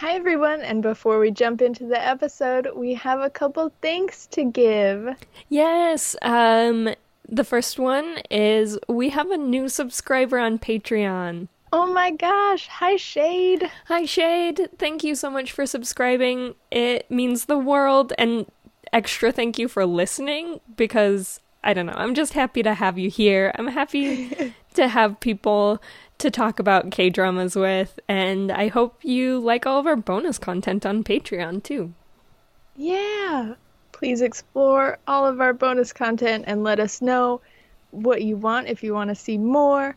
Hi, 0.00 0.12
everyone, 0.12 0.60
and 0.60 0.80
before 0.80 1.18
we 1.18 1.32
jump 1.32 1.60
into 1.60 1.84
the 1.84 2.00
episode, 2.00 2.70
we 2.76 2.94
have 2.94 3.18
a 3.18 3.28
couple 3.28 3.72
thanks 3.82 4.28
to 4.28 4.44
give. 4.44 5.16
Yes, 5.48 6.14
um, 6.22 6.90
the 7.28 7.42
first 7.42 7.80
one 7.80 8.18
is 8.30 8.78
we 8.88 9.08
have 9.08 9.28
a 9.32 9.36
new 9.36 9.68
subscriber 9.68 10.38
on 10.38 10.60
Patreon. 10.60 11.48
Oh 11.72 11.92
my 11.92 12.12
gosh, 12.12 12.68
hi, 12.68 12.94
Shade. 12.94 13.68
Hi, 13.86 14.04
Shade. 14.04 14.68
Thank 14.78 15.02
you 15.02 15.16
so 15.16 15.30
much 15.30 15.50
for 15.50 15.66
subscribing. 15.66 16.54
It 16.70 17.10
means 17.10 17.46
the 17.46 17.58
world, 17.58 18.12
and 18.18 18.46
extra 18.92 19.32
thank 19.32 19.58
you 19.58 19.66
for 19.66 19.84
listening 19.84 20.60
because 20.76 21.40
I 21.64 21.74
don't 21.74 21.86
know, 21.86 21.94
I'm 21.96 22.14
just 22.14 22.34
happy 22.34 22.62
to 22.62 22.74
have 22.74 22.98
you 22.98 23.10
here. 23.10 23.50
I'm 23.56 23.66
happy 23.66 24.54
to 24.74 24.86
have 24.86 25.18
people 25.18 25.82
to 26.18 26.30
talk 26.30 26.58
about 26.58 26.90
K 26.90 27.10
dramas 27.10 27.56
with, 27.56 27.98
and 28.08 28.50
I 28.50 28.68
hope 28.68 29.04
you 29.04 29.38
like 29.38 29.66
all 29.66 29.78
of 29.78 29.86
our 29.86 29.96
bonus 29.96 30.38
content 30.38 30.84
on 30.84 31.04
Patreon 31.04 31.62
too. 31.62 31.94
Yeah. 32.76 33.54
Please 33.92 34.20
explore 34.20 34.98
all 35.08 35.26
of 35.26 35.40
our 35.40 35.52
bonus 35.52 35.92
content 35.92 36.44
and 36.46 36.62
let 36.62 36.78
us 36.78 37.02
know 37.02 37.40
what 37.90 38.22
you 38.22 38.36
want 38.36 38.68
if 38.68 38.82
you 38.82 38.94
want 38.94 39.08
to 39.08 39.14
see 39.14 39.38
more 39.38 39.96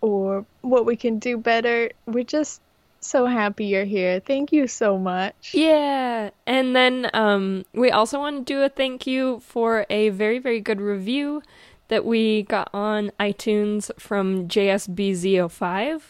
or 0.00 0.44
what 0.62 0.86
we 0.86 0.96
can 0.96 1.18
do 1.18 1.36
better. 1.38 1.90
We're 2.06 2.24
just 2.24 2.60
so 3.00 3.26
happy 3.26 3.66
you're 3.66 3.84
here. 3.84 4.20
Thank 4.20 4.52
you 4.52 4.66
so 4.66 4.98
much. 4.98 5.52
Yeah. 5.52 6.30
And 6.46 6.74
then 6.74 7.08
um, 7.14 7.64
we 7.72 7.90
also 7.90 8.18
want 8.18 8.46
to 8.46 8.52
do 8.52 8.62
a 8.62 8.68
thank 8.68 9.06
you 9.06 9.40
for 9.40 9.86
a 9.88 10.08
very, 10.10 10.38
very 10.38 10.60
good 10.60 10.80
review 10.80 11.42
that 11.88 12.04
we 12.04 12.42
got 12.42 12.68
on 12.72 13.10
iTunes 13.20 13.90
from 13.98 14.48
JSBZ05. 14.48 16.02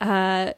Uh, 0.00 0.52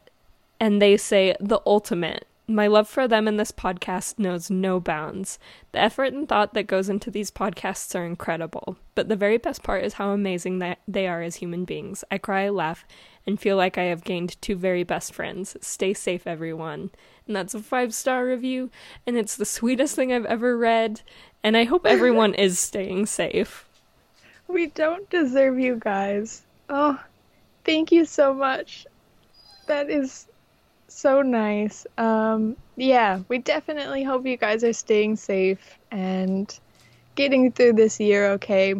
and 0.61 0.83
they 0.83 0.97
say, 0.97 1.37
the 1.41 1.61
ultimate. 1.67 2.27
My 2.51 2.67
love 2.67 2.89
for 2.89 3.07
them 3.07 3.29
and 3.29 3.39
this 3.39 3.53
podcast 3.53 4.19
knows 4.19 4.51
no 4.51 4.81
bounds. 4.81 5.39
The 5.73 5.81
effort 5.81 6.15
and 6.15 6.27
thought 6.27 6.55
that 6.55 6.67
goes 6.67 6.89
into 6.89 7.11
these 7.11 7.31
podcasts 7.31 7.95
are 7.95 8.07
incredible, 8.07 8.79
but 8.95 9.11
the 9.11 9.17
very 9.17 9.37
best 9.37 9.63
part 9.63 9.85
is 9.85 9.95
how 9.95 10.13
amazing 10.13 10.59
that 10.61 10.79
they 10.89 11.07
are 11.07 11.21
as 11.21 11.37
human 11.37 11.67
beings. 11.67 12.05
I 12.11 12.17
cry, 12.17 12.49
laugh, 12.49 12.87
and 13.27 13.39
feel 13.39 13.59
like 13.59 13.77
I 13.77 13.83
have 13.83 14.03
gained 14.03 14.41
two 14.41 14.57
very 14.57 14.83
best 14.83 15.13
friends. 15.13 15.59
Stay 15.61 15.93
safe, 15.93 16.27
everyone. 16.27 16.91
And 17.27 17.37
that's 17.37 17.53
a 17.53 17.61
five 17.61 17.93
star 17.93 18.25
review, 18.25 18.71
and 19.07 19.19
it's 19.19 19.37
the 19.37 19.45
sweetest 19.45 19.95
thing 19.95 20.11
I've 20.11 20.25
ever 20.25 20.57
read, 20.57 21.03
and 21.45 21.55
I 21.55 21.65
hope 21.65 21.85
everyone 21.87 22.33
is 22.33 22.59
staying 22.59 23.05
safe. 23.07 23.68
We 24.49 24.67
don't 24.67 25.09
deserve 25.11 25.59
you 25.61 25.77
guys. 25.79 26.45
Oh, 26.69 27.01
thank 27.65 27.93
you 27.93 28.05
so 28.05 28.35
much. 28.35 28.87
That 29.67 29.91
is 29.91 30.27
so 30.89 31.23
nice. 31.23 31.87
Um, 31.99 32.57
yeah, 32.77 33.21
we 33.29 33.39
definitely 33.39 34.03
hope 34.05 34.27
you 34.27 34.37
guys 34.37 34.65
are 34.65 34.73
staying 34.73 35.17
safe 35.17 35.79
and 35.91 36.59
getting 37.15 37.53
through 37.53 37.75
this 37.75 38.01
year 38.01 38.33
okay. 38.33 38.75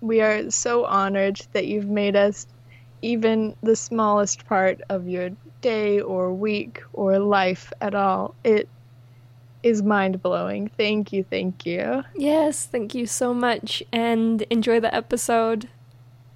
We 0.00 0.20
are 0.20 0.50
so 0.50 0.84
honored 0.84 1.40
that 1.52 1.66
you've 1.66 1.88
made 1.88 2.16
us 2.16 2.46
even 3.02 3.56
the 3.62 3.76
smallest 3.76 4.46
part 4.46 4.80
of 4.88 5.08
your 5.08 5.30
day 5.60 6.00
or 6.00 6.32
week 6.34 6.82
or 6.92 7.18
life 7.18 7.72
at 7.80 7.94
all. 7.94 8.34
It 8.44 8.68
is 9.62 9.82
mind 9.82 10.22
blowing. 10.22 10.70
Thank 10.76 11.12
you, 11.12 11.24
thank 11.24 11.66
you. 11.66 12.04
Yes, 12.14 12.66
thank 12.66 12.94
you 12.94 13.06
so 13.06 13.32
much, 13.32 13.82
and 13.92 14.42
enjoy 14.50 14.80
the 14.80 14.94
episode. 14.94 15.68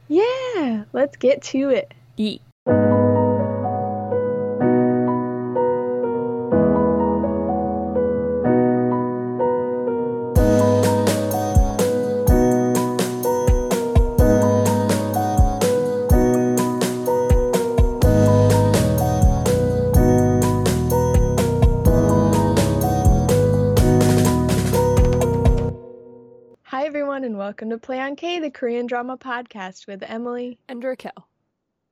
Yeah, 0.08 0.84
let's 0.92 1.16
get 1.16 1.42
to 1.42 1.70
it. 1.70 1.94
Yeet. 2.19 2.41
Play 27.86 28.00
on 28.00 28.16
K, 28.16 28.41
the 28.41 28.50
Korean 28.50 28.86
drama 28.86 29.16
podcast 29.16 29.86
with 29.86 30.02
Emily. 30.02 30.58
And 30.69 30.82
Raquel. 30.82 31.28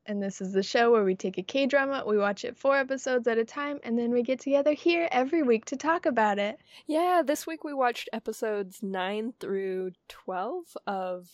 And 0.07 0.21
this 0.21 0.41
is 0.41 0.53
the 0.53 0.65
show 0.65 0.91
where 0.91 1.05
we 1.05 1.15
take 1.15 1.39
a 1.39 1.43
K 1.45 1.67
drama, 1.67 2.03
we 2.05 2.19
watch 2.19 2.45
it 2.45 2.59
four 2.59 2.77
episodes 2.77 3.29
at 3.29 3.39
a 3.39 3.45
time, 3.45 3.79
and 3.85 3.97
then 3.97 4.11
we 4.11 4.25
get 4.25 4.41
together 4.41 4.73
here 4.73 5.09
every 5.13 5.45
week 5.45 5.67
to 5.67 5.77
talk 5.77 6.05
about 6.05 6.41
it. 6.41 6.59
Yeah, 6.89 7.23
this 7.25 7.47
week 7.47 7.63
we 7.63 7.75
watched 7.75 8.09
episodes 8.13 8.83
9 8.83 9.35
through 9.39 9.93
12 10.09 10.65
of 10.89 11.29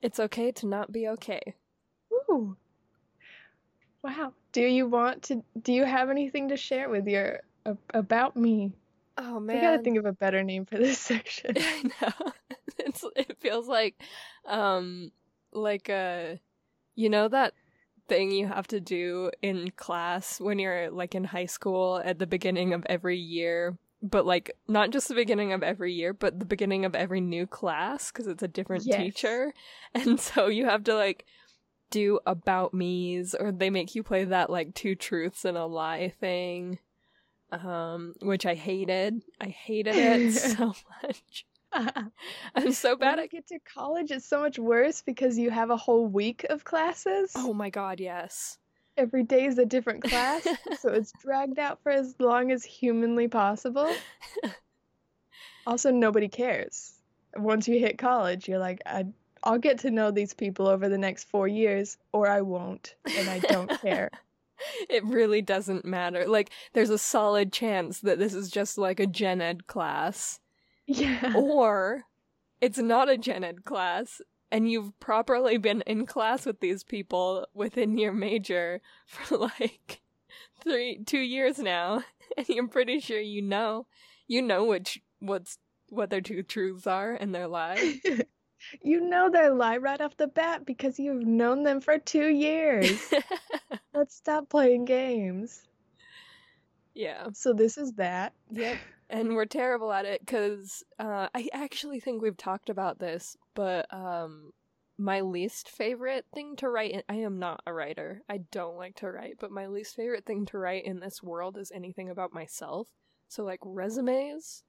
It's 0.00 0.18
Okay 0.18 0.52
to 0.52 0.66
Not 0.66 0.90
Be 0.90 1.08
Okay. 1.08 1.54
Ooh. 2.14 2.56
Wow. 4.02 4.32
Do 4.52 4.62
you 4.62 4.86
want 4.86 5.24
to? 5.24 5.44
Do 5.60 5.74
you 5.74 5.84
have 5.84 6.08
anything 6.08 6.48
to 6.48 6.56
share 6.56 6.88
with 6.88 7.06
your 7.06 7.40
about 7.92 8.38
me? 8.38 8.72
Oh 9.18 9.34
We 9.34 9.46
man. 9.46 9.62
gotta 9.62 9.82
think 9.82 9.98
of 9.98 10.06
a 10.06 10.12
better 10.12 10.42
name 10.42 10.64
for 10.66 10.78
this 10.78 10.98
section. 11.10 11.56
I 11.60 11.82
know. 12.00 12.32
It's 12.78 13.04
it 13.16 13.36
feels 13.38 13.68
like 13.68 14.02
um 14.46 15.12
like 15.52 15.88
uh 15.90 16.36
you 16.94 17.08
know 17.10 17.28
that 17.28 17.52
thing 18.08 18.30
you 18.30 18.46
have 18.46 18.66
to 18.68 18.80
do 18.80 19.30
in 19.42 19.70
class 19.72 20.40
when 20.40 20.58
you're 20.58 20.90
like 20.90 21.14
in 21.14 21.24
high 21.24 21.46
school 21.46 22.00
at 22.04 22.18
the 22.18 22.26
beginning 22.26 22.72
of 22.72 22.84
every 22.88 23.18
year 23.18 23.76
but 24.02 24.26
like 24.26 24.50
not 24.68 24.90
just 24.90 25.06
the 25.08 25.14
beginning 25.14 25.52
of 25.52 25.62
every 25.62 25.92
year 25.92 26.12
but 26.12 26.38
the 26.40 26.44
beginning 26.46 26.84
of 26.84 26.94
every 26.94 27.20
new 27.20 27.46
class 27.46 28.10
because 28.10 28.26
it's 28.26 28.42
a 28.42 28.48
different 28.48 28.84
Yes. 28.84 28.96
teacher 28.96 29.52
and 29.94 30.18
so 30.18 30.46
you 30.48 30.64
have 30.64 30.82
to 30.84 30.94
like 30.94 31.24
do 31.90 32.18
about 32.26 32.72
me's 32.74 33.34
or 33.34 33.52
they 33.52 33.70
make 33.70 33.94
you 33.94 34.02
play 34.02 34.24
that 34.24 34.50
like 34.50 34.74
two 34.74 34.94
truths 34.94 35.44
and 35.44 35.56
a 35.58 35.66
lie 35.66 36.12
thing 36.20 36.78
um 37.52 38.14
which 38.22 38.46
i 38.46 38.54
hated 38.54 39.22
i 39.40 39.46
hated 39.46 39.94
it 39.96 40.32
so 40.32 40.74
much 41.02 41.46
i'm 42.54 42.72
so 42.72 42.96
bad 42.96 43.16
when 43.16 43.24
at 43.24 43.30
get 43.30 43.46
to 43.46 43.58
college, 43.60 44.10
it's 44.10 44.26
so 44.26 44.40
much 44.40 44.58
worse 44.58 45.02
because 45.02 45.38
you 45.38 45.50
have 45.50 45.70
a 45.70 45.76
whole 45.76 46.06
week 46.06 46.44
of 46.50 46.64
classes. 46.64 47.32
oh 47.34 47.54
my 47.54 47.70
god 47.70 48.00
yes 48.00 48.58
Every 48.96 49.22
day 49.22 49.46
is 49.46 49.56
a 49.56 49.64
different 49.64 50.04
class, 50.04 50.46
so 50.78 50.90
it's 50.90 51.12
dragged 51.22 51.58
out 51.58 51.82
for 51.82 51.90
as 51.90 52.14
long 52.18 52.52
as 52.52 52.62
humanly 52.62 53.26
possible. 53.26 53.90
Also, 55.66 55.90
nobody 55.90 56.28
cares. 56.28 56.92
Once 57.34 57.66
you 57.66 57.78
hit 57.78 57.96
college, 57.96 58.48
you're 58.48 58.58
like, 58.58 58.82
I, 58.84 59.06
I'll 59.42 59.58
get 59.58 59.78
to 59.80 59.90
know 59.90 60.10
these 60.10 60.34
people 60.34 60.68
over 60.68 60.90
the 60.90 60.98
next 60.98 61.24
four 61.24 61.48
years, 61.48 61.96
or 62.12 62.28
I 62.28 62.42
won't, 62.42 62.94
and 63.16 63.30
I 63.30 63.38
don't 63.38 63.70
care. 63.80 64.10
It 64.88 65.04
really 65.04 65.42
doesn't 65.42 65.84
matter. 65.84 66.26
Like 66.26 66.50
there's 66.72 66.90
a 66.90 66.98
solid 66.98 67.52
chance 67.52 68.00
that 68.00 68.18
this 68.18 68.34
is 68.34 68.50
just 68.50 68.78
like 68.78 69.00
a 69.00 69.06
gen 69.06 69.40
ed 69.40 69.66
class. 69.66 70.40
Yeah. 70.86 71.32
or 71.36 72.04
it's 72.60 72.78
not 72.78 73.08
a 73.08 73.16
gen 73.16 73.44
ed 73.44 73.64
class 73.64 74.20
and 74.50 74.70
you've 74.70 74.98
properly 75.00 75.56
been 75.56 75.82
in 75.86 76.06
class 76.06 76.44
with 76.44 76.60
these 76.60 76.84
people 76.84 77.46
within 77.54 77.96
your 77.96 78.12
major 78.12 78.80
for 79.06 79.38
like 79.38 80.00
three 80.62 81.02
two 81.04 81.18
years 81.18 81.58
now 81.58 82.02
and 82.36 82.48
you're 82.48 82.68
pretty 82.68 83.00
sure 83.00 83.20
you 83.20 83.42
know. 83.42 83.86
You 84.28 84.42
know 84.42 84.64
which 84.64 85.00
what's 85.20 85.58
what 85.88 86.10
their 86.10 86.20
two 86.20 86.42
truths 86.42 86.86
are 86.86 87.12
and 87.12 87.34
their 87.34 87.46
lie 87.46 88.00
you 88.82 89.00
know 89.00 89.30
their 89.30 89.52
lie 89.54 89.78
right 89.78 90.00
off 90.00 90.16
the 90.16 90.26
bat 90.28 90.64
because 90.66 90.98
you've 90.98 91.26
known 91.26 91.62
them 91.62 91.80
for 91.80 91.98
two 91.98 92.28
years. 92.28 93.12
Let's 93.94 94.16
stop 94.16 94.48
playing 94.48 94.84
games. 94.86 95.62
yeah 96.94 97.28
So, 97.32 97.52
this 97.52 97.78
is 97.78 97.92
that. 97.94 98.34
Yep. 98.50 98.78
And 99.10 99.34
we're 99.34 99.46
terrible 99.46 99.92
at 99.92 100.06
it 100.06 100.20
because 100.24 100.82
uh, 100.98 101.28
I 101.34 101.48
actually 101.52 102.00
think 102.00 102.22
we've 102.22 102.36
talked 102.36 102.70
about 102.70 102.98
this, 102.98 103.36
but 103.54 103.92
um, 103.92 104.52
my 104.98 105.20
least 105.20 105.68
favorite 105.68 106.24
thing 106.34 106.56
to 106.56 106.68
write, 106.70 106.92
in- 106.92 107.02
I 107.08 107.16
am 107.16 107.38
not 107.38 107.62
a 107.66 107.74
writer. 107.74 108.22
I 108.28 108.38
don't 108.38 108.76
like 108.78 108.96
to 108.96 109.10
write, 109.10 109.36
but 109.40 109.50
my 109.50 109.66
least 109.66 109.96
favorite 109.96 110.24
thing 110.24 110.46
to 110.46 110.58
write 110.58 110.84
in 110.86 111.00
this 111.00 111.22
world 111.22 111.58
is 111.58 111.70
anything 111.74 112.08
about 112.10 112.32
myself. 112.32 112.88
So, 113.28 113.44
like 113.44 113.60
resumes 113.64 114.64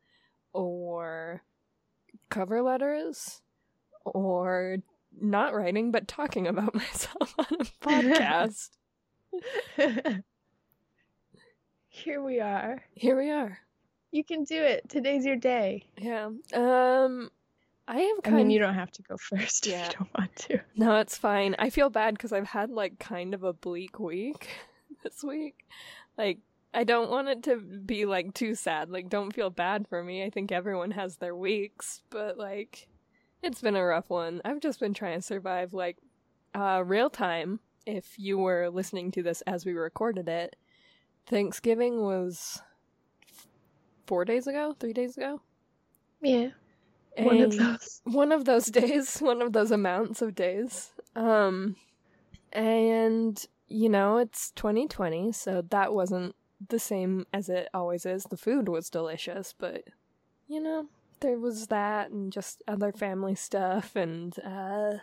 or 0.54 1.44
cover 2.30 2.62
letters 2.64 3.43
or 4.06 4.78
not 5.20 5.54
writing, 5.54 5.92
but 5.92 6.08
talking 6.08 6.48
about 6.48 6.74
myself 6.76 7.34
on 7.38 7.46
a 7.60 7.66
podcast. 7.88 8.70
Here 11.88 12.22
we 12.22 12.40
are. 12.40 12.84
Here 12.96 13.18
we 13.18 13.30
are. 13.30 13.60
You 14.12 14.24
can 14.24 14.44
do 14.44 14.62
it. 14.62 14.90
Today's 14.90 15.26
your 15.26 15.36
day. 15.36 15.86
Yeah. 15.98 16.30
Um, 16.54 17.30
I 17.88 18.00
have 18.00 18.18
I 18.20 18.22
kind 18.24 18.36
mean, 18.38 18.50
you 18.52 18.60
don't 18.60 18.74
have 18.76 18.92
to 18.92 19.02
go 19.04 19.18
first 19.18 19.66
Yeah. 19.68 19.86
if 19.88 19.92
you 19.92 19.98
don't 20.00 20.14
want 20.18 20.36
to. 20.38 20.60
No, 20.76 20.98
it's 20.98 21.18
fine. 21.18 21.56
I 21.60 21.70
feel 21.70 21.90
bad 21.90 22.16
because 22.16 22.32
I've 22.34 22.48
had 22.48 22.70
like 22.70 23.00
kind 23.00 23.34
of 23.34 23.44
a 23.44 23.54
bleak 23.54 24.00
week 24.00 24.50
this 25.04 25.24
week. 25.24 25.66
Like, 26.18 26.40
I 26.74 26.84
don't 26.84 27.12
want 27.12 27.28
it 27.28 27.44
to 27.44 27.58
be 27.58 28.06
like 28.06 28.34
too 28.34 28.56
sad. 28.56 28.90
Like, 28.90 29.10
don't 29.10 29.34
feel 29.34 29.50
bad 29.50 29.88
for 29.88 30.04
me. 30.04 30.24
I 30.24 30.30
think 30.30 30.52
everyone 30.52 30.92
has 30.92 31.18
their 31.18 31.36
weeks, 31.36 32.02
but 32.10 32.38
like, 32.38 32.88
it's 33.44 33.62
been 33.62 33.76
a 33.76 33.84
rough 33.84 34.10
one. 34.10 34.42
I've 34.46 34.62
just 34.62 34.80
been 34.80 34.94
trying 34.94 35.20
to 35.20 35.22
survive 35.22 35.74
like 35.74 35.98
uh, 36.56 36.82
real 36.86 37.10
time. 37.10 37.60
If 37.86 38.18
you 38.18 38.38
were 38.38 38.70
listening 38.70 39.12
to 39.12 39.24
this 39.24 39.42
as 39.42 39.66
we 39.66 39.74
recorded 39.74 40.30
it, 40.30 40.56
Thanksgiving 41.28 42.02
was 42.02 42.62
four 44.08 44.24
days 44.24 44.48
ago, 44.48 44.76
three 44.80 44.94
days 44.94 45.18
ago. 45.18 45.42
Yeah. 46.22 46.50
One 47.18 47.42
of 47.42 47.58
those. 47.58 48.02
one 48.06 48.32
of 48.32 48.46
those 48.46 48.68
days, 48.68 49.18
one 49.20 49.42
of 49.42 49.54
those 49.54 49.72
amounts 49.72 50.22
of 50.22 50.34
days. 50.34 50.92
Um, 51.16 51.76
and 52.54 53.46
you 53.68 53.90
know, 53.90 54.18
it's 54.18 54.52
2020, 54.52 55.32
so 55.32 55.64
that 55.70 55.94
wasn't 55.94 56.36
the 56.70 56.80
same 56.80 57.26
as 57.34 57.50
it 57.50 57.68
always 57.74 58.06
is. 58.06 58.24
The 58.26 58.38
food 58.38 58.70
was 58.70 58.90
delicious, 58.90 59.54
but 59.58 59.84
you 60.48 60.62
know, 60.62 60.88
there 61.24 61.40
was 61.40 61.68
that 61.68 62.12
and 62.12 62.32
just 62.32 62.62
other 62.68 62.92
family 62.92 63.34
stuff, 63.34 63.96
and 63.96 64.38
uh, 64.46 64.98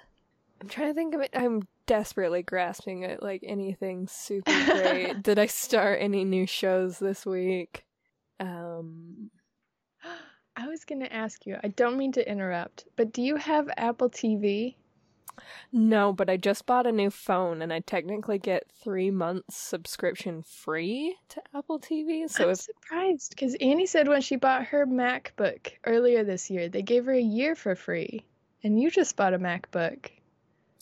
I'm 0.61 0.69
trying 0.69 0.89
to 0.89 0.95
think 0.95 1.15
of 1.15 1.23
it. 1.23 1.31
I'm 1.35 1.63
desperately 1.87 2.43
grasping 2.43 3.05
at 3.05 3.23
like 3.23 3.43
anything 3.45 4.07
super 4.07 4.53
great. 4.67 5.23
Did 5.23 5.41
I 5.41 5.47
start 5.47 5.99
any 6.01 6.25
new 6.25 6.47
shows 6.47 7.01
this 7.01 7.27
week? 7.27 7.85
Um, 8.39 9.31
I 10.57 10.69
was 10.69 10.85
going 10.85 11.01
to 11.01 11.13
ask 11.13 11.47
you, 11.47 11.57
I 11.65 11.69
don't 11.69 11.97
mean 11.97 12.13
to 12.13 12.31
interrupt, 12.31 12.85
but 12.97 13.13
do 13.13 13.23
you 13.23 13.37
have 13.37 13.71
Apple 13.79 14.11
TV? 14.11 14.77
No, 15.73 16.13
but 16.13 16.29
I 16.29 16.37
just 16.37 16.67
bought 16.67 16.87
a 16.87 16.93
new 16.93 17.11
phone 17.11 17.63
and 17.63 17.73
I 17.73 17.81
technically 17.81 18.39
get 18.39 18.71
three 18.83 19.11
months 19.11 19.57
subscription 19.57 20.43
free 20.43 21.17
to 21.31 21.43
Apple 21.55 21.79
TV. 21.79 22.29
So 22.29 22.45
I'm 22.45 22.51
if 22.51 22.59
surprised 22.59 23.31
because 23.31 23.55
Annie 23.61 23.87
said 23.87 24.09
when 24.09 24.21
she 24.21 24.37
bought 24.37 24.67
her 24.67 24.87
MacBook 24.87 25.73
earlier 25.85 26.25
this 26.25 26.51
year, 26.51 26.69
they 26.69 26.83
gave 26.83 27.07
her 27.07 27.13
a 27.13 27.21
year 27.21 27.55
for 27.55 27.75
free. 27.75 28.25
And 28.63 28.81
you 28.81 28.91
just 28.91 29.17
bought 29.17 29.35
a 29.35 29.39
MacBook. 29.39 30.11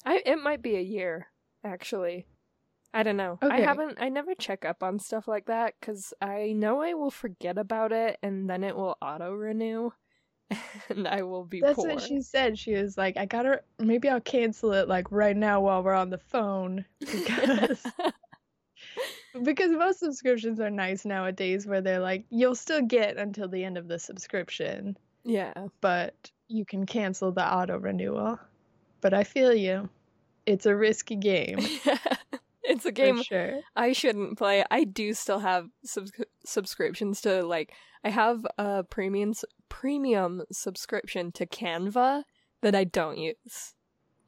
I 0.05 0.23
it 0.25 0.37
might 0.37 0.63
be 0.63 0.77
a 0.77 0.81
year 0.81 1.29
actually. 1.65 2.27
I 2.95 3.03
don't 3.03 3.19
know. 3.19 3.39
I 3.43 3.61
haven't. 3.61 3.99
I 4.01 4.09
never 4.09 4.35
check 4.35 4.65
up 4.65 4.83
on 4.83 4.99
stuff 4.99 5.29
like 5.29 5.47
that 5.47 5.75
because 5.79 6.15
I 6.23 6.53
know 6.57 6.81
I 6.81 6.95
will 6.95 7.11
forget 7.11 7.59
about 7.59 7.93
it 7.93 8.19
and 8.23 8.49
then 8.49 8.65
it 8.65 8.75
will 8.75 8.97
auto 9.03 9.33
renew, 9.33 9.91
and 10.89 11.07
I 11.07 11.23
will 11.23 11.45
be 11.45 11.61
That's 11.61 11.77
poor. 11.77 11.89
what 11.89 12.03
she 12.03 12.21
said. 12.21 12.59
She 12.59 12.75
was 12.75 12.97
like, 12.97 13.17
I 13.17 13.27
gotta, 13.27 13.63
maybe 13.79 14.09
I'll 14.09 14.21
cancel 14.21 14.73
it 14.73 14.89
like 14.89 15.11
right 15.11 15.37
now 15.37 15.61
while 15.61 15.83
we're 15.83 15.95
on 15.95 16.11
the 16.11 16.19
phone 16.19 16.85
because. 17.01 17.85
Because 19.45 19.71
most 19.71 20.01
subscriptions 20.01 20.59
are 20.59 20.71
nice 20.71 21.05
nowadays 21.05 21.67
where 21.67 21.81
they're 21.81 22.01
like, 22.01 22.25
you'll 22.31 22.55
still 22.55 22.83
get 22.83 23.19
until 23.19 23.47
the 23.47 23.63
end 23.63 23.77
of 23.77 23.87
the 23.87 23.99
subscription, 23.99 24.97
yeah. 25.23 25.53
but 25.81 26.31
you 26.49 26.65
can 26.65 26.87
cancel 26.87 27.31
the 27.31 27.45
auto 27.45 27.79
renewal. 27.79 28.39
But 29.01 29.15
I 29.15 29.25
feel 29.25 29.55
you. 29.55 29.89
It's 30.47 30.67
a 30.67 30.75
risky 30.75 31.15
game. 31.17 31.59
it's 32.65 32.87
a 32.87 32.91
game 32.91 33.23
sure. 33.23 33.61
I 33.77 33.93
shouldn't 33.93 34.39
play. 34.39 34.65
I 34.71 34.85
do 34.85 35.13
still 35.13 35.41
have 35.41 35.69
subs- 35.85 36.11
subscriptions 36.45 37.21
to 37.21 37.45
like 37.45 37.73
I 38.05 38.11
have 38.11 38.47
a 38.59 38.85
premium 38.85 39.35
premium 39.69 40.43
subscription 40.53 41.33
to 41.33 41.47
Canva 41.47 42.23
that 42.63 42.75
I 42.75 42.85
don't 42.85 43.19
use. 43.19 43.75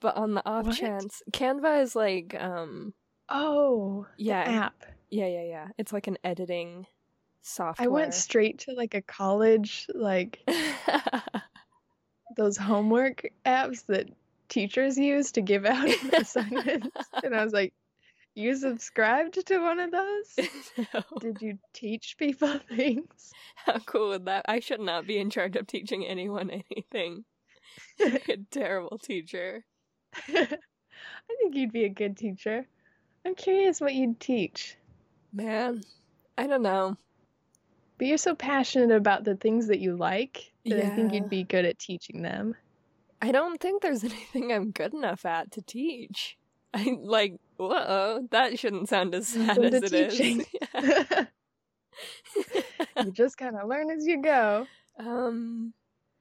But 0.00 0.17
on 0.17 0.34
the 0.34 0.46
off 0.49 0.67
What? 0.67 0.76
chance, 0.76 1.22
Canva 1.32 1.82
is 1.82 1.94
like 1.96 2.34
um 2.38 2.94
Oh, 3.28 4.06
Yeah. 4.17 4.43
app. 4.43 4.84
yeah 5.11 5.26
yeah 5.26 5.43
yeah. 5.44 5.69
It's 5.78 5.93
like 5.93 6.06
an 6.08 6.19
editing 6.25 6.87
software. 7.43 7.84
I 7.84 7.88
went 7.88 8.14
straight 8.14 8.58
to 8.61 8.72
like 8.72 8.94
a 8.94 9.02
college, 9.02 9.87
like 9.94 10.40
those 12.37 12.56
homework 12.56 13.26
apps 13.44 13.87
that 13.87 14.08
teachers 14.49 14.96
use 14.99 15.32
to 15.32 15.40
give 15.43 15.64
out 15.64 15.88
assignments. 16.12 16.96
and 17.23 17.34
I 17.34 17.44
was 17.44 17.52
like, 17.52 17.73
you 18.40 18.56
subscribed 18.56 19.46
to 19.46 19.58
one 19.58 19.81
of 19.81 19.90
those? 19.90 20.48
No. 20.94 21.02
Did 21.20 21.42
you 21.42 21.58
teach 21.72 22.16
people 22.19 22.58
things? 22.69 23.32
How 23.54 23.78
cool 23.78 24.08
would 24.10 24.25
that? 24.25 24.46
I 24.48 24.60
should 24.60 24.81
not 24.81 25.06
be 25.06 25.19
in 25.19 25.31
charge 25.31 25.56
of 25.56 25.66
teaching 25.66 26.06
anyone 26.06 26.50
anything. 26.50 27.25
a 28.00 28.37
terrible 28.50 28.98
teacher. 28.98 29.64
I 30.28 30.56
think 31.38 31.54
you'd 31.54 31.72
be 31.72 31.84
a 31.84 31.90
good 31.90 32.16
teacher. 32.16 32.66
I'm 33.25 33.34
curious 33.34 33.81
what 33.81 33.94
you'd 33.94 34.19
teach. 34.19 34.76
Man, 35.32 35.82
I 36.37 36.46
don't 36.46 36.62
know. 36.62 36.96
But 37.98 38.06
you're 38.06 38.19
so 38.19 38.34
passionate 38.34 38.96
about 38.96 39.25
the 39.25 39.37
things 39.37 39.66
that 39.66 39.78
you 39.78 39.96
like 39.96 40.52
that 40.64 40.84
I 40.84 40.88
think 40.88 41.12
you'd 41.12 41.28
be 41.28 41.44
good 41.44 41.66
at 41.66 41.78
teaching 41.78 42.22
them. 42.22 42.56
I 43.22 43.32
don't 43.32 43.60
think 43.60 43.82
there's 43.82 44.04
anything 44.04 44.52
I'm 44.52 44.70
good 44.70 44.94
enough 44.94 45.26
at 45.26 45.52
to 45.52 45.62
teach. 45.62 46.38
I 46.72 46.96
like, 47.02 47.34
whoa, 47.56 48.26
that 48.31 48.58
shouldn't 48.58 48.88
sound 48.88 49.14
as 49.14 49.28
sad 49.28 49.58
as 49.58 49.82
it 49.82 49.93
is. 49.93 50.17
teaching. 50.19 50.44
Yeah. 50.75 51.25
you 53.05 53.12
just 53.12 53.37
kind 53.37 53.56
of 53.56 53.69
learn 53.69 53.90
as 53.90 54.06
you 54.06 54.22
go. 54.22 54.67
um, 54.99 55.75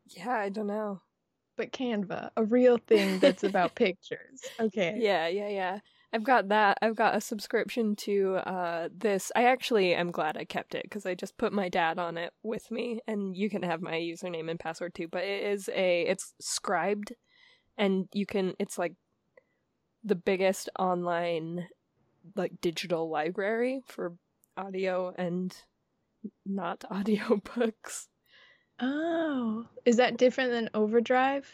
yeah, 0.08 0.32
I 0.32 0.50
don't 0.50 0.68
know. 0.68 1.02
But 1.56 1.72
Canva, 1.72 2.32
a 2.36 2.44
real 2.44 2.78
thing 2.78 3.20
that's 3.20 3.44
about 3.44 3.76
pictures. 3.76 4.42
Okay. 4.60 4.96
Yeah, 4.98 5.28
yeah, 5.28 5.50
yeah. 5.50 5.80
I've 6.12 6.24
got 6.24 6.50
that. 6.50 6.78
I've 6.82 6.96
got 6.96 7.16
a 7.16 7.22
subscription 7.22 7.96
to 7.98 8.38
uh 8.38 8.90
this. 8.96 9.32
I 9.36 9.44
actually 9.44 9.94
am 9.94 10.12
glad 10.12 10.38
I 10.38 10.46
kept 10.46 10.74
it 10.74 10.84
because 10.84 11.06
I 11.06 11.14
just 11.16 11.38
put 11.38 11.54
my 11.54 11.70
dad 11.70 12.00
on 12.00 12.18
it 12.18 12.34
with 12.44 12.72
me, 12.72 13.00
and 13.08 13.38
you 13.38 13.50
can 13.50 13.62
have 13.62 13.82
my 13.82 13.94
username 13.94 14.50
and 14.50 14.60
password 14.60 14.96
too. 14.96 15.08
But 15.08 15.24
it 15.24 15.44
is 15.44 15.70
a 15.70 16.02
it's 16.02 16.34
Scribd, 16.42 17.12
and 17.78 18.08
you 18.14 18.26
can. 18.26 18.54
It's 18.58 18.78
like 18.78 18.96
the 20.04 20.16
biggest 20.16 20.70
online 20.78 21.68
like 22.36 22.62
digital 22.62 23.10
library 23.10 23.82
for 23.86 24.14
audio 24.58 25.14
and 25.18 25.56
not 26.46 26.84
audio 26.92 27.42
books. 27.56 28.08
Oh, 28.80 29.66
is 29.86 29.98
that 29.98 30.18
different 30.18 30.52
than 30.52 30.70
Overdrive? 30.74 31.46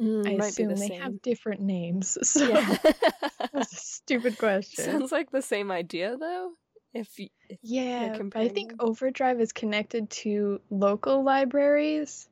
Mm, 0.00 0.26
I 0.40 0.46
assume 0.46 0.68
the 0.68 0.76
they 0.76 0.88
same. 0.88 1.02
have 1.02 1.22
different 1.22 1.60
names. 1.60 2.18
So 2.24 2.46
Yeah. 2.46 2.76
that's 3.52 3.72
a 3.72 3.76
stupid 3.76 4.38
question. 4.38 4.84
Sounds 4.84 5.12
like 5.12 5.30
the 5.30 5.42
same 5.42 5.70
idea 5.70 6.16
though. 6.18 6.52
If, 6.94 7.08
y- 7.18 7.30
if 7.48 7.58
yeah, 7.62 8.18
I 8.34 8.48
think. 8.48 8.72
Overdrive 8.80 9.40
is 9.40 9.52
connected 9.52 10.10
to 10.10 10.60
local 10.70 11.22
libraries 11.22 12.28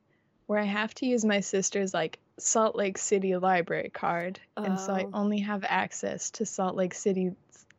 where 0.46 0.58
I 0.58 0.64
have 0.64 0.94
to 0.96 1.06
use 1.06 1.24
my 1.24 1.40
sister's 1.40 1.94
like 1.94 2.18
Salt 2.40 2.76
Lake 2.76 2.98
City 2.98 3.36
library 3.36 3.90
card. 3.90 4.40
And 4.64 4.78
so 4.78 4.94
I 4.94 5.02
Oh. 5.04 5.10
only 5.12 5.40
have 5.40 5.64
access 5.64 6.30
to 6.32 6.46
Salt 6.46 6.76
Lake 6.76 6.94
City 6.94 7.32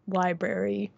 library 0.07 0.91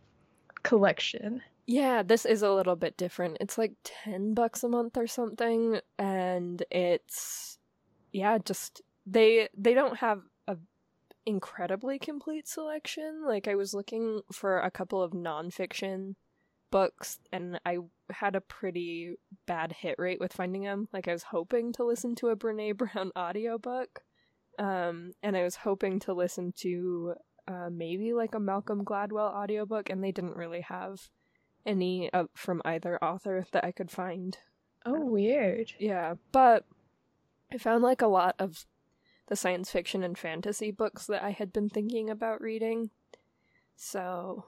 collection. 0.64 1.42
Yeah, 1.66 2.04
this 2.04 2.26
is 2.26 2.42
a 2.42 2.52
little 2.52 2.76
bit 2.76 2.98
different. 2.98 3.38
It's 3.40 3.58
like 3.58 3.74
10 3.84 4.34
bucks 4.34 4.64
a 4.64 4.70
month 4.70 4.98
or 4.98 5.08
something 5.08 5.80
and 5.98 6.64
it's 6.72 7.58
yeah, 8.14 8.38
just 8.40 8.82
they 9.06 9.50
they 9.58 9.74
don't 9.74 9.98
have 9.98 10.22
a 10.48 10.58
incredibly 11.26 12.00
complete 12.00 12.48
selection. 12.48 13.24
Like 13.26 13.48
I 13.48 13.56
was 13.56 13.74
looking 13.74 14.22
for 14.32 14.60
a 14.60 14.72
couple 14.72 15.02
of 15.04 15.14
nonfiction 15.14 16.16
books 16.74 17.20
and 17.32 17.60
I 17.68 17.78
had 18.10 18.36
a 18.36 18.42
pretty 18.42 19.14
bad 19.46 19.72
hit 19.72 19.96
rate 20.00 20.20
with 20.20 20.34
finding 20.34 20.64
them. 20.64 20.90
Like 20.92 21.08
I 21.08 21.14
was 21.14 21.22
hoping 21.22 21.72
to 21.74 21.84
listen 21.84 22.16
to 22.16 22.30
a 22.30 22.36
Brené 22.36 22.76
Brown 22.78 23.12
audiobook. 23.16 24.02
Um 24.58 25.12
and 25.22 25.38
I 25.38 25.44
was 25.44 25.58
hoping 25.58 26.00
to 26.00 26.14
listen 26.14 26.52
to 26.58 27.14
uh, 27.48 27.70
maybe 27.72 28.14
like 28.14 28.34
a 28.34 28.40
Malcolm 28.40 28.84
Gladwell 28.84 29.32
audiobook 29.32 29.92
and 29.92 30.04
they 30.04 30.12
didn't 30.12 30.36
really 30.36 30.62
have 30.62 31.10
any 31.64 32.12
uh, 32.12 32.26
from 32.34 32.60
either 32.66 33.02
author 33.04 33.46
that 33.52 33.64
I 33.64 33.72
could 33.72 33.92
find. 33.92 34.36
Oh, 34.84 35.06
weird. 35.06 35.74
Yeah, 35.78 36.16
but 36.32 36.66
I 37.52 37.58
found 37.58 37.84
like 37.84 38.02
a 38.02 38.08
lot 38.08 38.36
of 38.40 38.66
the 39.28 39.36
science 39.36 39.70
fiction 39.70 40.04
and 40.04 40.18
fantasy 40.18 40.72
books 40.72 41.06
that 41.06 41.24
I 41.24 41.32
had 41.32 41.54
been 41.54 41.70
thinking 41.70 42.10
about 42.10 42.42
reading. 42.42 42.90
So, 43.76 44.46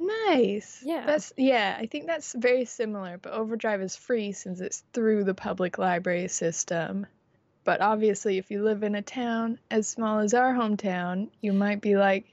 Nice. 0.00 0.82
Yeah. 0.84 1.04
That's 1.04 1.32
yeah, 1.36 1.76
I 1.78 1.86
think 1.86 2.06
that's 2.06 2.32
very 2.32 2.64
similar, 2.64 3.18
but 3.18 3.34
Overdrive 3.34 3.82
is 3.82 3.96
free 3.96 4.32
since 4.32 4.60
it's 4.60 4.82
through 4.92 5.24
the 5.24 5.34
public 5.34 5.76
library 5.76 6.28
system. 6.28 7.06
But 7.64 7.82
obviously 7.82 8.38
if 8.38 8.50
you 8.50 8.62
live 8.64 8.82
in 8.82 8.94
a 8.94 9.02
town 9.02 9.58
as 9.70 9.86
small 9.86 10.20
as 10.20 10.32
our 10.32 10.54
hometown, 10.54 11.28
you 11.42 11.52
might 11.52 11.82
be 11.82 11.96
like 11.96 12.24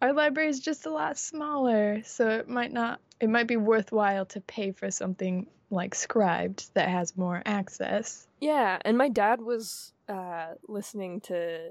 our 0.00 0.14
library 0.14 0.48
is 0.48 0.60
just 0.60 0.86
a 0.86 0.90
lot 0.90 1.18
smaller, 1.18 2.02
so 2.04 2.28
it 2.30 2.48
might 2.48 2.72
not 2.72 3.00
it 3.20 3.28
might 3.28 3.46
be 3.46 3.58
worthwhile 3.58 4.24
to 4.26 4.40
pay 4.40 4.72
for 4.72 4.90
something 4.90 5.46
like 5.70 5.94
Scribd 5.94 6.72
that 6.72 6.88
has 6.88 7.16
more 7.16 7.42
access. 7.44 8.26
yeah, 8.40 8.78
and 8.84 8.96
my 8.96 9.08
dad 9.08 9.42
was 9.42 9.92
uh, 10.08 10.54
listening 10.66 11.20
to 11.20 11.70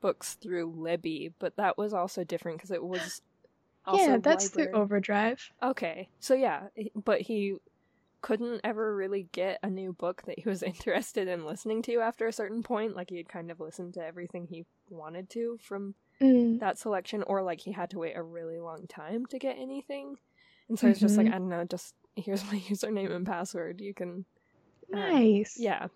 books 0.00 0.34
through 0.34 0.72
Libby, 0.76 1.32
but 1.38 1.56
that 1.56 1.78
was 1.78 1.94
also 1.94 2.22
different 2.24 2.58
because 2.58 2.70
it 2.70 2.84
was 2.84 3.22
yeah, 3.94 4.16
that's 4.18 4.54
library. 4.56 4.72
the 4.72 4.78
overdrive. 4.78 5.42
Okay, 5.62 6.08
so 6.20 6.34
yeah, 6.34 6.68
but 6.94 7.20
he 7.20 7.56
couldn't 8.22 8.60
ever 8.64 8.96
really 8.96 9.28
get 9.32 9.58
a 9.62 9.70
new 9.70 9.92
book 9.92 10.22
that 10.26 10.38
he 10.38 10.48
was 10.48 10.62
interested 10.64 11.28
in 11.28 11.44
listening 11.46 11.82
to 11.82 12.00
after 12.00 12.26
a 12.26 12.32
certain 12.32 12.62
point. 12.62 12.96
Like 12.96 13.10
he 13.10 13.18
had 13.18 13.28
kind 13.28 13.50
of 13.50 13.60
listened 13.60 13.94
to 13.94 14.04
everything 14.04 14.46
he 14.46 14.64
wanted 14.90 15.30
to 15.30 15.58
from 15.62 15.94
Mm. 16.18 16.60
that 16.60 16.78
selection, 16.78 17.22
or 17.24 17.42
like 17.42 17.60
he 17.60 17.72
had 17.72 17.90
to 17.90 17.98
wait 17.98 18.16
a 18.16 18.22
really 18.22 18.58
long 18.58 18.86
time 18.88 19.26
to 19.26 19.38
get 19.38 19.58
anything. 19.58 20.16
And 20.70 20.78
so 20.78 20.88
it's 20.88 20.98
just 20.98 21.18
like, 21.18 21.26
Mhm. 21.26 21.34
I 21.34 21.38
don't 21.38 21.48
know, 21.50 21.64
just 21.64 21.94
here's 22.16 22.42
my 22.50 22.58
username 22.70 23.14
and 23.14 23.26
password. 23.26 23.82
You 23.82 23.92
can, 23.92 24.24
uh, 24.94 24.96
Nice. 24.96 25.58
yeah. 25.58 25.88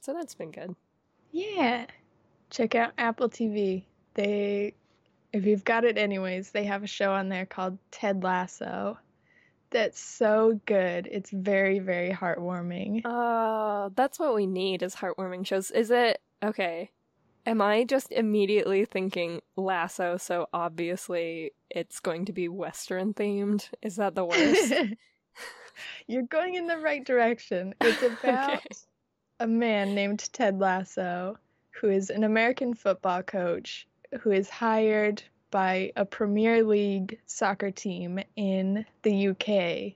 So 0.00 0.14
that's 0.14 0.34
been 0.34 0.50
good. 0.52 0.74
Yeah. 1.32 1.84
Check 2.48 2.74
out 2.74 2.92
Apple 2.96 3.28
TV. 3.28 3.84
They, 4.14 4.72
if 5.32 5.44
you've 5.46 5.64
got 5.64 5.84
it 5.84 5.98
anyways, 5.98 6.50
they 6.50 6.64
have 6.64 6.82
a 6.82 6.86
show 6.88 7.12
on 7.12 7.28
there 7.28 7.46
called 7.46 7.78
Ted 7.90 8.22
Lasso. 8.22 8.98
That's 9.70 10.00
so 10.00 10.58
good. 10.64 11.08
It's 11.10 11.30
very, 11.30 11.78
very 11.78 12.10
heartwarming. 12.10 13.02
Uh, 13.04 13.90
that's 13.94 14.18
what 14.18 14.34
we 14.34 14.46
need 14.46 14.82
is 14.82 14.94
heartwarming 14.94 15.46
shows. 15.46 15.70
Is 15.70 15.90
it 15.90 16.20
okay? 16.42 16.90
Am 17.44 17.60
I 17.60 17.84
just 17.84 18.10
immediately 18.12 18.84
thinking 18.84 19.40
lasso? 19.56 20.16
So 20.16 20.48
obviously 20.52 21.52
it's 21.70 22.00
going 22.00 22.24
to 22.26 22.32
be 22.32 22.48
Western 22.48 23.12
themed. 23.14 23.68
Is 23.82 23.96
that 23.96 24.14
the 24.14 24.24
worst? 24.24 24.72
You're 26.06 26.22
going 26.22 26.54
in 26.54 26.66
the 26.66 26.78
right 26.78 27.04
direction. 27.04 27.74
It's 27.80 28.02
about 28.22 28.54
Okay. 28.54 28.64
a 29.40 29.46
man 29.46 29.94
named 29.94 30.28
Ted 30.32 30.58
Lasso 30.58 31.36
who 31.80 31.88
is 31.90 32.10
an 32.10 32.24
American 32.24 32.74
football 32.74 33.22
coach 33.22 33.86
who 34.20 34.30
is 34.30 34.48
hired 34.48 35.22
by 35.50 35.92
a 35.96 36.04
Premier 36.04 36.62
League 36.62 37.20
soccer 37.26 37.70
team 37.70 38.20
in 38.36 38.84
the 39.02 39.28
UK 39.28 39.94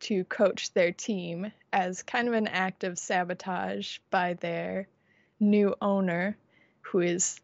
to 0.00 0.24
coach 0.24 0.72
their 0.72 0.92
team 0.92 1.50
as 1.72 2.02
kind 2.02 2.28
of 2.28 2.34
an 2.34 2.48
act 2.48 2.84
of 2.84 2.98
sabotage 2.98 3.98
by 4.10 4.34
their 4.34 4.88
new 5.40 5.74
owner, 5.80 6.36
who 6.80 7.00
is 7.00 7.40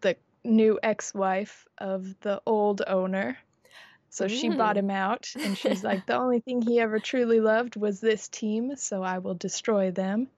the 0.00 0.16
new 0.44 0.78
ex 0.82 1.12
wife 1.14 1.66
of 1.78 2.18
the 2.20 2.40
old 2.46 2.82
owner. 2.86 3.36
So 4.08 4.26
she 4.26 4.48
Mm. 4.48 4.56
bought 4.56 4.76
him 4.76 4.90
out, 4.90 5.32
and 5.36 5.56
she's 5.56 5.84
like, 5.84 6.06
the 6.06 6.16
only 6.16 6.40
thing 6.40 6.62
he 6.62 6.80
ever 6.80 6.98
truly 6.98 7.40
loved 7.40 7.76
was 7.76 8.00
this 8.00 8.28
team, 8.28 8.74
so 8.76 9.02
I 9.02 9.18
will 9.18 9.34
destroy 9.34 9.92
them. 9.92 10.28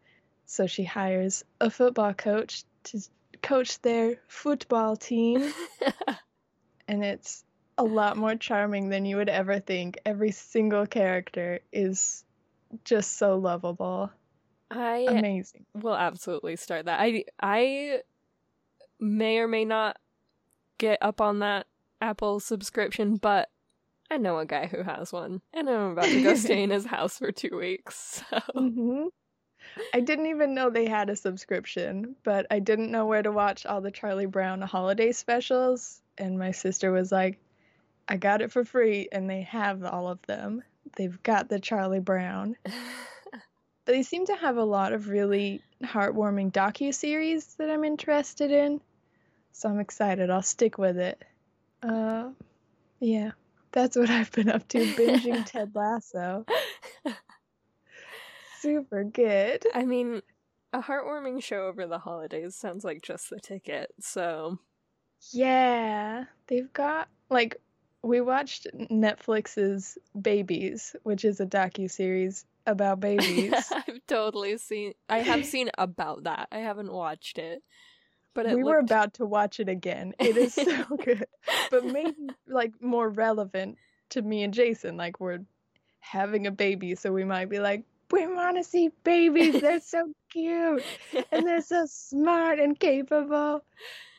So 0.44 0.66
she 0.66 0.84
hires 0.84 1.44
a 1.60 1.70
football 1.70 2.12
coach 2.12 2.64
to 2.84 3.00
coach 3.42 3.80
their 3.82 4.16
football 4.28 4.96
team, 4.96 5.52
and 6.88 7.04
it's 7.04 7.44
a 7.78 7.84
lot 7.84 8.16
more 8.16 8.36
charming 8.36 8.88
than 8.88 9.04
you 9.04 9.16
would 9.16 9.28
ever 9.28 9.58
think. 9.58 9.98
Every 10.04 10.30
single 10.30 10.86
character 10.86 11.60
is 11.72 12.24
just 12.84 13.16
so 13.18 13.36
lovable. 13.36 14.10
I 14.70 15.06
Amazing. 15.08 15.66
will 15.74 15.96
absolutely 15.96 16.56
start 16.56 16.86
that. 16.86 17.00
I 17.00 17.24
I 17.40 18.02
may 18.98 19.38
or 19.38 19.48
may 19.48 19.64
not 19.64 19.98
get 20.78 20.98
up 21.02 21.20
on 21.20 21.40
that 21.40 21.66
Apple 22.00 22.40
subscription, 22.40 23.16
but 23.16 23.50
I 24.10 24.16
know 24.16 24.38
a 24.38 24.46
guy 24.46 24.66
who 24.66 24.82
has 24.82 25.12
one, 25.12 25.40
and 25.52 25.68
I'm 25.68 25.92
about 25.92 26.06
to 26.06 26.22
go 26.22 26.34
stay 26.36 26.62
in 26.62 26.70
his 26.70 26.86
house 26.86 27.18
for 27.18 27.32
two 27.32 27.56
weeks. 27.56 28.22
So 28.30 28.40
hmm 28.52 29.06
I 29.94 30.00
didn't 30.00 30.26
even 30.26 30.54
know 30.54 30.70
they 30.70 30.88
had 30.88 31.10
a 31.10 31.16
subscription, 31.16 32.16
but 32.24 32.46
I 32.50 32.58
didn't 32.58 32.90
know 32.90 33.06
where 33.06 33.22
to 33.22 33.32
watch 33.32 33.66
all 33.66 33.80
the 33.80 33.90
Charlie 33.90 34.26
Brown 34.26 34.60
holiday 34.60 35.12
specials. 35.12 36.00
And 36.18 36.38
my 36.38 36.50
sister 36.50 36.92
was 36.92 37.10
like, 37.10 37.38
I 38.08 38.16
got 38.16 38.42
it 38.42 38.52
for 38.52 38.64
free, 38.64 39.08
and 39.12 39.28
they 39.30 39.42
have 39.42 39.84
all 39.84 40.08
of 40.08 40.20
them. 40.22 40.62
They've 40.96 41.22
got 41.22 41.48
the 41.48 41.60
Charlie 41.60 42.00
Brown. 42.00 42.56
They 43.84 44.02
seem 44.02 44.26
to 44.26 44.36
have 44.36 44.56
a 44.58 44.64
lot 44.64 44.92
of 44.92 45.08
really 45.08 45.60
heartwarming 45.82 46.52
docu-series 46.52 47.54
that 47.54 47.68
I'm 47.68 47.84
interested 47.84 48.52
in. 48.52 48.80
So 49.52 49.68
I'm 49.68 49.80
excited. 49.80 50.30
I'll 50.30 50.42
stick 50.42 50.78
with 50.78 50.98
it. 50.98 51.22
Uh, 51.82 52.30
yeah, 53.00 53.32
that's 53.72 53.96
what 53.96 54.08
I've 54.08 54.30
been 54.30 54.50
up 54.50 54.68
to, 54.68 54.78
binging 54.78 55.44
Ted 55.46 55.72
Lasso. 55.74 56.46
Super 58.62 59.02
good. 59.02 59.64
I 59.74 59.84
mean, 59.84 60.22
a 60.72 60.80
heartwarming 60.80 61.42
show 61.42 61.66
over 61.66 61.86
the 61.86 61.98
holidays 61.98 62.54
sounds 62.54 62.84
like 62.84 63.02
just 63.02 63.28
the 63.28 63.40
ticket. 63.40 63.92
So 64.00 64.58
Yeah, 65.32 66.24
they've 66.46 66.72
got 66.72 67.08
like 67.28 67.56
we 68.02 68.20
watched 68.20 68.66
Netflix's 68.74 69.98
Babies, 70.20 70.96
which 71.02 71.24
is 71.24 71.40
a 71.40 71.46
docu 71.46 71.90
series 71.90 72.44
about 72.66 73.00
babies. 73.00 73.52
I've 73.72 74.00
totally 74.06 74.58
seen. 74.58 74.94
I 75.08 75.18
have 75.18 75.44
seen 75.44 75.70
about 75.76 76.24
that. 76.24 76.48
I 76.52 76.58
haven't 76.58 76.92
watched 76.92 77.38
it, 77.38 77.62
but 78.34 78.46
it 78.46 78.56
we 78.56 78.64
were 78.64 78.78
about 78.78 79.14
to 79.14 79.26
watch 79.26 79.60
it 79.60 79.68
again. 79.68 80.14
It 80.18 80.36
is 80.36 80.54
so 80.54 80.84
good, 81.04 81.26
but 81.70 81.84
maybe 81.84 82.14
like 82.46 82.80
more 82.80 83.08
relevant 83.08 83.78
to 84.10 84.22
me 84.22 84.42
and 84.42 84.54
Jason. 84.54 84.96
Like 84.96 85.20
we're 85.20 85.40
having 86.00 86.46
a 86.46 86.52
baby, 86.52 86.94
so 86.94 87.12
we 87.12 87.24
might 87.24 87.48
be 87.48 87.58
like, 87.58 87.84
we 88.12 88.26
want 88.26 88.58
to 88.58 88.64
see 88.64 88.90
babies. 89.02 89.60
They're 89.60 89.80
so 89.84 90.12
cute 90.30 90.84
and 91.32 91.46
they're 91.46 91.62
so 91.62 91.86
smart 91.86 92.60
and 92.60 92.78
capable. 92.78 93.64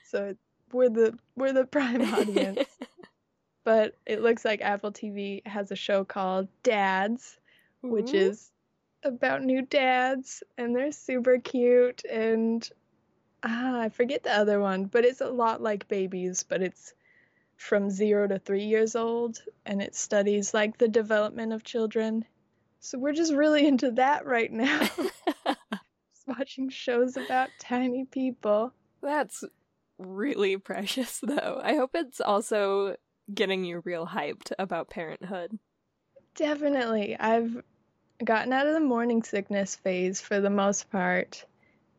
So 0.05 0.35
we're 0.73 0.89
the 0.89 1.17
we're 1.35 1.53
the 1.53 1.65
prime 1.65 2.01
audience. 2.01 2.67
but 3.63 3.95
it 4.05 4.21
looks 4.21 4.43
like 4.43 4.61
Apple 4.61 4.91
TV 4.91 5.45
has 5.47 5.71
a 5.71 5.75
show 5.75 6.03
called 6.03 6.47
Dads, 6.63 7.37
which 7.81 8.13
Ooh. 8.13 8.17
is 8.17 8.51
about 9.03 9.43
new 9.43 9.61
dads, 9.61 10.43
and 10.57 10.75
they're 10.75 10.91
super 10.91 11.37
cute. 11.37 12.03
And 12.09 12.67
ah, 13.43 13.81
I 13.81 13.89
forget 13.89 14.23
the 14.23 14.35
other 14.35 14.59
one, 14.59 14.85
but 14.85 15.05
it's 15.05 15.21
a 15.21 15.29
lot 15.29 15.61
like 15.61 15.87
babies, 15.87 16.43
but 16.43 16.61
it's 16.61 16.93
from 17.55 17.89
zero 17.89 18.27
to 18.27 18.39
three 18.39 18.63
years 18.63 18.95
old, 18.95 19.41
and 19.65 19.81
it 19.81 19.95
studies 19.95 20.53
like 20.53 20.77
the 20.77 20.87
development 20.87 21.53
of 21.53 21.63
children. 21.63 22.25
So 22.85 22.97
we're 22.99 23.13
just 23.13 23.33
really 23.33 23.65
into 23.65 23.91
that 23.91 24.25
right 24.25 24.51
now. 24.51 24.77
just 25.45 26.27
watching 26.27 26.67
shows 26.67 27.15
about 27.15 27.47
tiny 27.57 28.03
people. 28.03 28.73
That's 29.01 29.45
really 29.97 30.57
precious, 30.57 31.21
though. 31.23 31.61
I 31.63 31.75
hope 31.75 31.91
it's 31.93 32.19
also 32.19 32.97
getting 33.33 33.63
you 33.63 33.81
real 33.85 34.05
hyped 34.05 34.51
about 34.59 34.89
parenthood. 34.89 35.57
Definitely. 36.35 37.15
I've 37.17 37.63
gotten 38.21 38.51
out 38.51 38.67
of 38.67 38.73
the 38.73 38.81
morning 38.81 39.23
sickness 39.23 39.77
phase 39.77 40.19
for 40.19 40.41
the 40.41 40.49
most 40.49 40.91
part, 40.91 41.45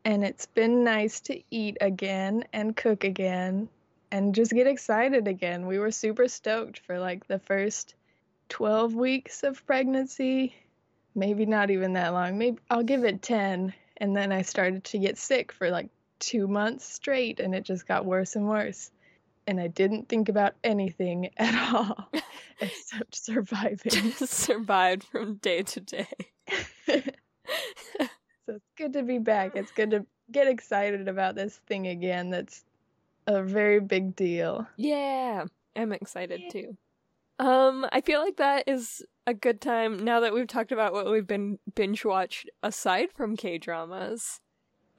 and 0.04 0.22
it's 0.22 0.44
been 0.44 0.84
nice 0.84 1.20
to 1.20 1.42
eat 1.50 1.78
again 1.80 2.44
and 2.52 2.76
cook 2.76 3.04
again 3.04 3.70
and 4.10 4.34
just 4.34 4.52
get 4.52 4.66
excited 4.66 5.28
again. 5.28 5.66
We 5.66 5.78
were 5.78 5.90
super 5.90 6.28
stoked 6.28 6.80
for 6.80 6.98
like 6.98 7.26
the 7.26 7.38
first 7.38 7.94
12 8.50 8.94
weeks 8.94 9.44
of 9.44 9.64
pregnancy. 9.64 10.54
Maybe 11.14 11.46
not 11.46 11.70
even 11.70 11.92
that 11.94 12.12
long. 12.12 12.38
Maybe 12.38 12.58
I'll 12.70 12.82
give 12.82 13.04
it 13.04 13.22
10. 13.22 13.72
And 13.98 14.16
then 14.16 14.32
I 14.32 14.42
started 14.42 14.84
to 14.84 14.98
get 14.98 15.16
sick 15.16 15.52
for 15.52 15.70
like 15.70 15.88
two 16.18 16.48
months 16.48 16.84
straight, 16.92 17.38
and 17.40 17.54
it 17.54 17.64
just 17.64 17.86
got 17.86 18.04
worse 18.04 18.34
and 18.34 18.48
worse. 18.48 18.90
And 19.46 19.60
I 19.60 19.68
didn't 19.68 20.08
think 20.08 20.28
about 20.28 20.54
anything 20.64 21.30
at 21.36 21.72
all 21.72 22.08
except 22.60 23.14
surviving. 23.14 23.78
Just 23.90 24.18
survived 24.28 25.04
from 25.04 25.36
day 25.36 25.62
to 25.62 25.80
day. 25.80 26.08
so 26.86 27.02
it's 28.48 28.70
good 28.76 28.94
to 28.94 29.02
be 29.02 29.18
back. 29.18 29.54
It's 29.54 29.72
good 29.72 29.90
to 29.92 30.06
get 30.32 30.48
excited 30.48 31.08
about 31.08 31.34
this 31.34 31.56
thing 31.68 31.86
again. 31.86 32.30
That's 32.30 32.64
a 33.26 33.42
very 33.42 33.80
big 33.80 34.16
deal. 34.16 34.66
Yeah, 34.76 35.44
I'm 35.76 35.92
excited 35.92 36.42
too. 36.50 36.76
Um, 37.38 37.86
I 37.92 38.00
feel 38.00 38.20
like 38.20 38.36
that 38.36 38.64
is 38.68 39.02
a 39.26 39.34
good 39.34 39.60
time 39.60 40.04
now 40.04 40.20
that 40.20 40.32
we've 40.32 40.46
talked 40.46 40.72
about 40.72 40.92
what 40.92 41.10
we've 41.10 41.26
been 41.26 41.58
binge 41.74 42.04
watched 42.04 42.48
aside 42.62 43.08
from 43.12 43.36
K 43.36 43.58
dramas. 43.58 44.40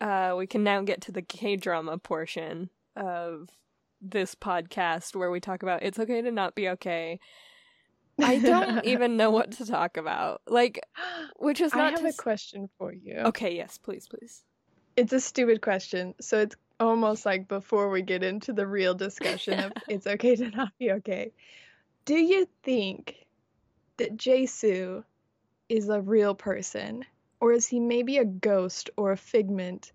Uh, 0.01 0.35
we 0.37 0.45
can 0.45 0.63
now 0.63 0.81
get 0.81 1.01
to 1.01 1.11
the 1.11 1.21
K 1.21 1.55
drama 1.55 1.97
portion 1.97 2.69
of 2.95 3.49
this 4.01 4.35
podcast 4.35 5.15
where 5.15 5.31
we 5.31 5.39
talk 5.39 5.63
about 5.63 5.83
it's 5.83 5.99
okay 5.99 6.21
to 6.21 6.31
not 6.31 6.55
be 6.55 6.69
okay. 6.69 7.19
I 8.21 8.39
don't 8.39 8.85
even 8.85 9.17
know 9.17 9.31
what 9.31 9.51
to 9.53 9.65
talk 9.65 9.97
about. 9.97 10.41
Like, 10.47 10.85
which 11.37 11.61
is 11.61 11.73
not. 11.73 11.87
I 11.87 11.89
have 11.91 12.01
to 12.01 12.07
a 12.07 12.13
question 12.13 12.69
for 12.77 12.93
you. 12.93 13.15
Okay, 13.25 13.55
yes, 13.55 13.77
please, 13.77 14.07
please. 14.07 14.43
It's 14.95 15.13
a 15.13 15.19
stupid 15.19 15.61
question, 15.61 16.15
so 16.21 16.39
it's 16.39 16.55
almost 16.79 17.25
like 17.25 17.47
before 17.47 17.89
we 17.89 18.01
get 18.01 18.23
into 18.23 18.53
the 18.53 18.67
real 18.67 18.93
discussion 18.93 19.59
of 19.59 19.73
it's 19.87 20.07
okay 20.07 20.35
to 20.35 20.49
not 20.49 20.71
be 20.79 20.91
okay. 20.91 21.31
Do 22.05 22.15
you 22.15 22.47
think 22.61 23.25
that 23.97 24.15
Jisoo 24.15 25.03
is 25.69 25.89
a 25.89 26.01
real 26.01 26.35
person, 26.35 27.03
or 27.39 27.51
is 27.51 27.65
he 27.65 27.79
maybe 27.79 28.17
a 28.17 28.25
ghost 28.25 28.91
or 28.95 29.11
a 29.11 29.17
figment 29.17 29.91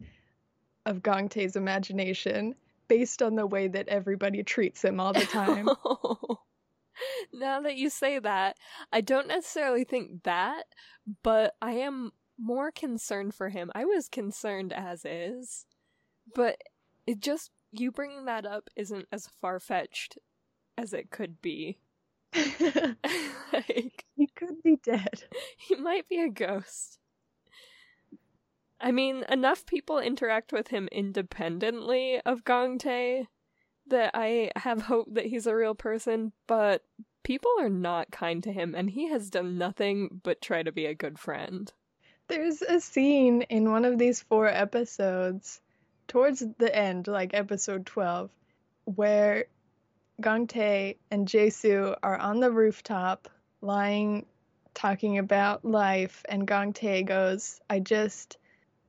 of 0.86 1.02
Gangte's 1.02 1.54
imagination 1.54 2.56
based 2.88 3.22
on 3.22 3.36
the 3.36 3.46
way 3.46 3.68
that 3.68 3.86
everybody 3.88 4.42
treats 4.42 4.82
him 4.82 4.98
all 4.98 5.12
the 5.12 5.20
time? 5.20 5.68
now 7.32 7.60
that 7.60 7.76
you 7.76 7.88
say 7.88 8.18
that, 8.18 8.56
I 8.92 9.02
don't 9.02 9.28
necessarily 9.28 9.84
think 9.84 10.24
that, 10.24 10.64
but 11.22 11.54
I 11.62 11.74
am 11.74 12.10
more 12.36 12.72
concerned 12.72 13.36
for 13.36 13.50
him. 13.50 13.70
I 13.72 13.84
was 13.84 14.08
concerned 14.08 14.72
as 14.72 15.04
is, 15.04 15.64
but 16.34 16.56
it 17.06 17.20
just 17.20 17.52
you 17.70 17.92
bringing 17.92 18.24
that 18.24 18.46
up 18.46 18.68
isn't 18.74 19.06
as 19.12 19.28
far 19.40 19.60
fetched 19.60 20.18
as 20.76 20.92
it 20.92 21.10
could 21.10 21.40
be. 21.40 21.78
like 23.52 24.04
he 24.16 24.26
could 24.34 24.62
be 24.62 24.76
dead. 24.76 25.24
he 25.56 25.76
might 25.76 26.08
be 26.08 26.20
a 26.20 26.28
ghost. 26.28 26.98
I 28.80 28.92
mean, 28.92 29.24
enough 29.28 29.66
people 29.66 29.98
interact 29.98 30.52
with 30.52 30.68
him 30.68 30.88
independently 30.90 32.20
of 32.24 32.44
Gong 32.44 32.78
Tae 32.78 33.28
that 33.88 34.12
I 34.14 34.50
have 34.56 34.82
hope 34.82 35.08
that 35.12 35.26
he's 35.26 35.46
a 35.46 35.54
real 35.54 35.74
person, 35.74 36.32
but 36.46 36.82
people 37.22 37.50
are 37.58 37.68
not 37.68 38.10
kind 38.10 38.42
to 38.44 38.52
him, 38.52 38.74
and 38.74 38.88
he 38.88 39.08
has 39.08 39.28
done 39.28 39.58
nothing 39.58 40.20
but 40.22 40.40
try 40.40 40.62
to 40.62 40.72
be 40.72 40.86
a 40.86 40.94
good 40.94 41.18
friend. 41.18 41.70
There's 42.28 42.62
a 42.62 42.80
scene 42.80 43.42
in 43.42 43.70
one 43.70 43.84
of 43.84 43.98
these 43.98 44.22
four 44.22 44.46
episodes, 44.46 45.60
towards 46.08 46.42
the 46.58 46.74
end, 46.74 47.06
like 47.06 47.34
episode 47.34 47.84
12, 47.84 48.30
where 48.84 49.46
Gong 50.20 50.46
Tae 50.46 50.96
and 51.10 51.26
Jae 51.26 51.96
are 52.02 52.16
on 52.16 52.40
the 52.40 52.50
rooftop, 52.50 53.28
lying, 53.60 54.26
talking 54.74 55.18
about 55.18 55.64
life, 55.64 56.24
and 56.28 56.46
Gong 56.46 56.72
Tae 56.72 57.02
goes, 57.02 57.60
I 57.68 57.80
just 57.80 58.36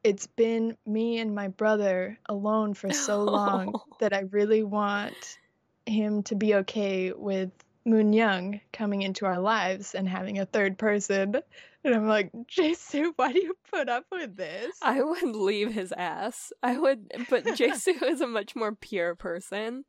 it's 0.04 0.28
been 0.28 0.76
me 0.86 1.20
and 1.20 1.36
my 1.36 1.48
brother 1.48 2.18
alone 2.28 2.74
for 2.74 2.92
so 2.92 3.24
long 3.24 3.80
that 4.00 4.14
I 4.14 4.22
really 4.32 4.64
want 4.64 5.38
him 5.86 6.24
to 6.24 6.36
be 6.36 6.56
okay 6.56 7.12
with 7.12 7.52
Moon 7.86 8.14
Young 8.14 8.62
coming 8.74 9.02
into 9.02 9.26
our 9.26 9.40
lives 9.40 9.96
and 9.96 10.08
having 10.08 10.40
a 10.40 10.46
third 10.46 10.78
person. 10.78 11.36
And 11.84 11.96
I'm 11.96 12.08
like, 12.08 12.32
Jisoo, 12.46 13.14
why 13.16 13.32
do 13.32 13.40
you 13.40 13.56
put 13.72 13.90
up 13.90 14.06
with 14.12 14.36
this? 14.36 14.76
I 14.82 15.02
would 15.02 15.36
leave 15.36 15.74
his 15.74 15.92
ass. 15.92 16.54
I 16.62 16.78
would, 16.78 17.12
but 17.30 17.44
Jisoo 17.58 18.04
is 18.04 18.22
a 18.22 18.28
much 18.28 18.56
more 18.56 18.74
pure 18.76 19.16
person. 19.16 19.86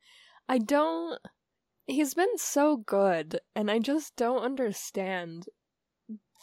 I 0.49 0.59
don't. 0.59 1.19
He's 1.87 2.15
been 2.15 2.39
so 2.39 2.77
good, 2.77 3.41
and 3.55 3.71
I 3.71 3.79
just 3.79 4.17
don't 4.17 4.43
understand 4.43 5.47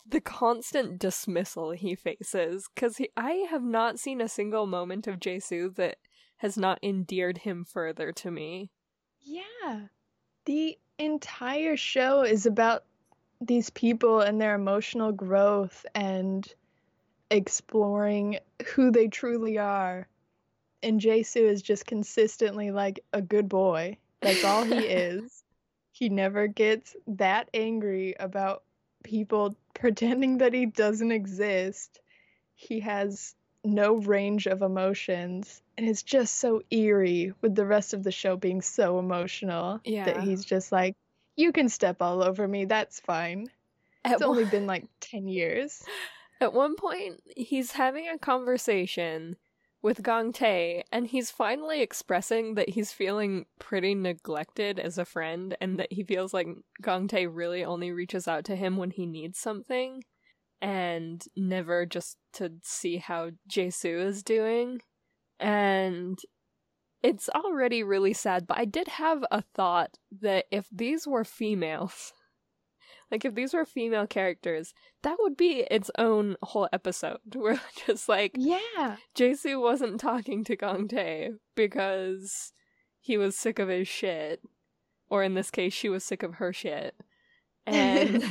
the 0.07 0.21
constant 0.21 0.99
dismissal 0.99 1.71
he 1.71 1.95
faces 1.95 2.67
because 2.73 2.99
I 3.15 3.45
have 3.49 3.63
not 3.63 3.99
seen 3.99 4.21
a 4.21 4.27
single 4.27 4.65
moment 4.65 5.07
of 5.07 5.19
Jisoo 5.19 5.75
that 5.75 5.97
has 6.37 6.57
not 6.57 6.79
endeared 6.81 7.39
him 7.39 7.63
further 7.63 8.11
to 8.13 8.31
me. 8.31 8.71
Yeah. 9.19 9.87
The 10.45 10.77
entire 10.97 11.77
show 11.77 12.23
is 12.23 12.45
about 12.45 12.85
these 13.41 13.69
people 13.69 14.21
and 14.21 14.41
their 14.41 14.55
emotional 14.55 15.11
growth 15.11 15.85
and 15.93 16.51
exploring 17.29 18.39
who 18.73 18.91
they 18.91 19.07
truly 19.07 19.57
are. 19.57 20.07
And 20.81 21.01
Jisoo 21.01 21.49
is 21.49 21.61
just 21.61 21.85
consistently 21.85 22.71
like 22.71 23.03
a 23.13 23.21
good 23.21 23.49
boy. 23.49 23.97
That's 24.21 24.43
all 24.43 24.63
he 24.63 24.77
is. 24.77 25.43
He 25.91 26.09
never 26.09 26.47
gets 26.47 26.95
that 27.07 27.49
angry 27.53 28.15
about 28.19 28.63
people 29.03 29.55
pretending 29.73 30.37
that 30.37 30.53
he 30.53 30.65
doesn't 30.65 31.11
exist. 31.11 31.99
He 32.55 32.79
has 32.81 33.35
no 33.63 33.95
range 33.95 34.47
of 34.47 34.61
emotions 34.61 35.61
and 35.77 35.87
it's 35.87 36.03
just 36.03 36.35
so 36.35 36.61
eerie 36.71 37.33
with 37.41 37.55
the 37.55 37.65
rest 37.65 37.93
of 37.93 38.03
the 38.03 38.11
show 38.11 38.37
being 38.37 38.61
so 38.61 38.99
emotional 38.99 39.79
yeah. 39.83 40.05
that 40.05 40.21
he's 40.21 40.45
just 40.45 40.71
like 40.71 40.95
you 41.35 41.51
can 41.51 41.67
step 41.67 42.01
all 42.01 42.23
over 42.23 42.47
me 42.47 42.65
that's 42.65 42.99
fine 43.01 43.49
at 44.05 44.13
it's 44.13 44.21
one- 44.21 44.29
only 44.29 44.45
been 44.45 44.65
like 44.65 44.85
10 45.01 45.27
years 45.27 45.83
at 46.41 46.53
one 46.53 46.75
point 46.75 47.21
he's 47.35 47.73
having 47.73 48.07
a 48.07 48.17
conversation 48.17 49.35
with 49.81 50.03
Gong 50.03 50.33
Tae, 50.33 50.83
and 50.91 51.07
he's 51.07 51.31
finally 51.31 51.81
expressing 51.81 52.55
that 52.55 52.69
he's 52.69 52.91
feeling 52.91 53.45
pretty 53.59 53.95
neglected 53.95 54.79
as 54.79 54.97
a 54.97 55.05
friend, 55.05 55.55
and 55.61 55.79
that 55.79 55.93
he 55.93 56.03
feels 56.03 56.33
like 56.33 56.47
Gong 56.81 57.07
Tae 57.07 57.27
really 57.27 57.63
only 57.63 57.91
reaches 57.91 58.27
out 58.27 58.43
to 58.45 58.55
him 58.55 58.75
when 58.75 58.91
he 58.91 59.05
needs 59.05 59.39
something, 59.39 60.03
and 60.61 61.23
never 61.37 61.85
just 61.85 62.17
to 62.33 62.53
see 62.63 62.97
how 62.97 63.31
Jisoo 63.49 64.05
is 64.05 64.21
doing. 64.23 64.81
And 65.39 66.19
it's 67.01 67.29
already 67.29 67.81
really 67.81 68.11
sad, 68.11 68.45
but 68.45 68.57
I 68.57 68.65
did 68.65 68.89
have 68.89 69.23
a 69.31 69.41
thought 69.55 69.97
that 70.21 70.45
if 70.51 70.67
these 70.69 71.07
were 71.07 71.23
females, 71.23 72.11
like 73.11 73.25
if 73.25 73.35
these 73.35 73.53
were 73.53 73.65
female 73.65 74.07
characters, 74.07 74.73
that 75.01 75.17
would 75.19 75.35
be 75.35 75.65
its 75.71 75.89
own 75.97 76.35
whole 76.43 76.69
episode. 76.71 77.19
Where 77.35 77.59
just 77.85 78.07
like 78.09 78.33
Yeah. 78.35 78.97
Jisoo 79.15 79.61
wasn't 79.61 79.99
talking 79.99 80.43
to 80.45 80.55
Gong 80.55 80.87
Tae 80.87 81.31
because 81.55 82.53
he 82.99 83.17
was 83.17 83.37
sick 83.37 83.59
of 83.59 83.69
his 83.69 83.87
shit. 83.87 84.41
Or 85.09 85.23
in 85.23 85.33
this 85.33 85.49
case, 85.49 85.73
she 85.73 85.89
was 85.89 86.03
sick 86.03 86.21
of 86.21 86.35
her 86.35 86.53
shit. 86.53 86.95
And 87.65 88.23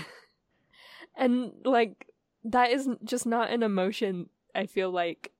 and 1.16 1.52
like 1.64 2.06
that 2.44 2.70
is 2.70 2.88
just 3.04 3.26
not 3.26 3.50
an 3.50 3.62
emotion 3.62 4.30
I 4.54 4.66
feel 4.66 4.90
like 4.90 5.32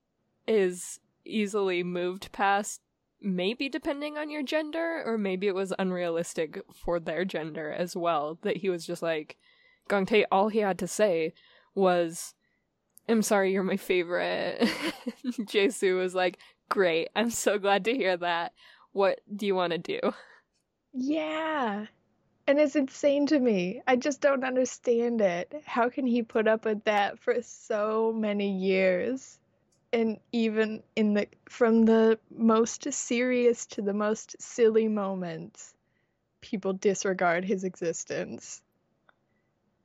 is 0.47 0.99
easily 1.25 1.83
moved 1.83 2.31
past 2.31 2.81
maybe 3.21 3.69
depending 3.69 4.17
on 4.17 4.29
your 4.29 4.43
gender, 4.43 5.03
or 5.05 5.17
maybe 5.17 5.47
it 5.47 5.55
was 5.55 5.73
unrealistic 5.77 6.61
for 6.73 6.99
their 6.99 7.25
gender 7.25 7.71
as 7.71 7.95
well. 7.95 8.37
That 8.41 8.57
he 8.57 8.69
was 8.69 8.85
just 8.85 9.01
like, 9.01 9.37
Gong 9.87 10.05
Tae, 10.05 10.25
all 10.31 10.49
he 10.49 10.59
had 10.59 10.79
to 10.79 10.87
say 10.87 11.33
was, 11.75 12.33
I'm 13.07 13.21
sorry, 13.21 13.51
you're 13.51 13.63
my 13.63 13.77
favorite. 13.77 14.59
Jisoo 15.25 15.97
was 15.97 16.15
like, 16.15 16.37
Great, 16.69 17.09
I'm 17.15 17.31
so 17.31 17.57
glad 17.57 17.85
to 17.85 17.95
hear 17.95 18.15
that. 18.17 18.53
What 18.91 19.21
do 19.35 19.47
you 19.47 19.55
want 19.55 19.71
to 19.71 19.79
do? 19.79 19.99
Yeah. 20.93 21.85
And 22.47 22.59
it's 22.59 22.75
insane 22.75 23.27
to 23.27 23.39
me. 23.39 23.81
I 23.87 23.95
just 23.95 24.21
don't 24.21 24.43
understand 24.43 25.21
it. 25.21 25.53
How 25.65 25.89
can 25.89 26.05
he 26.05 26.23
put 26.23 26.47
up 26.47 26.65
with 26.65 26.83
that 26.85 27.19
for 27.19 27.35
so 27.41 28.13
many 28.15 28.51
years? 28.51 29.39
And 29.91 30.19
even 30.31 30.83
in 30.95 31.13
the 31.13 31.27
from 31.49 31.85
the 31.85 32.19
most 32.35 32.91
serious 32.93 33.65
to 33.65 33.81
the 33.81 33.93
most 33.93 34.35
silly 34.39 34.87
moments 34.87 35.73
people 36.41 36.73
disregard 36.73 37.43
his 37.43 37.63
existence 37.63 38.61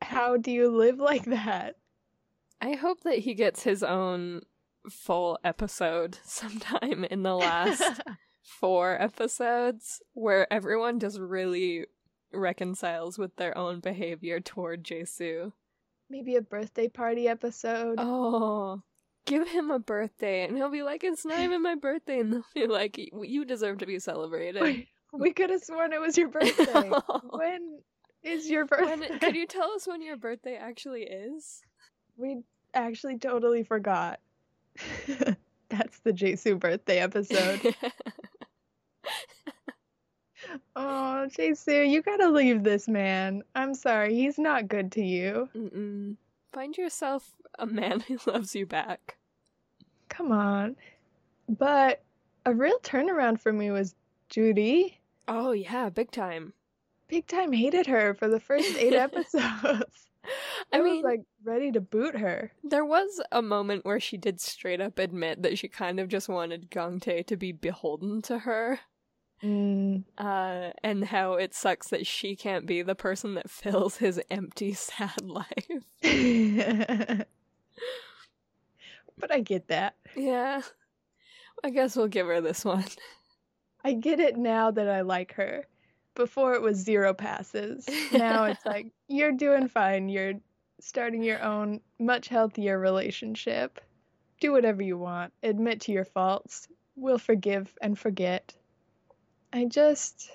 how 0.02 0.36
do 0.36 0.50
you 0.50 0.68
live 0.70 0.98
like 0.98 1.24
that 1.24 1.76
i 2.60 2.72
hope 2.72 3.00
that 3.02 3.18
he 3.18 3.34
gets 3.34 3.62
his 3.62 3.82
own 3.82 4.40
full 4.88 5.38
episode 5.44 6.18
sometime 6.24 7.04
in 7.04 7.22
the 7.22 7.34
last 7.34 8.00
four 8.42 9.00
episodes 9.00 10.02
where 10.12 10.52
everyone 10.52 11.00
just 11.00 11.18
really 11.18 11.86
reconciles 12.32 13.18
with 13.18 13.36
their 13.36 13.56
own 13.56 13.80
behavior 13.80 14.40
toward 14.40 14.84
Jisoo. 14.84 15.52
Maybe 16.10 16.36
a 16.36 16.42
birthday 16.42 16.88
party 16.88 17.28
episode. 17.28 17.96
Oh, 17.98 18.82
give 19.26 19.48
him 19.48 19.70
a 19.70 19.78
birthday 19.78 20.44
and 20.44 20.56
he'll 20.56 20.70
be 20.70 20.82
like 20.82 21.04
it's 21.04 21.24
not 21.24 21.40
even 21.40 21.62
my 21.62 21.74
birthday 21.74 22.20
and 22.20 22.32
they'll 22.32 22.44
be 22.54 22.66
like 22.66 22.98
you 23.22 23.44
deserve 23.44 23.78
to 23.78 23.86
be 23.86 23.98
celebrated. 23.98 24.86
We 25.12 25.32
could 25.32 25.50
have 25.50 25.62
sworn 25.62 25.92
it 25.92 26.00
was 26.00 26.18
your 26.18 26.28
birthday. 26.28 26.90
When 27.30 27.78
is 28.22 28.50
your 28.50 28.64
birthday? 28.66 29.08
when, 29.08 29.18
could 29.20 29.36
you 29.36 29.46
tell 29.46 29.70
us 29.72 29.86
when 29.86 30.02
your 30.02 30.16
birthday 30.16 30.56
actually 30.56 31.02
is? 31.02 31.62
We 32.16 32.42
actually 32.72 33.18
totally 33.18 33.62
forgot. 33.62 34.20
That's 35.68 35.98
the 36.00 36.12
Jisoo 36.12 36.58
birthday 36.58 36.98
episode. 36.98 37.74
Oh 40.76 41.26
Jisoo 41.28 41.88
you 41.88 42.02
gotta 42.02 42.28
leave 42.28 42.62
this 42.62 42.86
man. 42.86 43.42
I'm 43.54 43.74
sorry 43.74 44.14
he's 44.14 44.38
not 44.38 44.68
good 44.68 44.92
to 44.92 45.02
you. 45.02 45.48
Mm-mm. 45.56 46.16
Find 46.52 46.76
yourself 46.76 47.28
a 47.58 47.66
man 47.66 48.00
who 48.00 48.18
loves 48.26 48.54
you 48.54 48.66
back. 48.66 49.16
Come 50.08 50.32
on. 50.32 50.76
But 51.48 52.02
a 52.46 52.54
real 52.54 52.78
turnaround 52.80 53.40
for 53.40 53.52
me 53.52 53.70
was 53.70 53.94
Judy. 54.28 55.00
Oh, 55.28 55.52
yeah, 55.52 55.88
big 55.88 56.10
time. 56.10 56.52
Big 57.08 57.26
time 57.26 57.52
hated 57.52 57.86
her 57.86 58.14
for 58.14 58.28
the 58.28 58.40
first 58.40 58.76
eight 58.76 58.92
episodes. 58.94 60.08
I, 60.72 60.78
I 60.78 60.80
mean, 60.80 60.96
was 60.96 61.04
like 61.04 61.22
ready 61.44 61.70
to 61.72 61.80
boot 61.80 62.16
her. 62.16 62.52
There 62.62 62.84
was 62.84 63.20
a 63.30 63.42
moment 63.42 63.84
where 63.84 64.00
she 64.00 64.16
did 64.16 64.40
straight 64.40 64.80
up 64.80 64.98
admit 64.98 65.42
that 65.42 65.58
she 65.58 65.68
kind 65.68 66.00
of 66.00 66.08
just 66.08 66.28
wanted 66.28 66.70
Gong 66.70 67.00
Tae 67.00 67.22
to 67.24 67.36
be 67.36 67.52
beholden 67.52 68.22
to 68.22 68.38
her. 68.40 68.80
Mm. 69.42 70.04
Uh, 70.16 70.70
and 70.82 71.04
how 71.04 71.34
it 71.34 71.54
sucks 71.54 71.88
that 71.88 72.06
she 72.06 72.36
can't 72.36 72.66
be 72.66 72.80
the 72.82 72.94
person 72.94 73.34
that 73.34 73.50
fills 73.50 73.98
his 73.98 74.20
empty, 74.30 74.72
sad 74.72 75.20
life. 75.22 75.82
but 79.18 79.32
I 79.32 79.40
get 79.40 79.68
that. 79.68 79.94
Yeah. 80.16 80.62
I 81.62 81.70
guess 81.70 81.96
we'll 81.96 82.08
give 82.08 82.26
her 82.26 82.40
this 82.40 82.64
one. 82.64 82.84
I 83.84 83.92
get 83.94 84.20
it 84.20 84.36
now 84.36 84.70
that 84.70 84.88
I 84.88 85.02
like 85.02 85.34
her. 85.34 85.66
before 86.14 86.54
it 86.54 86.62
was 86.62 86.76
zero 86.78 87.12
passes. 87.14 87.86
Now 88.12 88.44
it's 88.44 88.64
like 88.66 88.92
you're 89.08 89.32
doing 89.32 89.68
fine. 89.68 90.08
You're 90.08 90.34
starting 90.80 91.22
your 91.22 91.42
own 91.42 91.80
much 91.98 92.28
healthier 92.28 92.78
relationship. 92.78 93.80
Do 94.40 94.52
whatever 94.52 94.82
you 94.82 94.98
want. 94.98 95.32
Admit 95.42 95.80
to 95.82 95.92
your 95.92 96.04
faults. 96.04 96.68
We'll 96.96 97.18
forgive 97.18 97.72
and 97.80 97.98
forget. 97.98 98.54
I 99.52 99.64
just 99.66 100.30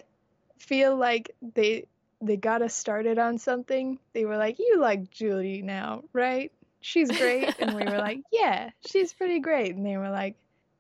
feel 0.58 0.96
like 0.96 1.36
they 1.42 1.86
they 2.22 2.36
got 2.38 2.62
us 2.62 2.74
started 2.74 3.18
on 3.18 3.38
something. 3.38 4.00
They 4.14 4.26
were 4.26 4.38
like, 4.38 4.60
"You 4.60 4.78
like 4.80 5.10
Julie 5.10 5.62
now, 5.62 6.04
right? 6.14 6.52
She's 6.82 7.10
great." 7.12 7.54
and 7.60 7.76
we 7.76 7.84
were 7.84 7.98
like, 7.98 8.22
"Yeah, 8.32 8.72
she's 8.88 9.14
pretty 9.14 9.40
great." 9.40 9.76
And 9.76 9.86
they 9.86 9.98
were 9.98 10.10
like, 10.10 10.36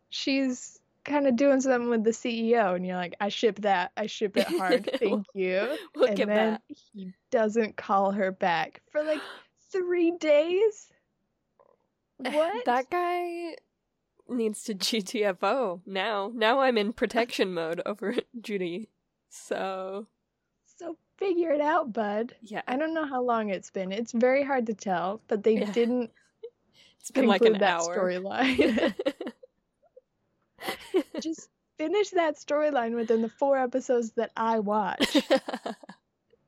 "She's 0.10 0.80
kind 1.06 1.28
of 1.28 1.36
doing 1.36 1.62
something 1.62 1.90
with 1.90 2.04
the 2.04 2.12
CEO." 2.12 2.76
And 2.76 2.86
you're 2.86 2.98
like, 2.98 3.16
"I 3.20 3.30
ship 3.30 3.62
that. 3.62 3.92
I 3.98 4.08
ship 4.08 4.38
it 4.38 4.48
hard. 4.48 4.90
Thank 5.00 5.28
you." 5.34 5.78
We'll 5.96 6.10
and 6.10 6.18
then 6.18 6.28
that. 6.28 6.62
he 6.94 7.14
doesn't 7.32 7.78
call 7.78 8.12
her 8.12 8.32
back 8.32 8.82
for 8.92 9.04
like 9.04 9.22
3 9.72 10.12
days. 10.20 10.88
What? 12.22 12.66
That 12.66 12.90
guy 12.90 13.56
needs 14.28 14.64
to 14.66 14.76
GTFO 14.76 15.82
now. 15.86 16.32
Now 16.34 16.60
I'm 16.60 16.78
in 16.78 16.94
protection 16.94 17.54
mode 17.54 17.82
over 17.86 18.16
Judy. 18.42 18.90
So 19.30 20.08
figure 21.20 21.52
it 21.52 21.62
out, 21.62 21.94
bud. 21.94 22.34
yeah. 22.42 22.62
I 22.68 22.78
don't 22.78 22.94
know 22.96 23.06
how 23.06 23.22
long 23.22 23.50
it's 23.50 23.70
been. 23.70 23.92
It's 23.92 24.12
very 24.14 24.44
hard 24.44 24.66
to 24.68 24.74
tell, 24.74 25.22
but 25.28 25.44
they 25.44 25.60
Yeah. 25.60 25.72
didn't 25.72 26.12
It's 27.02 27.12
been 27.12 27.28
like 27.28 27.44
an 27.44 27.54
that 27.60 27.82
hour. 27.82 27.98
storyline. 27.98 28.94
Just 31.22 31.50
finish 31.78 32.10
that 32.12 32.36
storyline 32.36 32.96
within 32.96 33.22
the 33.22 33.30
four 33.30 33.58
episodes 33.58 34.12
that 34.14 34.32
I 34.36 34.60
watch. 34.60 35.18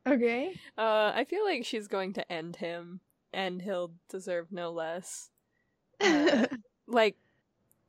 Okay? 0.08 0.54
uh, 0.78 1.12
I 1.16 1.26
feel 1.30 1.46
like 1.46 1.64
she's 1.66 1.88
going 1.88 2.14
to 2.14 2.32
end 2.32 2.56
him, 2.56 3.00
and 3.32 3.62
he'll 3.62 3.92
deserve 4.10 4.52
no 4.52 4.72
less. 4.72 5.30
Uh, 6.02 6.48
like, 6.88 7.16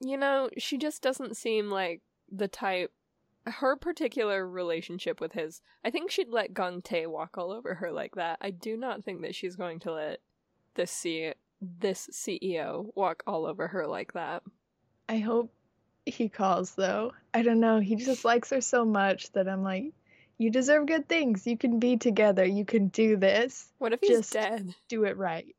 you 0.01 0.17
know, 0.19 0.51
she 0.59 0.77
just 0.79 1.03
doesn't 1.03 1.37
seem 1.37 1.71
like 1.71 2.03
the 2.31 2.49
type. 2.49 2.93
Her 3.47 3.77
particular 3.77 4.49
relationship 4.49 5.21
with 5.21 5.33
his, 5.33 5.61
I 5.85 5.91
think 5.91 6.11
she'd 6.11 6.29
let 6.29 6.55
Gong 6.55 6.81
Tae 6.83 7.07
walk 7.07 7.37
all 7.37 7.51
over 7.51 7.75
her 7.75 7.91
like 7.91 8.15
that. 8.15 8.39
I 8.41 8.51
do 8.51 8.77
not 8.77 9.05
think 9.05 9.23
that 9.23 9.35
she's 9.35 9.57
going 9.57 9.81
to 9.81 9.93
let 9.93 10.21
this 10.75 10.91
C- 10.91 11.35
this 11.61 12.09
CEO 12.13 12.91
walk 12.95 13.23
all 13.27 13.47
over 13.47 13.69
her 13.69 13.87
like 13.87 14.13
that. 14.15 14.43
I 15.09 15.19
hope 15.19 15.53
he 16.07 16.29
calls 16.29 16.75
though. 16.75 17.13
I 17.35 17.43
don't 17.43 17.61
know. 17.61 17.81
He 17.81 17.97
just 17.97 18.25
likes 18.25 18.51
her 18.51 18.61
so 18.61 18.85
much 18.85 19.33
that 19.33 19.49
I'm 19.49 19.63
like, 19.63 19.93
you 20.39 20.51
deserve 20.51 20.87
good 20.87 21.09
things. 21.09 21.47
You 21.47 21.57
can 21.57 21.79
be 21.79 21.97
together. 21.97 22.45
You 22.45 22.65
can 22.65 22.89
do 22.89 23.17
this. 23.17 23.69
What 23.79 23.93
if 23.93 24.01
he's 24.01 24.19
Just- 24.19 24.33
dead? 24.33 24.75
Do 24.89 25.05
it 25.05 25.17
right. 25.17 25.55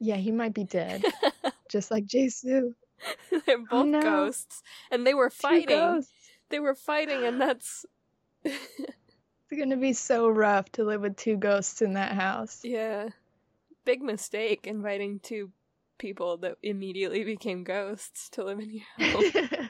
Yeah, 0.00 0.16
he 0.16 0.32
might 0.32 0.52
be 0.54 0.64
dead. 0.64 1.04
just 1.70 1.90
like 1.90 2.06
Jisoo. 2.06 2.74
They're 3.30 3.58
both 3.58 3.66
oh, 3.70 3.82
no. 3.82 4.00
ghosts, 4.00 4.62
and 4.90 5.06
they 5.06 5.14
were 5.14 5.30
fighting. 5.30 6.04
They 6.52 6.60
were 6.60 6.74
fighting, 6.76 7.24
and 7.24 7.40
that's 7.40 7.84
It's 8.44 9.58
gonna 9.58 9.76
be 9.76 9.92
so 9.94 10.28
rough 10.28 10.70
to 10.72 10.84
live 10.84 11.00
with 11.00 11.16
two 11.16 11.36
ghosts 11.36 11.82
in 11.82 11.94
that 11.94 12.12
house. 12.12 12.60
yeah, 12.62 13.08
big 13.84 14.00
mistake 14.02 14.66
inviting 14.66 15.18
two 15.18 15.50
people 15.98 16.36
that 16.38 16.56
immediately 16.62 17.24
became 17.24 17.64
ghosts 17.64 18.28
to 18.30 18.44
live 18.44 18.60
in 18.60 18.70
your 18.70 18.84
home. 19.10 19.68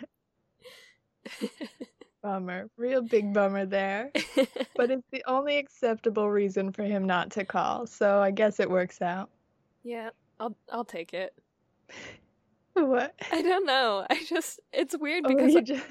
bummer. 2.23 2.68
Real 2.77 3.03
big 3.03 3.33
bummer 3.35 3.66
there. 3.66 4.11
But 4.77 4.90
it's 4.90 5.07
the 5.11 5.25
only 5.27 5.59
acceptable 5.59 6.31
reason 6.31 6.73
for 6.73 6.83
him 6.85 7.05
not 7.07 7.31
to 7.33 7.45
call, 7.45 7.87
so 7.87 8.21
I 8.21 8.31
guess 8.31 8.61
it 8.61 8.71
works 8.71 9.03
out. 9.03 9.31
yeah, 9.83 10.11
I'll 10.40 10.57
I'll 10.71 10.85
take 10.85 11.12
it. 11.14 11.35
What? 12.75 13.14
I 13.31 13.42
don't 13.42 13.66
know. 13.66 14.07
I 14.09 14.25
just 14.29 14.61
it's 14.73 14.97
weird 14.97 15.25
Oh, 15.27 15.29
because 15.35 15.57
I, 15.57 15.61
just- 15.61 15.83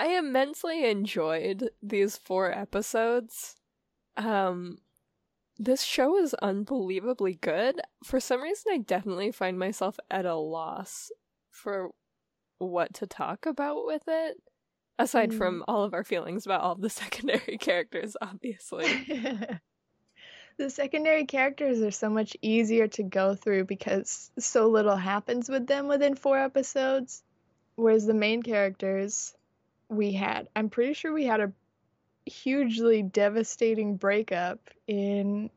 I 0.00 0.16
immensely 0.16 0.88
enjoyed 0.88 1.70
these 1.82 2.16
four 2.16 2.50
episodes. 2.50 3.56
Um 4.16 4.78
this 5.58 5.82
show 5.82 6.16
is 6.16 6.32
unbelievably 6.34 7.34
good. 7.42 7.82
For 8.02 8.18
some 8.18 8.40
reason 8.40 8.72
I 8.72 8.78
definitely 8.78 9.30
find 9.30 9.58
myself 9.58 9.98
at 10.10 10.24
a 10.24 10.34
loss 10.34 11.12
for 11.50 11.90
what 12.56 12.94
to 12.94 13.06
talk 13.06 13.44
about 13.44 13.84
with 13.84 14.04
it. 14.08 14.38
Aside 14.98 15.32
Hmm. 15.32 15.38
from 15.38 15.64
all 15.68 15.84
of 15.84 15.92
our 15.92 16.04
feelings 16.04 16.46
about 16.46 16.62
all 16.62 16.72
of 16.72 16.80
the 16.80 16.88
secondary 17.02 17.58
characters, 17.58 18.16
obviously. 18.22 18.86
the 20.56 20.70
secondary 20.70 21.26
characters 21.26 21.82
are 21.82 21.90
so 21.90 22.08
much 22.08 22.36
easier 22.40 22.88
to 22.88 23.02
go 23.02 23.34
through 23.34 23.64
because 23.64 24.30
so 24.38 24.68
little 24.68 24.96
happens 24.96 25.50
with 25.50 25.66
them 25.66 25.88
within 25.88 26.14
four 26.14 26.38
episodes. 26.38 27.22
Whereas 27.76 28.06
the 28.06 28.14
main 28.14 28.42
characters, 28.42 29.34
we 29.90 30.12
had, 30.12 30.48
I'm 30.56 30.70
pretty 30.70 30.94
sure 30.94 31.12
we 31.12 31.26
had 31.26 31.40
a 31.40 31.52
hugely 32.24 33.02
devastating 33.02 33.96
breakup 33.96 34.60
in 34.86 35.50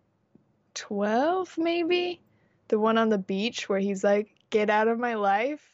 12, 0.74 1.58
maybe? 1.58 2.20
The 2.68 2.80
one 2.80 2.98
on 2.98 3.10
the 3.10 3.18
beach 3.18 3.70
where 3.70 3.80
he's 3.80 4.04
like, 4.04 4.30
get 4.50 4.70
out 4.70 4.88
of 4.88 5.00
my 5.00 5.16
life 5.16 5.74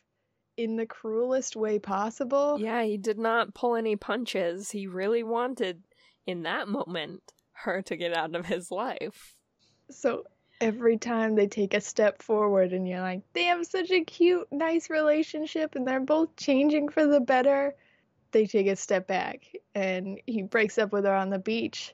in 0.57 0.75
the 0.75 0.85
cruelest 0.85 1.55
way 1.55 1.79
possible. 1.79 2.57
yeah, 2.59 2.83
he 2.83 2.97
did 2.97 3.17
not 3.17 3.53
pull 3.53 3.75
any 3.75 3.95
punches. 3.95 4.69
He 4.69 4.87
really 4.87 5.23
wanted, 5.23 5.81
in 6.27 6.43
that 6.43 6.67
moment, 6.67 7.21
her 7.53 7.81
to 7.83 7.95
get 7.95 8.13
out 8.13 8.35
of 8.35 8.45
his 8.45 8.69
life. 8.69 9.35
So 9.89 10.25
every 10.59 10.97
time 10.97 11.35
they 11.35 11.47
take 11.47 11.73
a 11.73 11.81
step 11.81 12.21
forward 12.21 12.73
and 12.73 12.87
you're 12.87 12.99
like, 12.99 13.21
they 13.33 13.45
have 13.45 13.65
such 13.65 13.91
a 13.91 14.03
cute, 14.03 14.47
nice 14.51 14.89
relationship 14.89 15.75
and 15.75 15.87
they're 15.87 16.01
both 16.01 16.35
changing 16.35 16.89
for 16.89 17.07
the 17.07 17.21
better, 17.21 17.73
they 18.31 18.45
take 18.45 18.67
a 18.67 18.75
step 18.75 19.07
back 19.07 19.45
and 19.75 20.19
he 20.25 20.43
breaks 20.43 20.77
up 20.77 20.91
with 20.91 21.05
her 21.05 21.13
on 21.13 21.29
the 21.29 21.39
beach. 21.39 21.93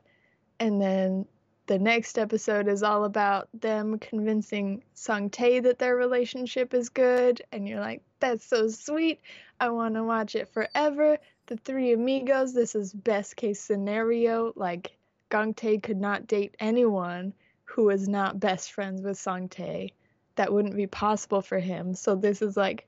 And 0.60 0.82
then 0.82 1.26
the 1.68 1.80
next 1.80 2.18
episode 2.18 2.68
is 2.68 2.84
all 2.84 3.06
about 3.06 3.50
them 3.54 3.98
convincing 4.00 4.84
Sung 4.94 5.30
Tae 5.30 5.60
that 5.62 5.80
their 5.80 5.96
relationship 5.96 6.74
is 6.74 6.90
good. 6.90 7.42
And 7.52 7.68
you're 7.68 7.80
like, 7.80 8.02
that's 8.20 8.46
so 8.46 8.68
sweet. 8.70 9.20
I 9.60 9.70
want 9.70 9.96
to 9.96 10.04
watch 10.04 10.36
it 10.36 10.50
forever. 10.50 11.18
The 11.48 11.58
three 11.58 11.94
amigos, 11.94 12.54
this 12.54 12.76
is 12.76 12.94
best 12.94 13.36
case 13.36 13.60
scenario. 13.60 14.54
Like, 14.56 14.96
Gong 15.30 15.54
Tae 15.54 15.80
could 15.80 16.00
not 16.00 16.28
date 16.28 16.56
anyone 16.60 17.34
who 17.64 17.90
is 17.90 18.08
not 18.08 18.40
best 18.40 18.72
friends 18.72 19.02
with 19.02 19.18
Song 19.18 19.50
Tae. 19.50 19.92
That 20.36 20.54
wouldn't 20.54 20.76
be 20.76 20.88
possible 20.88 21.42
for 21.42 21.60
him. 21.60 21.94
So 21.94 22.16
this 22.16 22.42
is 22.42 22.56
like 22.56 22.88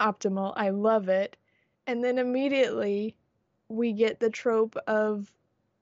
optimal. 0.00 0.52
I 0.56 0.70
love 0.70 1.08
it. 1.08 1.36
And 1.86 2.02
then 2.02 2.18
immediately 2.18 3.16
we 3.68 3.92
get 3.92 4.20
the 4.20 4.30
trope 4.30 4.76
of 4.86 5.30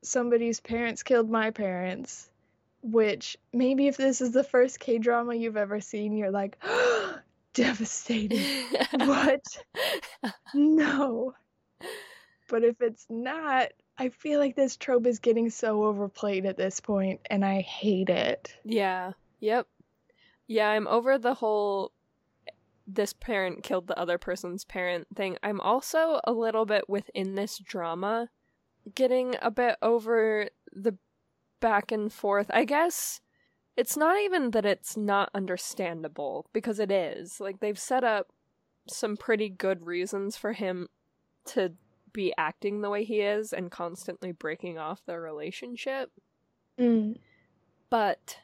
somebody's 0.02 0.60
parents 0.60 1.02
killed 1.02 1.30
my 1.30 1.50
parents, 1.50 2.30
which 2.82 3.36
maybe 3.52 3.86
if 3.86 3.96
this 3.96 4.20
is 4.20 4.32
the 4.32 4.44
first 4.44 4.80
K 4.80 4.98
drama 4.98 5.34
you've 5.34 5.56
ever 5.56 5.80
seen, 5.80 6.16
you're 6.16 6.30
like, 6.30 6.62
devastating. 7.54 8.44
what? 8.92 9.44
No. 10.54 11.34
But 12.48 12.62
if 12.62 12.80
it's 12.80 13.06
not, 13.08 13.68
I 13.98 14.10
feel 14.10 14.38
like 14.38 14.54
this 14.54 14.76
trope 14.76 15.06
is 15.06 15.18
getting 15.18 15.50
so 15.50 15.84
overplayed 15.84 16.46
at 16.46 16.56
this 16.56 16.80
point, 16.80 17.20
and 17.30 17.44
I 17.44 17.60
hate 17.60 18.10
it. 18.10 18.56
Yeah. 18.64 19.12
Yep. 19.40 19.66
Yeah, 20.46 20.68
I'm 20.68 20.86
over 20.86 21.18
the 21.18 21.34
whole 21.34 21.92
this 22.86 23.12
parent 23.12 23.62
killed 23.62 23.86
the 23.86 23.98
other 23.98 24.18
person's 24.18 24.64
parent 24.64 25.06
thing. 25.14 25.36
I'm 25.42 25.60
also 25.60 26.20
a 26.24 26.32
little 26.32 26.66
bit 26.66 26.88
within 26.88 27.34
this 27.34 27.58
drama 27.58 28.28
getting 28.94 29.34
a 29.40 29.50
bit 29.50 29.76
over 29.80 30.48
the 30.72 30.96
back 31.60 31.90
and 31.90 32.12
forth. 32.12 32.50
I 32.52 32.64
guess 32.64 33.20
it's 33.76 33.96
not 33.96 34.18
even 34.20 34.50
that 34.50 34.66
it's 34.66 34.96
not 34.96 35.30
understandable 35.34 36.46
because 36.52 36.78
it 36.78 36.90
is. 36.90 37.40
Like 37.40 37.60
they've 37.60 37.78
set 37.78 38.04
up 38.04 38.28
some 38.86 39.16
pretty 39.16 39.48
good 39.48 39.86
reasons 39.86 40.36
for 40.36 40.52
him 40.52 40.88
to 41.46 41.72
be 42.12 42.32
acting 42.38 42.80
the 42.80 42.90
way 42.90 43.02
he 43.02 43.20
is 43.20 43.52
and 43.52 43.70
constantly 43.70 44.30
breaking 44.30 44.78
off 44.78 45.04
their 45.06 45.20
relationship 45.20 46.10
Mm. 46.78 47.18
but 47.88 48.38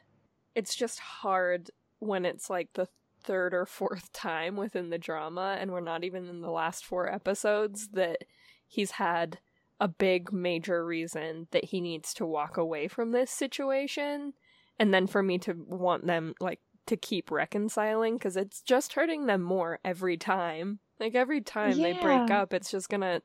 it's 0.55 0.73
just 0.73 0.99
hard 0.99 1.69
when 1.99 2.25
it's 2.25 2.49
like 2.49 2.69
the 2.73 2.87
third 3.23 3.53
or 3.53 3.65
fourth 3.65 4.11
time 4.13 4.55
within 4.55 4.89
the 4.89 4.97
drama 4.97 5.57
and 5.59 5.71
we're 5.71 5.79
not 5.79 6.03
even 6.03 6.27
in 6.27 6.41
the 6.41 6.51
last 6.51 6.85
four 6.85 7.11
episodes 7.11 7.89
that 7.89 8.23
he's 8.67 8.91
had 8.91 9.39
a 9.79 9.87
big 9.87 10.31
major 10.31 10.85
reason 10.85 11.47
that 11.51 11.65
he 11.65 11.81
needs 11.81 12.13
to 12.13 12.25
walk 12.25 12.55
away 12.57 12.87
from 12.87 13.11
this 13.11 13.31
situation. 13.31 14.33
And 14.79 14.93
then 14.93 15.07
for 15.07 15.23
me 15.23 15.39
to 15.39 15.53
want 15.53 16.05
them 16.05 16.35
like 16.39 16.59
to 16.85 16.95
keep 16.95 17.31
reconciling 17.31 18.15
because 18.15 18.37
it's 18.37 18.61
just 18.61 18.93
hurting 18.93 19.25
them 19.25 19.41
more 19.41 19.79
every 19.83 20.17
time. 20.17 20.79
Like 20.99 21.15
every 21.15 21.41
time 21.41 21.81
they 21.81 21.93
break 21.93 22.29
up 22.29 22.53
it's 22.53 22.69
just 22.69 22.89
gonna 22.89 23.21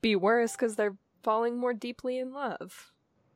be 0.00 0.16
worse 0.16 0.52
because 0.52 0.74
they're 0.74 0.96
falling 1.22 1.58
more 1.58 1.74
deeply 1.74 2.18
in 2.18 2.32
love. 2.32 2.92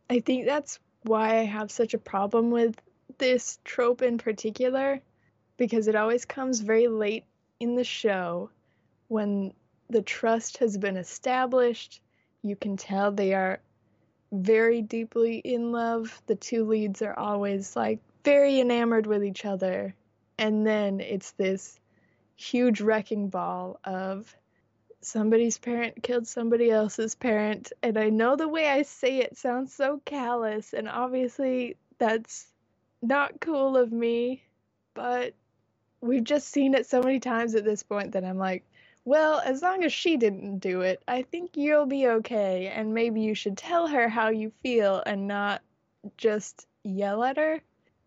I 0.09 0.21
think 0.21 0.47
that's 0.47 0.79
why 1.03 1.39
I 1.39 1.45
have 1.45 1.71
such 1.71 1.93
a 1.93 1.99
problem 1.99 2.51
with 2.51 2.81
this 3.19 3.59
trope 3.65 4.01
in 4.01 4.17
particular 4.17 5.01
because 5.57 5.89
it 5.89 5.95
always 5.95 6.25
comes 6.25 6.61
very 6.61 6.89
late 6.89 7.25
in 7.61 7.77
the 7.77 7.85
show 7.85 8.51
when 9.09 9.53
the 9.89 10.03
trust 10.03 10.59
has 10.59 10.77
been 10.77 10.97
established. 10.97 12.01
You 12.43 12.57
can 12.57 12.77
tell 12.77 13.13
they 13.13 13.35
are 13.35 13.61
very 14.33 14.83
deeply 14.83 15.39
in 15.39 15.73
love. 15.73 16.21
The 16.27 16.35
two 16.35 16.65
leads 16.65 17.03
are 17.03 17.19
always 17.19 17.77
like 17.77 18.01
very 18.25 18.61
enamored 18.61 19.07
with 19.07 19.25
each 19.25 19.45
other. 19.45 19.95
And 20.39 20.67
then 20.67 21.01
it's 21.01 21.33
this 21.33 21.79
huge 22.37 22.81
wrecking 22.81 23.29
ball 23.29 23.79
of 23.85 24.35
somebody's 25.01 25.59
parent 25.59 26.03
killed 26.03 26.27
somebody 26.27 26.71
else's 26.71 27.15
parent. 27.15 27.73
And 27.83 27.97
I 27.99 28.11
know 28.11 28.37
the 28.37 28.49
way 28.49 28.69
I 28.69 28.83
say 28.83 29.19
it 29.19 29.37
sounds 29.37 29.73
so 29.73 30.01
callous, 30.05 30.73
and 30.73 30.89
obviously 30.89 31.77
that's 31.99 32.47
not 33.03 33.41
cool 33.41 33.77
of 33.77 33.93
me, 33.93 34.43
but 34.95 35.35
we've 36.05 36.25
just 36.25 36.49
seen 36.49 36.75
it 36.75 36.87
so 36.87 37.03
many 37.03 37.19
times 37.19 37.55
at 37.55 37.65
this 37.65 37.83
point 37.83 38.13
that 38.13 38.25
I'm 38.25 38.39
like, 38.39 38.65
well, 39.07 39.41
as 39.41 39.63
long 39.63 39.85
as 39.85 39.93
she 39.93 40.17
didn't 40.17 40.59
do 40.59 40.83
it, 40.83 41.03
I 41.09 41.23
think 41.23 41.57
you'll 41.57 41.87
be 41.87 42.07
okay, 42.09 42.69
and 42.69 42.95
maybe 42.95 43.21
you 43.21 43.35
should 43.35 43.57
tell 43.57 43.87
her 43.87 44.09
how 44.09 44.29
you 44.29 44.53
feel 44.63 45.03
and 45.05 45.27
not 45.27 45.63
just 46.17 46.67
yell 46.85 47.25
at 47.25 47.37
her. 47.37 47.61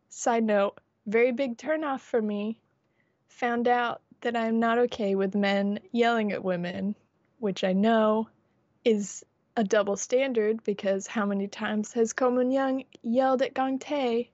Side 0.10 0.44
note, 0.44 0.80
very 1.06 1.32
big 1.32 1.58
turnoff 1.58 2.02
for 2.02 2.22
me. 2.22 2.60
Found 3.28 3.68
out 3.68 4.02
that 4.22 4.36
I'm 4.36 4.60
not 4.60 4.78
okay 4.80 5.16
with 5.16 5.36
men 5.36 5.80
yelling 5.92 6.32
at 6.32 6.44
women, 6.44 6.96
which 7.40 7.64
I 7.64 7.74
know 7.74 8.30
is 8.84 9.24
a 9.56 9.64
double 9.64 9.98
standard 9.98 10.64
because 10.64 11.08
how 11.08 11.26
many 11.26 11.48
times 11.48 11.94
has 11.94 12.14
Ko 12.14 12.32
Moon 12.32 12.52
Young 12.52 12.84
yelled 13.02 13.42
at 13.42 13.54
Gong 13.54 13.80
Tae? 13.80 14.30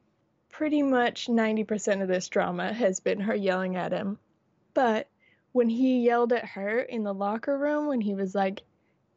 Pretty 0.54 0.84
much 0.84 1.26
90% 1.26 2.04
of 2.04 2.08
this 2.08 2.30
drama 2.30 2.72
has 2.72 3.00
been 3.00 3.20
her 3.20 3.34
yelling 3.34 3.76
at 3.76 3.92
him. 3.92 4.20
But 4.76 5.08
when 5.52 5.68
he 5.68 6.06
yelled 6.06 6.32
at 6.32 6.46
her 6.46 6.80
in 6.80 7.04
the 7.04 7.14
locker 7.14 7.58
room, 7.58 7.88
when 7.88 8.02
he 8.02 8.14
was 8.14 8.36
like, 8.36 8.62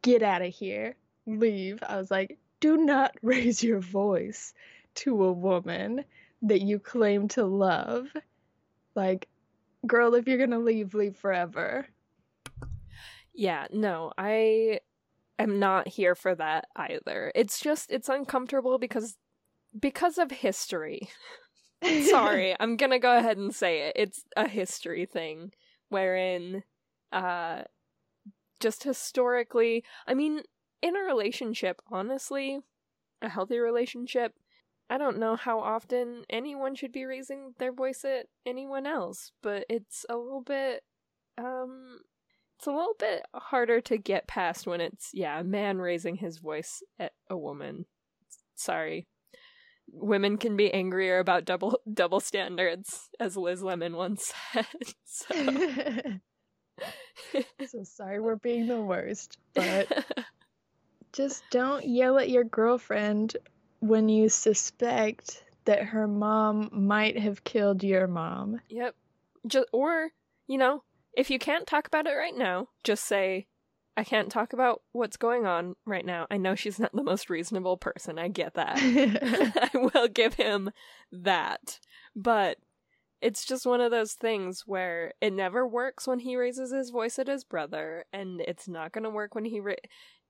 get 0.01 0.23
out 0.23 0.41
of 0.41 0.51
here, 0.51 0.95
leave, 1.27 1.83
I 1.87 1.97
was 1.97 2.09
like, 2.09 2.39
do 2.59 2.75
not 2.75 3.15
raise 3.21 3.61
your 3.63 3.79
voice 3.79 4.55
to 4.95 5.25
a 5.25 5.31
woman 5.31 6.05
that 6.41 6.61
you 6.61 6.79
claim 6.79 7.27
to 7.27 7.45
love. 7.45 8.07
Like, 8.95 9.27
girl, 9.85 10.15
if 10.15 10.27
you're 10.27 10.39
gonna 10.39 10.57
leave, 10.57 10.95
leave 10.95 11.17
forever. 11.17 11.85
Yeah, 13.35 13.67
no, 13.71 14.11
I 14.17 14.79
am 15.37 15.59
not 15.59 15.87
here 15.87 16.15
for 16.15 16.33
that 16.33 16.67
either. 16.75 17.31
It's 17.35 17.59
just 17.59 17.91
it's 17.91 18.09
uncomfortable 18.09 18.79
because 18.79 19.17
because 19.77 20.17
of 20.17 20.31
history. 20.31 21.09
Sorry, 22.09 22.55
I'm 22.59 22.75
gonna 22.77 22.99
go 22.99 23.17
ahead 23.17 23.37
and 23.37 23.53
say 23.53 23.87
it. 23.87 23.93
It's 23.95 24.23
a 24.35 24.47
history 24.47 25.05
thing 25.05 25.51
wherein 25.89 26.63
uh 27.11 27.63
just 28.59 28.83
historically, 28.83 29.83
I 30.07 30.13
mean, 30.15 30.41
in 30.81 30.95
a 30.95 31.01
relationship, 31.01 31.79
honestly, 31.91 32.59
a 33.21 33.29
healthy 33.29 33.59
relationship, 33.59 34.33
I 34.89 34.97
don't 34.97 35.19
know 35.19 35.35
how 35.35 35.59
often 35.59 36.23
anyone 36.29 36.75
should 36.75 36.91
be 36.91 37.05
raising 37.05 37.53
their 37.59 37.73
voice 37.73 38.05
at 38.05 38.27
anyone 38.45 38.87
else, 38.87 39.31
but 39.43 39.65
it's 39.69 40.05
a 40.09 40.15
little 40.15 40.41
bit 40.41 40.83
um 41.37 41.99
it's 42.57 42.67
a 42.67 42.71
little 42.71 42.95
bit 42.97 43.23
harder 43.35 43.81
to 43.81 43.97
get 43.97 44.27
past 44.27 44.65
when 44.65 44.81
it's 44.81 45.11
yeah, 45.13 45.39
a 45.39 45.43
man 45.43 45.77
raising 45.77 46.15
his 46.15 46.39
voice 46.39 46.81
at 46.97 47.13
a 47.29 47.37
woman. 47.37 47.85
Sorry. 48.55 49.07
Women 49.91 50.37
can 50.37 50.55
be 50.55 50.73
angrier 50.73 51.19
about 51.19 51.45
double 51.45 51.79
double 51.91 52.19
standards, 52.19 53.09
as 53.19 53.37
Liz 53.37 53.63
Lemon 53.63 53.95
once 53.95 54.33
said. 54.53 54.65
So, 55.05 56.19
so 57.67 57.83
sorry 57.83 58.19
we're 58.19 58.35
being 58.35 58.67
the 58.67 58.79
worst, 58.79 59.37
but 59.55 60.05
just 61.13 61.43
don't 61.49 61.83
yell 61.85 62.19
at 62.19 62.29
your 62.29 62.43
girlfriend 62.43 63.35
when 63.79 64.09
you 64.09 64.29
suspect 64.29 65.43
that 65.65 65.83
her 65.83 66.07
mom 66.07 66.69
might 66.71 67.17
have 67.17 67.43
killed 67.43 67.83
your 67.83 68.07
mom. 68.07 68.61
Yep. 68.69 68.95
Just, 69.47 69.67
or, 69.73 70.09
you 70.47 70.57
know, 70.57 70.83
if 71.13 71.29
you 71.29 71.39
can't 71.39 71.67
talk 71.67 71.87
about 71.87 72.07
it 72.07 72.11
right 72.13 72.35
now, 72.35 72.67
just 72.83 73.05
say, 73.05 73.47
I 73.97 74.03
can't 74.03 74.31
talk 74.31 74.53
about 74.53 74.83
what's 74.91 75.17
going 75.17 75.47
on 75.47 75.75
right 75.83 76.05
now. 76.05 76.27
I 76.29 76.37
know 76.37 76.53
she's 76.53 76.79
not 76.79 76.93
the 76.93 77.03
most 77.03 77.31
reasonable 77.31 77.77
person. 77.77 78.19
I 78.19 78.27
get 78.27 78.53
that. 78.53 78.77
I 79.73 79.89
will 79.93 80.07
give 80.07 80.35
him 80.35 80.69
that. 81.11 81.79
But 82.15 82.59
it's 83.21 83.43
just 83.43 83.65
one 83.65 83.81
of 83.81 83.89
those 83.89 84.13
things 84.13 84.63
where 84.67 85.13
it 85.19 85.33
never 85.33 85.67
works 85.67 86.07
when 86.07 86.19
he 86.19 86.35
raises 86.35 86.71
his 86.71 86.91
voice 86.91 87.17
at 87.17 87.27
his 87.27 87.43
brother, 87.43 88.05
and 88.13 88.39
it's 88.41 88.67
not 88.67 88.91
going 88.91 89.03
to 89.03 89.09
work 89.09 89.33
when 89.33 89.45
he. 89.45 89.59
Ra- 89.59 89.73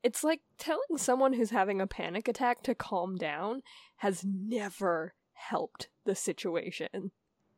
it's 0.01 0.23
like 0.23 0.39
telling 0.57 0.97
someone 0.97 1.33
who's 1.33 1.49
having 1.49 1.81
a 1.81 1.87
panic 1.87 2.29
attack 2.29 2.63
to 2.63 2.73
calm 2.73 3.17
down 3.17 3.63
has 3.97 4.23
never 4.23 5.13
helped 5.33 5.89
the 6.05 6.15
situation. 6.15 7.11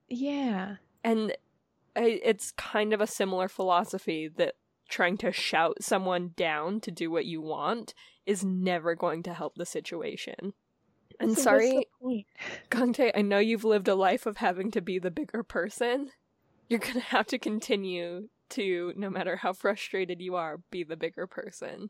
Yeah. 0.08 0.78
And 1.04 1.36
it's 1.96 2.52
kind 2.52 2.94
of 2.94 3.02
a 3.02 3.08
similar 3.08 3.48
philosophy 3.48 4.30
that 4.38 4.56
trying 4.90 5.18
to 5.18 5.32
shout 5.32 5.84
someone 5.84 6.34
down 6.36 6.80
to 6.82 6.92
do 6.92 7.10
what 7.10 7.26
you 7.26 7.42
want 7.42 7.94
is 8.26 8.44
never 8.44 8.96
going 8.96 9.24
to 9.24 9.34
help 9.34 9.56
the 9.56 9.66
situation. 9.66 10.54
And 11.20 11.36
so 11.36 11.44
sorry, 11.44 11.88
Gong 12.70 12.94
Tae, 12.94 13.12
I 13.16 13.22
know 13.22 13.40
you've 13.40 13.66
lived 13.66 13.88
a 13.88 13.96
life 13.96 14.26
of 14.26 14.38
having 14.38 14.72
to 14.72 14.82
be 14.82 15.00
the 15.00 15.12
bigger 15.12 15.44
person. 15.44 16.12
You're 16.68 16.80
gonna 16.80 17.00
have 17.00 17.28
to 17.28 17.38
continue 17.38 18.30
to, 18.50 18.94
no 18.96 19.10
matter 19.10 19.38
how 19.38 19.54
frustrated 19.54 20.22
you 20.22 20.36
are, 20.36 20.60
be 20.72 20.84
the 20.84 20.96
bigger 20.96 21.28
person 21.28 21.90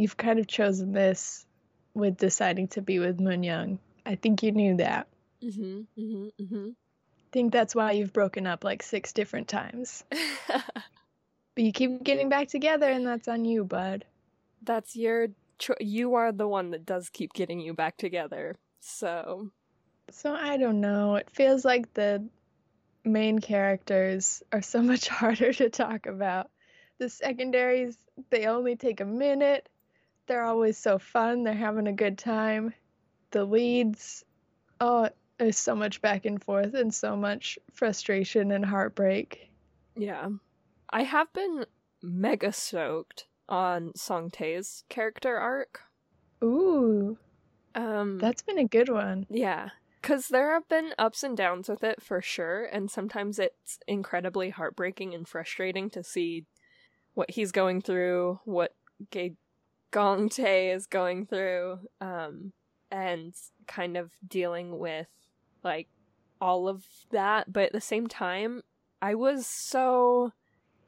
you've 0.00 0.16
kind 0.16 0.38
of 0.38 0.46
chosen 0.46 0.92
this 0.92 1.44
with 1.92 2.16
deciding 2.16 2.68
to 2.68 2.80
be 2.80 2.98
with 2.98 3.20
Moon 3.20 3.42
Young. 3.42 3.78
I 4.06 4.14
think 4.14 4.42
you 4.42 4.50
knew 4.50 4.78
that. 4.78 5.08
Mm-hmm, 5.42 5.80
mm-hmm, 6.00 6.42
mm-hmm. 6.42 6.68
I 6.70 7.30
think 7.32 7.52
that's 7.52 7.74
why 7.74 7.92
you've 7.92 8.12
broken 8.12 8.46
up 8.46 8.64
like 8.64 8.82
six 8.82 9.12
different 9.12 9.48
times. 9.48 10.04
but 11.54 11.64
you 11.64 11.72
keep 11.72 12.02
getting 12.02 12.28
back 12.28 12.48
together, 12.48 12.88
and 12.90 13.06
that's 13.06 13.28
on 13.28 13.44
you, 13.44 13.64
bud. 13.64 14.04
That's 14.62 14.96
your. 14.96 15.28
Cho- 15.58 15.74
you 15.78 16.14
are 16.14 16.32
the 16.32 16.48
one 16.48 16.70
that 16.70 16.86
does 16.86 17.10
keep 17.10 17.32
getting 17.32 17.60
you 17.60 17.74
back 17.74 17.96
together. 17.96 18.56
So. 18.80 19.50
So 20.10 20.34
I 20.34 20.56
don't 20.56 20.80
know. 20.80 21.16
It 21.16 21.30
feels 21.30 21.64
like 21.64 21.92
the 21.94 22.26
main 23.04 23.38
characters 23.38 24.42
are 24.52 24.62
so 24.62 24.82
much 24.82 25.08
harder 25.08 25.52
to 25.52 25.70
talk 25.70 26.06
about. 26.06 26.50
The 26.98 27.08
secondaries, 27.08 27.96
they 28.30 28.46
only 28.46 28.76
take 28.76 29.00
a 29.00 29.06
minute 29.06 29.68
they're 30.30 30.44
always 30.44 30.78
so 30.78 31.00
fun. 31.00 31.42
They're 31.42 31.54
having 31.54 31.88
a 31.88 31.92
good 31.92 32.16
time. 32.16 32.72
The 33.32 33.44
leads, 33.44 34.24
oh, 34.80 35.08
there's 35.38 35.58
so 35.58 35.74
much 35.74 36.00
back 36.00 36.24
and 36.24 36.40
forth 36.40 36.74
and 36.74 36.94
so 36.94 37.16
much 37.16 37.58
frustration 37.72 38.52
and 38.52 38.64
heartbreak. 38.64 39.50
Yeah. 39.96 40.28
I 40.90 41.04
have 41.04 41.32
been 41.32 41.66
mega 42.02 42.52
stoked 42.52 43.26
on 43.48 43.92
Song 43.96 44.30
Tae's 44.30 44.84
character 44.88 45.36
arc. 45.36 45.82
Ooh. 46.42 47.18
Um 47.74 48.18
That's 48.18 48.42
been 48.42 48.58
a 48.58 48.66
good 48.66 48.88
one. 48.88 49.26
Yeah. 49.30 49.70
Cuz 50.02 50.28
there 50.28 50.52
have 50.52 50.68
been 50.68 50.94
ups 50.98 51.22
and 51.22 51.36
downs 51.36 51.68
with 51.68 51.84
it 51.84 52.02
for 52.02 52.22
sure 52.22 52.64
and 52.64 52.90
sometimes 52.90 53.38
it's 53.38 53.78
incredibly 53.86 54.50
heartbreaking 54.50 55.14
and 55.14 55.28
frustrating 55.28 55.90
to 55.90 56.02
see 56.02 56.46
what 57.14 57.30
he's 57.32 57.52
going 57.52 57.82
through, 57.82 58.40
what 58.44 58.74
Gay 59.10 59.34
Gong 59.90 60.28
Tae 60.28 60.70
is 60.70 60.86
going 60.86 61.26
through, 61.26 61.80
um, 62.00 62.52
and 62.90 63.34
kind 63.66 63.96
of 63.96 64.12
dealing 64.26 64.78
with 64.78 65.08
like 65.62 65.88
all 66.40 66.68
of 66.68 66.84
that. 67.10 67.52
But 67.52 67.64
at 67.64 67.72
the 67.72 67.80
same 67.80 68.06
time, 68.06 68.62
I 69.02 69.14
was 69.14 69.46
so. 69.46 70.32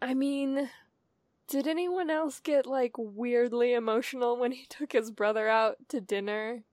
I 0.03 0.15
mean, 0.15 0.69
did 1.47 1.69
anyone 1.69 2.11
else 2.11 2.41
get 2.41 2.67
like 2.67 2.95
weirdly 2.99 3.73
emotional 3.73 4.37
when 4.37 4.51
he 4.51 4.67
took 4.69 4.93
his 4.93 5.13
brother 5.13 5.49
out 5.49 5.77
to 5.89 6.01
dinner? 6.01 6.65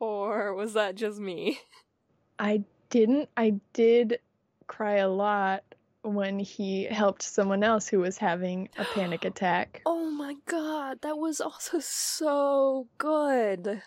Or 0.00 0.52
was 0.52 0.74
that 0.74 0.96
just 0.96 1.20
me? 1.20 1.60
I 2.38 2.64
didn't. 2.90 3.28
I 3.36 3.60
did 3.72 4.18
cry 4.66 4.96
a 4.96 5.08
lot 5.08 5.62
when 6.02 6.38
he 6.38 6.84
helped 6.84 7.22
someone 7.22 7.62
else 7.62 7.86
who 7.86 8.00
was 8.00 8.18
having 8.18 8.68
a 8.76 8.84
panic 8.94 9.24
attack. 9.24 9.82
Oh 9.86 10.10
my 10.10 10.34
god, 10.46 11.00
that 11.02 11.16
was 11.16 11.40
also 11.40 11.78
so 11.78 12.88
good. 12.98 13.82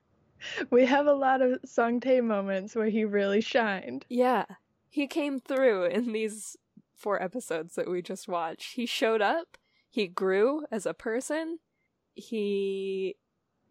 we 0.70 0.84
have 0.84 1.06
a 1.06 1.14
lot 1.14 1.42
of 1.42 1.60
Song 1.64 2.00
Tae 2.00 2.20
moments 2.20 2.74
where 2.74 2.90
he 2.90 3.04
really 3.04 3.40
shined. 3.40 4.04
Yeah. 4.08 4.46
He 4.90 5.06
came 5.06 5.38
through 5.38 5.84
in 5.84 6.12
these 6.12 6.56
four 7.00 7.20
episodes 7.22 7.74
that 7.74 7.88
we 7.90 8.02
just 8.02 8.28
watched. 8.28 8.74
He 8.74 8.86
showed 8.86 9.22
up, 9.22 9.56
he 9.88 10.06
grew 10.06 10.64
as 10.70 10.86
a 10.86 10.94
person, 10.94 11.58
he 12.14 13.16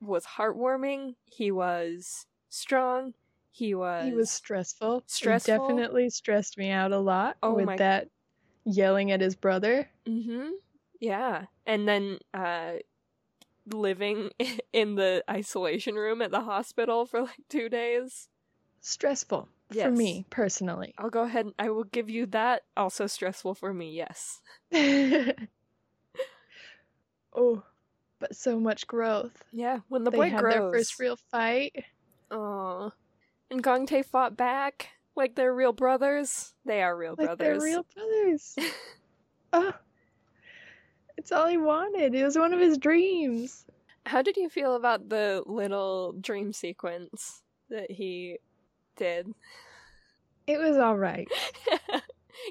was 0.01 0.25
heartwarming. 0.37 1.15
He 1.25 1.51
was 1.51 2.25
strong. 2.49 3.13
He 3.51 3.75
was. 3.75 4.05
He 4.05 4.13
was 4.13 4.31
stressful. 4.31 5.03
Stressful? 5.07 5.53
He 5.53 5.59
definitely 5.59 6.09
stressed 6.09 6.57
me 6.57 6.69
out 6.71 6.91
a 6.91 6.99
lot 6.99 7.37
Oh 7.43 7.53
with 7.53 7.65
my- 7.65 7.77
that 7.77 8.09
yelling 8.65 9.11
at 9.11 9.21
his 9.21 9.35
brother. 9.35 9.89
Mm-hmm. 10.07 10.49
Yeah. 10.99 11.45
And 11.65 11.87
then 11.87 12.19
uh 12.33 12.73
living 13.71 14.31
in 14.73 14.95
the 14.95 15.23
isolation 15.29 15.95
room 15.95 16.21
at 16.21 16.31
the 16.31 16.41
hospital 16.41 17.05
for 17.05 17.21
like 17.23 17.39
two 17.49 17.69
days. 17.69 18.29
Stressful 18.81 19.47
for 19.71 19.91
me 19.91 20.25
personally. 20.29 20.93
I'll 20.97 21.09
go 21.09 21.23
ahead 21.23 21.45
and 21.45 21.53
I 21.59 21.69
will 21.69 21.83
give 21.85 22.09
you 22.09 22.25
that. 22.27 22.63
Also 22.77 23.07
stressful 23.07 23.55
for 23.55 23.73
me, 23.73 23.91
yes. 23.91 24.41
oh, 27.33 27.63
but 28.19 28.35
so 28.35 28.59
much 28.59 28.87
growth. 28.87 29.43
Yeah, 29.51 29.79
when 29.87 30.03
the 30.03 30.11
they 30.11 30.17
boy 30.17 30.29
had 30.29 30.39
grows. 30.41 30.53
their 30.53 30.71
first 30.71 30.99
real 30.99 31.15
fight. 31.31 31.83
Aw. 32.31 32.89
And 33.51 33.63
Gong 33.63 33.85
Tae 33.85 34.03
fought 34.03 34.37
back 34.37 34.89
like 35.15 35.35
they're 35.35 35.53
real 35.53 35.73
brothers. 35.73 36.53
They 36.65 36.81
are 36.81 36.95
real 36.95 37.15
Like 37.17 37.27
brothers. 37.27 37.61
they're 37.63 37.71
real 37.71 37.85
brothers. 37.95 38.55
oh, 39.53 39.73
it's 41.17 41.31
all 41.31 41.47
he 41.47 41.57
wanted. 41.57 42.13
It 42.15 42.23
was 42.23 42.37
one 42.37 42.53
of 42.53 42.59
his 42.59 42.77
dreams. 42.77 43.65
How 44.05 44.21
did 44.21 44.37
you 44.37 44.49
feel 44.49 44.75
about 44.75 45.09
the 45.09 45.43
little 45.45 46.13
dream 46.13 46.53
sequence 46.53 47.41
that 47.69 47.91
he 47.91 48.37
did? 48.99 49.33
It 50.47 50.57
was 50.57 50.77
all 50.77 50.97
right. 50.97 51.27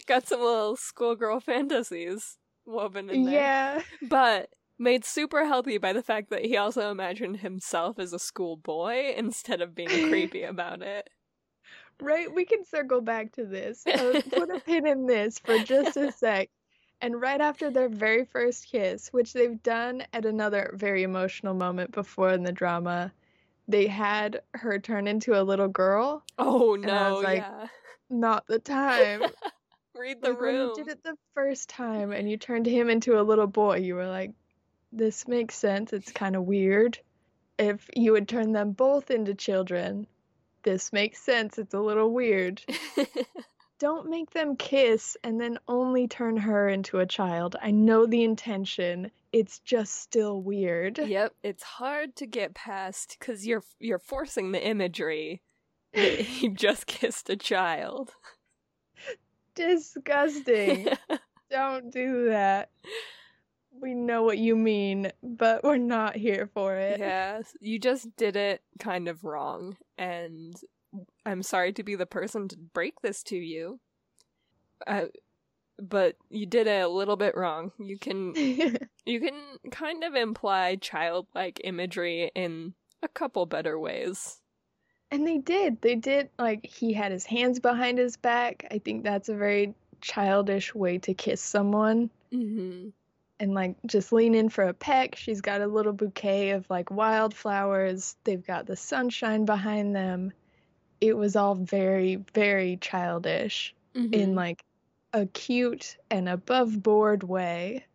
Got 0.06 0.28
some 0.28 0.40
little 0.40 0.76
schoolgirl 0.76 1.40
fantasies 1.44 2.38
woven 2.64 3.10
in 3.10 3.24
there. 3.24 3.34
Yeah. 3.34 3.82
But 4.08 4.50
made 4.78 5.04
super 5.04 5.44
healthy 5.44 5.78
by 5.78 5.92
the 5.92 6.02
fact 6.02 6.30
that 6.30 6.44
he 6.44 6.56
also 6.56 6.90
imagined 6.90 7.38
himself 7.38 7.98
as 7.98 8.12
a 8.12 8.18
schoolboy 8.18 9.14
instead 9.16 9.60
of 9.60 9.74
being 9.74 9.88
creepy 10.08 10.44
about 10.44 10.82
it. 10.82 11.10
Right, 12.00 12.32
we 12.32 12.44
can 12.44 12.64
circle 12.64 13.00
back 13.00 13.32
to 13.32 13.44
this. 13.44 13.84
Uh, 13.84 14.22
put 14.30 14.54
a 14.54 14.60
pin 14.60 14.86
in 14.86 15.06
this 15.06 15.40
for 15.40 15.58
just 15.58 15.96
a 15.96 16.12
sec. 16.12 16.48
And 17.00 17.20
right 17.20 17.40
after 17.40 17.70
their 17.70 17.88
very 17.88 18.24
first 18.24 18.68
kiss, 18.70 19.08
which 19.08 19.32
they've 19.32 19.60
done 19.64 20.04
at 20.12 20.24
another 20.24 20.72
very 20.74 21.02
emotional 21.02 21.54
moment 21.54 21.90
before 21.90 22.30
in 22.30 22.44
the 22.44 22.52
drama, 22.52 23.12
they 23.68 23.86
had 23.86 24.42
her 24.54 24.78
turn 24.78 25.06
into 25.06 25.40
a 25.40 25.44
little 25.44 25.68
girl. 25.68 26.24
Oh 26.38 26.74
I 26.76 26.80
no, 26.80 27.14
was 27.14 27.24
like, 27.24 27.38
yeah. 27.38 27.66
Not 28.10 28.46
the 28.46 28.58
time. 28.58 29.22
Read 29.94 30.22
the 30.22 30.30
Like, 30.30 30.40
when 30.40 30.54
room. 30.54 30.68
you 30.76 30.84
did 30.84 30.88
it 30.92 31.02
the 31.04 31.16
first 31.34 31.68
time 31.68 32.12
and 32.12 32.30
you 32.30 32.36
turned 32.36 32.66
him 32.66 32.88
into 32.88 33.20
a 33.20 33.22
little 33.22 33.46
boy, 33.46 33.76
you 33.78 33.94
were 33.94 34.06
like, 34.06 34.32
this 34.92 35.28
makes 35.28 35.56
sense. 35.56 35.92
It's 35.92 36.12
kind 36.12 36.34
of 36.36 36.44
weird. 36.44 36.98
If 37.58 37.88
you 37.94 38.12
would 38.12 38.28
turn 38.28 38.52
them 38.52 38.72
both 38.72 39.10
into 39.10 39.34
children, 39.34 40.06
this 40.62 40.92
makes 40.92 41.20
sense. 41.20 41.58
It's 41.58 41.74
a 41.74 41.80
little 41.80 42.12
weird. 42.12 42.62
Don't 43.78 44.08
make 44.08 44.30
them 44.30 44.56
kiss 44.56 45.16
and 45.22 45.40
then 45.40 45.58
only 45.68 46.08
turn 46.08 46.36
her 46.36 46.68
into 46.68 46.98
a 47.00 47.06
child. 47.06 47.56
I 47.60 47.70
know 47.70 48.06
the 48.06 48.24
intention. 48.24 49.10
It's 49.32 49.58
just 49.58 50.00
still 50.00 50.40
weird. 50.40 50.98
yep, 50.98 51.34
it's 51.42 51.62
hard 51.62 52.16
to 52.16 52.26
get 52.26 52.54
past 52.54 53.16
because 53.18 53.46
you're 53.46 53.62
you're 53.78 53.98
forcing 53.98 54.52
the 54.52 54.66
imagery 54.66 55.42
that 55.92 56.20
he 56.20 56.48
just 56.48 56.86
kissed 56.86 57.28
a 57.30 57.36
child. 57.36 58.14
Disgusting. 59.54 60.88
Don't 61.50 61.90
do 61.92 62.28
that. 62.28 62.70
We 63.80 63.94
know 63.94 64.22
what 64.22 64.38
you 64.38 64.56
mean, 64.56 65.12
but 65.22 65.62
we're 65.62 65.78
not 65.78 66.16
here 66.16 66.48
for 66.52 66.76
it. 66.76 66.98
Yes, 66.98 67.56
you 67.60 67.78
just 67.78 68.14
did 68.16 68.34
it 68.34 68.62
kind 68.78 69.08
of 69.08 69.24
wrong, 69.24 69.76
and 69.96 70.54
I'm 71.24 71.42
sorry 71.42 71.72
to 71.74 71.82
be 71.82 71.94
the 71.94 72.06
person 72.06 72.48
to 72.48 72.56
break 72.56 73.00
this 73.02 73.22
to 73.24 73.36
you. 73.36 73.80
Uh, 74.86 75.06
but 75.80 76.16
you 76.30 76.46
did 76.46 76.66
it 76.66 76.82
a 76.82 76.88
little 76.88 77.16
bit 77.16 77.36
wrong. 77.36 77.72
You 77.78 77.98
can 77.98 78.34
you 79.06 79.20
can 79.20 79.40
kind 79.70 80.04
of 80.04 80.14
imply 80.14 80.76
childlike 80.76 81.60
imagery 81.64 82.30
in 82.34 82.74
a 83.02 83.08
couple 83.08 83.46
better 83.46 83.78
ways. 83.78 84.40
And 85.10 85.26
they 85.26 85.38
did. 85.38 85.80
They 85.80 85.94
did. 85.94 86.28
Like, 86.38 86.66
he 86.66 86.92
had 86.92 87.12
his 87.12 87.24
hands 87.24 87.60
behind 87.60 87.98
his 87.98 88.18
back. 88.18 88.66
I 88.70 88.78
think 88.78 89.04
that's 89.04 89.30
a 89.30 89.34
very 89.34 89.74
childish 90.02 90.74
way 90.74 90.98
to 90.98 91.14
kiss 91.14 91.40
someone. 91.40 92.10
Mm-hmm. 92.30 92.90
And, 93.40 93.54
like, 93.54 93.76
just 93.86 94.12
lean 94.12 94.34
in 94.34 94.50
for 94.50 94.64
a 94.64 94.74
peck. 94.74 95.14
She's 95.14 95.40
got 95.40 95.62
a 95.62 95.66
little 95.66 95.94
bouquet 95.94 96.50
of, 96.50 96.68
like, 96.68 96.90
wildflowers. 96.90 98.16
They've 98.24 98.44
got 98.44 98.66
the 98.66 98.76
sunshine 98.76 99.46
behind 99.46 99.96
them. 99.96 100.32
It 101.00 101.16
was 101.16 101.36
all 101.36 101.54
very, 101.54 102.16
very 102.34 102.76
childish 102.76 103.74
Mm-hmm. 103.94 104.14
in, 104.14 104.34
like, 104.34 104.62
a 105.12 105.26
cute 105.26 105.96
and 106.10 106.28
above 106.28 106.82
board 106.82 107.22
way. 107.22 107.86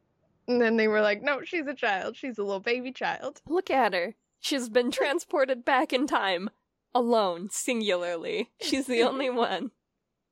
And 0.47 0.61
then 0.61 0.77
they 0.77 0.87
were 0.87 1.01
like, 1.01 1.21
no, 1.21 1.43
she's 1.43 1.67
a 1.67 1.73
child. 1.73 2.15
She's 2.17 2.37
a 2.37 2.43
little 2.43 2.59
baby 2.59 2.91
child. 2.91 3.41
Look 3.47 3.69
at 3.69 3.93
her. 3.93 4.15
She's 4.39 4.69
been 4.69 4.91
transported 4.91 5.63
back 5.63 5.93
in 5.93 6.07
time. 6.07 6.49
Alone, 6.95 7.49
singularly. 7.51 8.51
She's 8.61 8.85
the 8.85 9.03
only 9.03 9.29
one. 9.31 9.71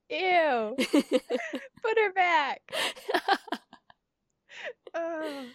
Ew. 0.10 0.76
Put 0.91 1.98
her 1.98 2.13
back. 2.13 2.62
Oh. 4.94 5.46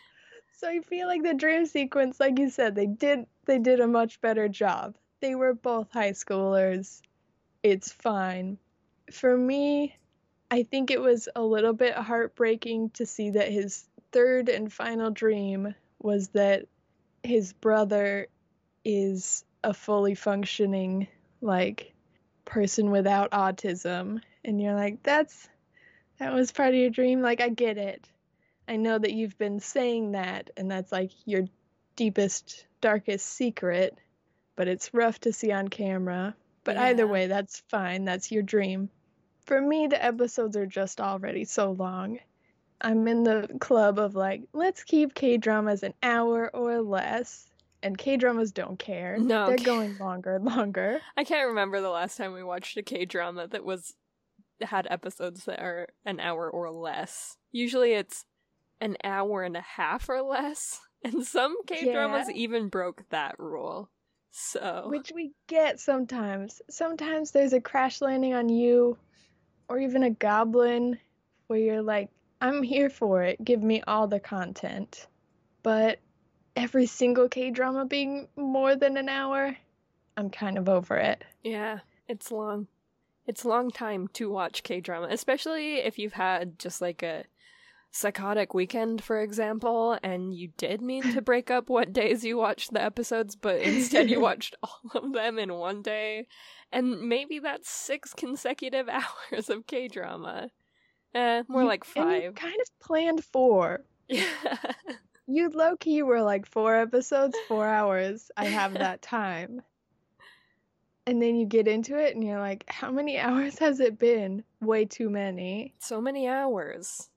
So 0.56 0.68
I 0.68 0.80
feel 0.80 1.06
like 1.06 1.22
the 1.22 1.34
dream 1.34 1.66
sequence, 1.66 2.18
like 2.18 2.38
you 2.38 2.48
said, 2.48 2.74
they 2.74 2.86
did 2.86 3.26
they 3.44 3.58
did 3.58 3.80
a 3.80 3.86
much 3.86 4.20
better 4.22 4.48
job. 4.48 4.96
They 5.20 5.34
were 5.34 5.52
both 5.52 5.92
high 5.92 6.12
schoolers. 6.12 7.02
It's 7.62 7.92
fine. 7.92 8.56
For 9.12 9.36
me, 9.36 9.94
I 10.50 10.62
think 10.62 10.90
it 10.90 11.00
was 11.00 11.28
a 11.34 11.42
little 11.42 11.72
bit 11.72 11.94
heartbreaking 11.94 12.90
to 12.90 13.06
see 13.06 13.30
that 13.30 13.50
his 13.50 13.84
third 14.12 14.48
and 14.48 14.72
final 14.72 15.10
dream 15.10 15.74
was 16.00 16.28
that 16.28 16.66
his 17.22 17.52
brother 17.52 18.28
is 18.84 19.44
a 19.64 19.74
fully 19.74 20.14
functioning 20.14 21.08
like 21.40 21.92
person 22.44 22.90
without 22.90 23.32
autism 23.32 24.20
and 24.44 24.62
you're 24.62 24.74
like 24.74 25.02
that's 25.02 25.48
that 26.18 26.32
was 26.32 26.52
part 26.52 26.70
of 26.70 26.80
your 26.80 26.90
dream 26.90 27.20
like 27.20 27.40
I 27.40 27.48
get 27.48 27.78
it. 27.78 28.08
I 28.68 28.76
know 28.76 28.98
that 28.98 29.12
you've 29.12 29.38
been 29.38 29.60
saying 29.60 30.12
that, 30.12 30.50
and 30.56 30.70
that's 30.70 30.90
like 30.90 31.12
your 31.24 31.44
deepest, 31.94 32.66
darkest 32.80 33.26
secret, 33.26 33.96
but 34.56 34.66
it's 34.66 34.94
rough 34.94 35.20
to 35.20 35.32
see 35.32 35.52
on 35.52 35.68
camera. 35.68 36.34
But 36.64 36.76
either 36.78 37.06
way, 37.06 37.28
that's 37.28 37.62
fine. 37.68 38.04
That's 38.04 38.32
your 38.32 38.42
dream. 38.42 38.90
For 39.46 39.60
me, 39.60 39.86
the 39.86 40.04
episodes 40.04 40.56
are 40.56 40.66
just 40.66 41.00
already 41.00 41.44
so 41.44 41.70
long. 41.70 42.18
I'm 42.80 43.06
in 43.08 43.22
the 43.22 43.48
club 43.60 43.98
of 43.98 44.14
like, 44.16 44.42
let's 44.52 44.82
keep 44.84 45.14
K 45.14 45.36
dramas 45.38 45.82
an 45.82 45.94
hour 46.02 46.50
or 46.54 46.80
less. 46.82 47.46
And 47.82 47.96
K 47.96 48.16
dramas 48.16 48.50
don't 48.50 48.78
care. 48.78 49.16
No, 49.18 49.46
They're 49.46 49.56
going 49.58 49.96
longer 49.98 50.34
and 50.34 50.44
longer. 50.44 51.00
I 51.16 51.24
can't 51.24 51.48
remember 51.48 51.80
the 51.80 51.90
last 51.90 52.16
time 52.16 52.32
we 52.32 52.42
watched 52.42 52.76
a 52.76 52.82
K 52.82 53.04
drama 53.04 53.46
that 53.46 53.64
was 53.64 53.94
had 54.60 54.86
episodes 54.90 55.44
that 55.44 55.60
are 55.60 55.88
an 56.04 56.18
hour 56.18 56.50
or 56.50 56.70
less. 56.70 57.36
Usually 57.52 57.92
it's 57.92 58.24
an 58.80 58.96
hour 59.04 59.42
and 59.42 59.56
a 59.56 59.60
half 59.62 60.08
or 60.08 60.22
less. 60.22 60.80
And 61.04 61.24
some 61.24 61.56
K 61.66 61.92
dramas 61.92 62.26
Yeah. 62.28 62.34
even 62.34 62.68
broke 62.68 63.04
that 63.10 63.38
rule. 63.38 63.90
So 64.32 64.86
Which 64.88 65.12
we 65.14 65.32
get 65.46 65.78
sometimes. 65.78 66.60
Sometimes 66.68 67.30
there's 67.30 67.52
a 67.52 67.60
crash 67.60 68.00
landing 68.00 68.34
on 68.34 68.48
you, 68.48 68.98
or 69.68 69.78
even 69.78 70.02
a 70.02 70.10
goblin, 70.10 70.98
where 71.46 71.58
you're 71.58 71.82
like, 71.82 72.10
I'm 72.40 72.62
here 72.62 72.90
for 72.90 73.22
it. 73.22 73.42
Give 73.44 73.62
me 73.62 73.82
all 73.86 74.06
the 74.06 74.20
content. 74.20 75.06
But 75.62 76.00
every 76.54 76.86
single 76.86 77.28
K 77.28 77.50
drama 77.50 77.84
being 77.84 78.28
more 78.36 78.76
than 78.76 78.96
an 78.96 79.08
hour, 79.08 79.56
I'm 80.16 80.30
kind 80.30 80.58
of 80.58 80.68
over 80.68 80.96
it. 80.96 81.24
Yeah, 81.42 81.80
it's 82.08 82.30
long. 82.30 82.68
It's 83.26 83.44
a 83.44 83.48
long 83.48 83.70
time 83.70 84.08
to 84.14 84.30
watch 84.30 84.62
K 84.62 84.80
drama, 84.80 85.08
especially 85.10 85.76
if 85.76 85.98
you've 85.98 86.12
had 86.12 86.58
just 86.58 86.80
like 86.80 87.02
a 87.02 87.24
psychotic 87.96 88.54
weekend, 88.54 89.02
for 89.02 89.20
example, 89.20 89.98
and 90.02 90.34
you 90.34 90.48
did 90.56 90.80
mean 90.82 91.02
to 91.14 91.22
break 91.22 91.50
up 91.50 91.68
what 91.70 91.92
days 91.92 92.24
you 92.24 92.36
watched 92.36 92.72
the 92.72 92.82
episodes, 92.82 93.36
but 93.36 93.60
instead 93.60 94.10
you 94.10 94.20
watched 94.28 94.54
all 94.62 94.80
of 94.94 95.12
them 95.12 95.38
in 95.38 95.54
one 95.54 95.82
day. 95.82 96.26
And 96.72 97.08
maybe 97.08 97.38
that's 97.38 97.70
six 97.70 98.12
consecutive 98.14 98.88
hours 99.32 99.48
of 99.50 99.66
K 99.66 99.88
drama. 99.88 100.50
Eh, 101.14 101.42
more 101.48 101.62
You- 101.62 101.68
like 101.68 101.84
five. 101.84 102.34
kind 102.34 102.60
of 102.60 102.68
planned 102.80 103.24
four. 103.24 103.84
Yeah. 104.08 104.24
You 105.28 105.48
low 105.48 105.74
key 105.76 106.04
were 106.04 106.22
like 106.22 106.46
four 106.46 106.76
episodes, 106.76 107.36
four 107.48 107.66
hours. 107.66 108.30
I 108.36 108.44
have 108.44 108.74
that 108.74 109.02
time. 109.02 109.60
And 111.04 111.20
then 111.20 111.34
you 111.34 111.46
get 111.46 111.66
into 111.66 111.96
it 111.98 112.14
and 112.14 112.22
you're 112.24 112.38
like, 112.38 112.64
how 112.68 112.92
many 112.92 113.18
hours 113.18 113.58
has 113.58 113.80
it 113.80 113.98
been? 113.98 114.44
Way 114.60 114.84
too 114.84 115.10
many. 115.10 115.74
so 115.80 116.00
many 116.00 116.28
hours. 116.28 117.10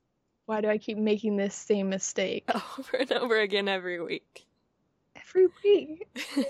Why 0.49 0.61
do 0.61 0.67
I 0.67 0.79
keep 0.79 0.97
making 0.97 1.37
this 1.37 1.53
same 1.53 1.89
mistake 1.89 2.49
Over 2.79 2.97
and 2.97 3.11
over 3.11 3.39
again 3.39 3.67
every 3.67 4.01
week. 4.01 4.47
Every 5.15 5.45
week. 5.63 6.07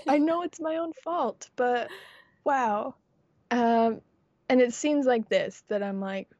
I 0.08 0.16
know 0.16 0.40
it's 0.40 0.58
my 0.58 0.76
own 0.76 0.94
fault, 1.04 1.50
but 1.54 1.90
wow. 2.42 2.94
Um, 3.50 4.00
and 4.48 4.62
it 4.62 4.72
seems 4.72 5.04
like 5.04 5.28
this 5.28 5.62
that 5.68 5.82
I'm 5.82 6.00
like, 6.00 6.30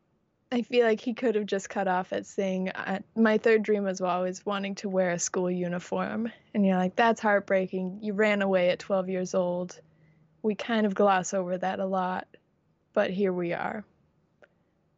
I 0.51 0.63
feel 0.63 0.87
like 0.87 1.03
he 1.03 1.13
could 1.13 1.35
have 1.35 1.45
just 1.45 1.69
cut 1.69 1.87
off 1.87 2.15
at 2.15 2.25
saying, 2.25 2.71
uh, 2.71 3.01
My 3.15 3.37
third 3.37 3.63
dream 3.63 3.85
was 3.85 4.01
always 4.01 4.47
wanting 4.47 4.77
to 4.77 4.89
wear 4.89 5.11
a 5.11 5.19
school 5.19 5.51
uniform. 5.51 6.33
And 6.55 6.65
you're 6.65 6.79
like, 6.79 6.97
That's 6.97 7.21
heartbreaking. 7.21 7.99
You 8.01 8.15
ran 8.15 8.41
away 8.41 8.71
at 8.71 8.79
12 8.79 9.11
years 9.11 9.35
old. 9.35 9.79
We 10.41 10.55
kind 10.55 10.87
of 10.87 10.95
gloss 10.95 11.35
over 11.35 11.59
that 11.59 11.79
a 11.79 11.85
lot, 11.85 12.27
but 12.95 13.11
here 13.11 13.35
we 13.35 13.53
are, 13.53 13.85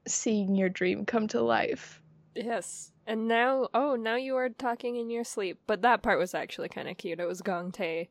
seeing 0.07 0.55
your 0.55 0.69
dream 0.69 1.07
come 1.07 1.27
to 1.27 1.41
life. 1.41 1.99
Yes. 2.35 2.93
And 3.07 3.29
now, 3.29 3.69
oh, 3.75 3.97
now 3.97 4.17
you 4.17 4.37
are 4.37 4.49
talking 4.49 4.97
in 4.97 5.11
your 5.11 5.25
sleep. 5.25 5.59
But 5.67 5.83
that 5.83 6.03
part 6.03 6.19
was 6.19 6.35
actually 6.35 6.69
kind 6.69 6.89
of 6.89 6.97
cute. 6.97 7.21
It 7.21 7.27
was 7.27 7.43
Gong 7.43 7.73
Tae 7.73 8.09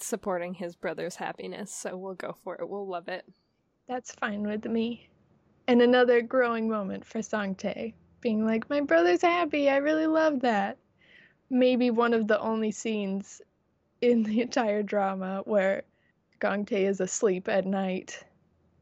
supporting 0.00 0.54
his 0.54 0.76
brother's 0.76 1.16
happiness, 1.16 1.72
so 1.72 1.96
we'll 1.96 2.14
go 2.14 2.36
for 2.44 2.56
it. 2.56 2.68
We'll 2.68 2.86
love 2.86 3.08
it. 3.08 3.24
That's 3.88 4.14
fine 4.14 4.42
with 4.42 4.64
me. 4.66 5.08
And 5.66 5.80
another 5.80 6.20
growing 6.20 6.68
moment 6.68 7.04
for 7.04 7.22
Song 7.22 7.54
Tae, 7.54 7.94
being 8.20 8.44
like, 8.44 8.68
My 8.68 8.80
brother's 8.80 9.22
happy. 9.22 9.70
I 9.70 9.76
really 9.76 10.06
love 10.06 10.40
that. 10.40 10.78
Maybe 11.50 11.90
one 11.90 12.12
of 12.12 12.26
the 12.26 12.40
only 12.40 12.70
scenes 12.70 13.40
in 14.00 14.22
the 14.22 14.40
entire 14.42 14.82
drama 14.82 15.42
where 15.44 15.84
Gong 16.40 16.64
Tae 16.66 16.86
is 16.86 17.00
asleep 17.00 17.48
at 17.48 17.66
night. 17.66 18.24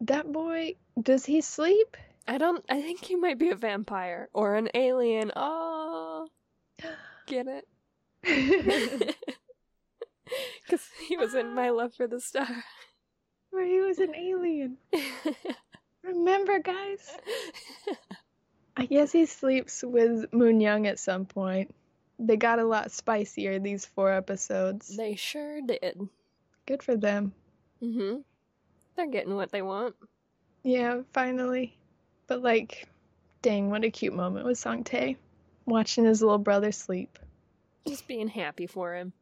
That 0.01 0.31
boy, 0.33 0.75
does 1.01 1.25
he 1.25 1.41
sleep? 1.41 1.97
I 2.29 2.39
don't. 2.39 2.65
I 2.69 2.83
think 2.83 3.05
he 3.05 3.17
might 3.17 3.39
be 3.39 3.51
a 3.51 3.57
vampire 3.57 4.29
or 4.33 4.57
an 4.57 4.69
alien. 4.75 5.33
Oh, 5.37 6.29
get 7.27 7.47
it? 7.47 9.17
Because 10.63 10.87
he 11.07 11.17
was 11.17 11.35
in 11.35 11.55
My 11.55 11.71
Love 11.71 11.95
from 11.95 12.11
the 12.11 12.21
Star. 12.21 12.49
Where 13.51 13.65
he 13.65 13.81
was 13.81 13.99
an 13.99 14.15
alien. 14.15 14.77
Remember, 16.03 16.59
guys? 16.59 17.17
I 18.77 18.87
guess 18.87 19.13
he 19.13 19.27
sleeps 19.27 19.83
with 19.83 20.33
Moon 20.33 20.61
Young 20.61 20.87
at 20.87 20.99
some 20.99 21.25
point. 21.25 21.75
They 22.19 22.37
got 22.37 22.59
a 22.59 22.65
lot 22.65 22.91
spicier 22.91 23.59
these 23.59 23.87
four 23.87 24.13
episodes. 24.13 24.97
They 24.97 25.17
sure 25.17 25.61
did. 25.61 26.09
Good 26.67 26.83
for 26.83 26.97
them. 26.97 27.33
Mm-hmm. 27.83 28.21
They're 28.97 29.11
getting 29.11 29.37
what 29.37 29.53
they 29.53 29.63
want. 29.63 29.95
Yeah, 30.63 31.03
finally. 31.13 31.76
But 32.27 32.43
like, 32.43 32.89
dang, 33.43 33.71
what 33.71 33.85
a 33.85 33.91
cute 33.91 34.15
moment 34.15 34.47
with 34.47 34.59
Song 34.59 34.85
Tae. 34.85 35.17
Watching 35.65 36.05
his 36.05 36.23
little 36.23 36.39
brother 36.39 36.73
sleep. 36.73 37.19
Just 37.87 38.09
being 38.09 38.29
happy 38.29 38.67
for 38.67 38.95
him. 38.95 39.13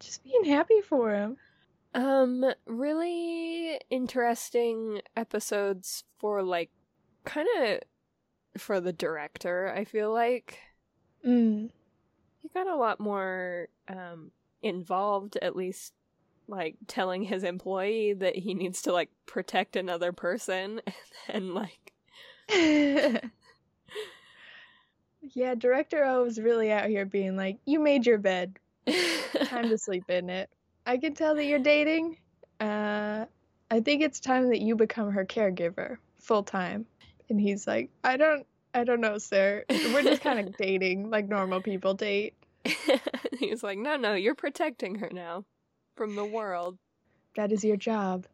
Just 0.00 0.24
being 0.24 0.44
happy 0.44 0.80
for 0.82 1.14
him. 1.14 1.36
Um, 1.94 2.44
really 2.66 3.80
interesting 3.90 5.00
episodes 5.16 6.04
for 6.18 6.42
like 6.42 6.70
kind 7.24 7.48
of 7.58 7.80
for 8.60 8.80
the 8.80 8.92
director, 8.92 9.72
I 9.74 9.84
feel 9.84 10.12
like. 10.12 10.58
Mm. 11.26 11.70
He 12.40 12.48
got 12.54 12.66
a 12.66 12.76
lot 12.76 13.00
more 13.00 13.68
um 13.88 14.30
involved 14.62 15.36
at 15.40 15.56
least 15.56 15.92
like 16.48 16.76
telling 16.86 17.22
his 17.22 17.44
employee 17.44 18.12
that 18.12 18.36
he 18.36 18.54
needs 18.54 18.82
to 18.82 18.92
like 18.92 19.10
protect 19.26 19.76
another 19.76 20.12
person 20.12 20.80
and 21.28 21.54
like 21.54 21.92
yeah, 25.34 25.54
Director 25.54 26.04
O 26.04 26.22
was 26.24 26.38
really 26.40 26.70
out 26.70 26.88
here 26.88 27.04
being 27.04 27.36
like, 27.36 27.58
You 27.64 27.80
made 27.80 28.06
your 28.06 28.18
bed. 28.18 28.58
Time 29.44 29.68
to 29.68 29.78
sleep 29.78 30.08
in 30.08 30.30
it. 30.30 30.48
I 30.86 30.98
can 30.98 31.14
tell 31.14 31.34
that 31.34 31.44
you're 31.44 31.58
dating. 31.58 32.18
Uh, 32.60 33.24
I 33.70 33.80
think 33.80 34.02
it's 34.02 34.20
time 34.20 34.48
that 34.48 34.60
you 34.60 34.76
become 34.76 35.10
her 35.10 35.24
caregiver 35.24 35.98
full 36.20 36.42
time. 36.42 36.86
And 37.28 37.40
he's 37.40 37.66
like, 37.66 37.90
I 38.04 38.16
don't, 38.16 38.46
I 38.72 38.84
don't 38.84 39.00
know, 39.00 39.18
sir. 39.18 39.64
We're 39.68 40.02
just 40.02 40.22
kind 40.22 40.46
of 40.46 40.56
dating 40.58 41.10
like 41.10 41.28
normal 41.28 41.60
people 41.60 41.94
date. 41.94 42.34
he's 43.38 43.62
like, 43.62 43.78
no, 43.78 43.96
no, 43.96 44.14
you're 44.14 44.34
protecting 44.34 44.96
her 44.96 45.10
now 45.12 45.44
from 45.96 46.14
the 46.14 46.24
world. 46.24 46.78
That 47.36 47.52
is 47.52 47.64
your 47.64 47.76
job 47.76 48.26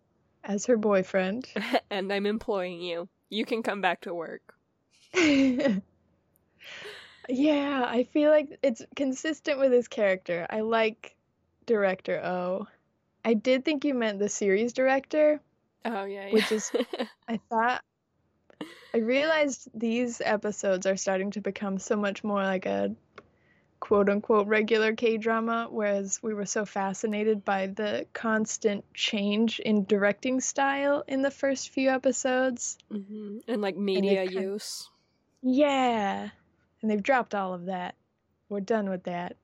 as 0.44 0.66
her 0.66 0.76
boyfriend. 0.76 1.48
and 1.90 2.12
I'm 2.12 2.26
employing 2.26 2.80
you. 2.80 3.08
You 3.32 3.46
can 3.46 3.62
come 3.62 3.80
back 3.80 4.02
to 4.02 4.12
work. 4.12 4.54
yeah, 5.14 5.82
I 7.28 8.06
feel 8.12 8.30
like 8.30 8.58
it's 8.62 8.82
consistent 8.94 9.58
with 9.58 9.72
his 9.72 9.88
character. 9.88 10.46
I 10.50 10.60
like 10.60 11.16
director 11.64 12.20
O. 12.22 12.66
I 13.24 13.32
did 13.32 13.64
think 13.64 13.86
you 13.86 13.94
meant 13.94 14.18
the 14.18 14.28
series 14.28 14.74
director. 14.74 15.40
Oh 15.82 16.04
yeah, 16.04 16.26
yeah. 16.26 16.32
which 16.34 16.52
is 16.52 16.70
I 17.28 17.40
thought 17.48 17.82
I 18.92 18.98
realized 18.98 19.66
these 19.72 20.20
episodes 20.22 20.84
are 20.84 20.98
starting 20.98 21.30
to 21.30 21.40
become 21.40 21.78
so 21.78 21.96
much 21.96 22.22
more 22.22 22.42
like 22.42 22.66
a 22.66 22.94
quote 23.82 24.08
unquote 24.08 24.46
regular 24.46 24.94
K 24.94 25.16
drama, 25.18 25.66
whereas 25.68 26.20
we 26.22 26.34
were 26.34 26.46
so 26.46 26.64
fascinated 26.64 27.44
by 27.44 27.66
the 27.66 28.06
constant 28.12 28.84
change 28.94 29.58
in 29.58 29.84
directing 29.86 30.40
style 30.40 31.02
in 31.08 31.20
the 31.20 31.32
first 31.32 31.70
few 31.70 31.90
episodes. 31.90 32.78
hmm 32.92 33.38
And 33.48 33.60
like 33.60 33.76
media 33.76 34.24
kind- 34.24 34.32
use. 34.40 34.88
Yeah. 35.42 36.28
And 36.80 36.90
they've 36.90 37.02
dropped 37.02 37.34
all 37.34 37.54
of 37.54 37.66
that. 37.66 37.96
We're 38.48 38.60
done 38.60 38.88
with 38.88 39.02
that. 39.04 39.36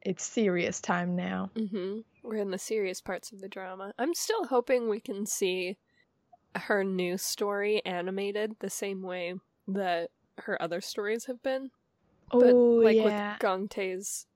It's 0.00 0.24
serious 0.24 0.80
time 0.80 1.14
now. 1.14 1.50
hmm 1.54 1.98
We're 2.22 2.36
in 2.36 2.50
the 2.50 2.58
serious 2.58 3.02
parts 3.02 3.30
of 3.30 3.42
the 3.42 3.48
drama. 3.48 3.92
I'm 3.98 4.14
still 4.14 4.46
hoping 4.46 4.88
we 4.88 5.00
can 5.00 5.26
see 5.26 5.76
her 6.56 6.82
new 6.82 7.18
story 7.18 7.84
animated 7.84 8.56
the 8.60 8.70
same 8.70 9.02
way 9.02 9.34
that 9.68 10.10
her 10.38 10.60
other 10.62 10.80
stories 10.80 11.26
have 11.26 11.42
been. 11.42 11.70
But 12.32 12.52
oh, 12.54 12.80
like 12.82 12.96
yeah. 12.96 13.32
with 13.32 13.40
Gong 13.40 13.68
Tae's 13.68 14.26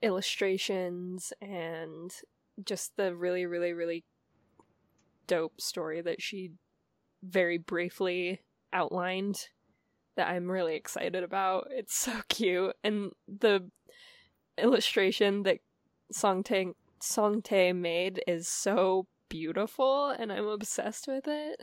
illustrations 0.00 1.32
and 1.40 2.12
just 2.64 2.96
the 2.96 3.14
really, 3.14 3.46
really, 3.46 3.72
really 3.72 4.04
dope 5.26 5.60
story 5.60 6.00
that 6.00 6.20
she 6.20 6.52
very 7.22 7.58
briefly 7.58 8.40
outlined 8.72 9.48
that 10.16 10.28
I'm 10.28 10.50
really 10.50 10.74
excited 10.74 11.22
about. 11.22 11.68
It's 11.70 11.94
so 11.94 12.12
cute. 12.28 12.74
And 12.82 13.12
the 13.26 13.70
illustration 14.58 15.44
that 15.44 15.58
Song 16.10 16.42
Tae 16.42 16.72
Song 17.00 17.42
Tae 17.42 17.72
made 17.72 18.22
is 18.26 18.48
so 18.48 19.06
beautiful 19.28 20.10
and 20.10 20.30
I'm 20.32 20.46
obsessed 20.46 21.08
with 21.08 21.26
it. 21.26 21.60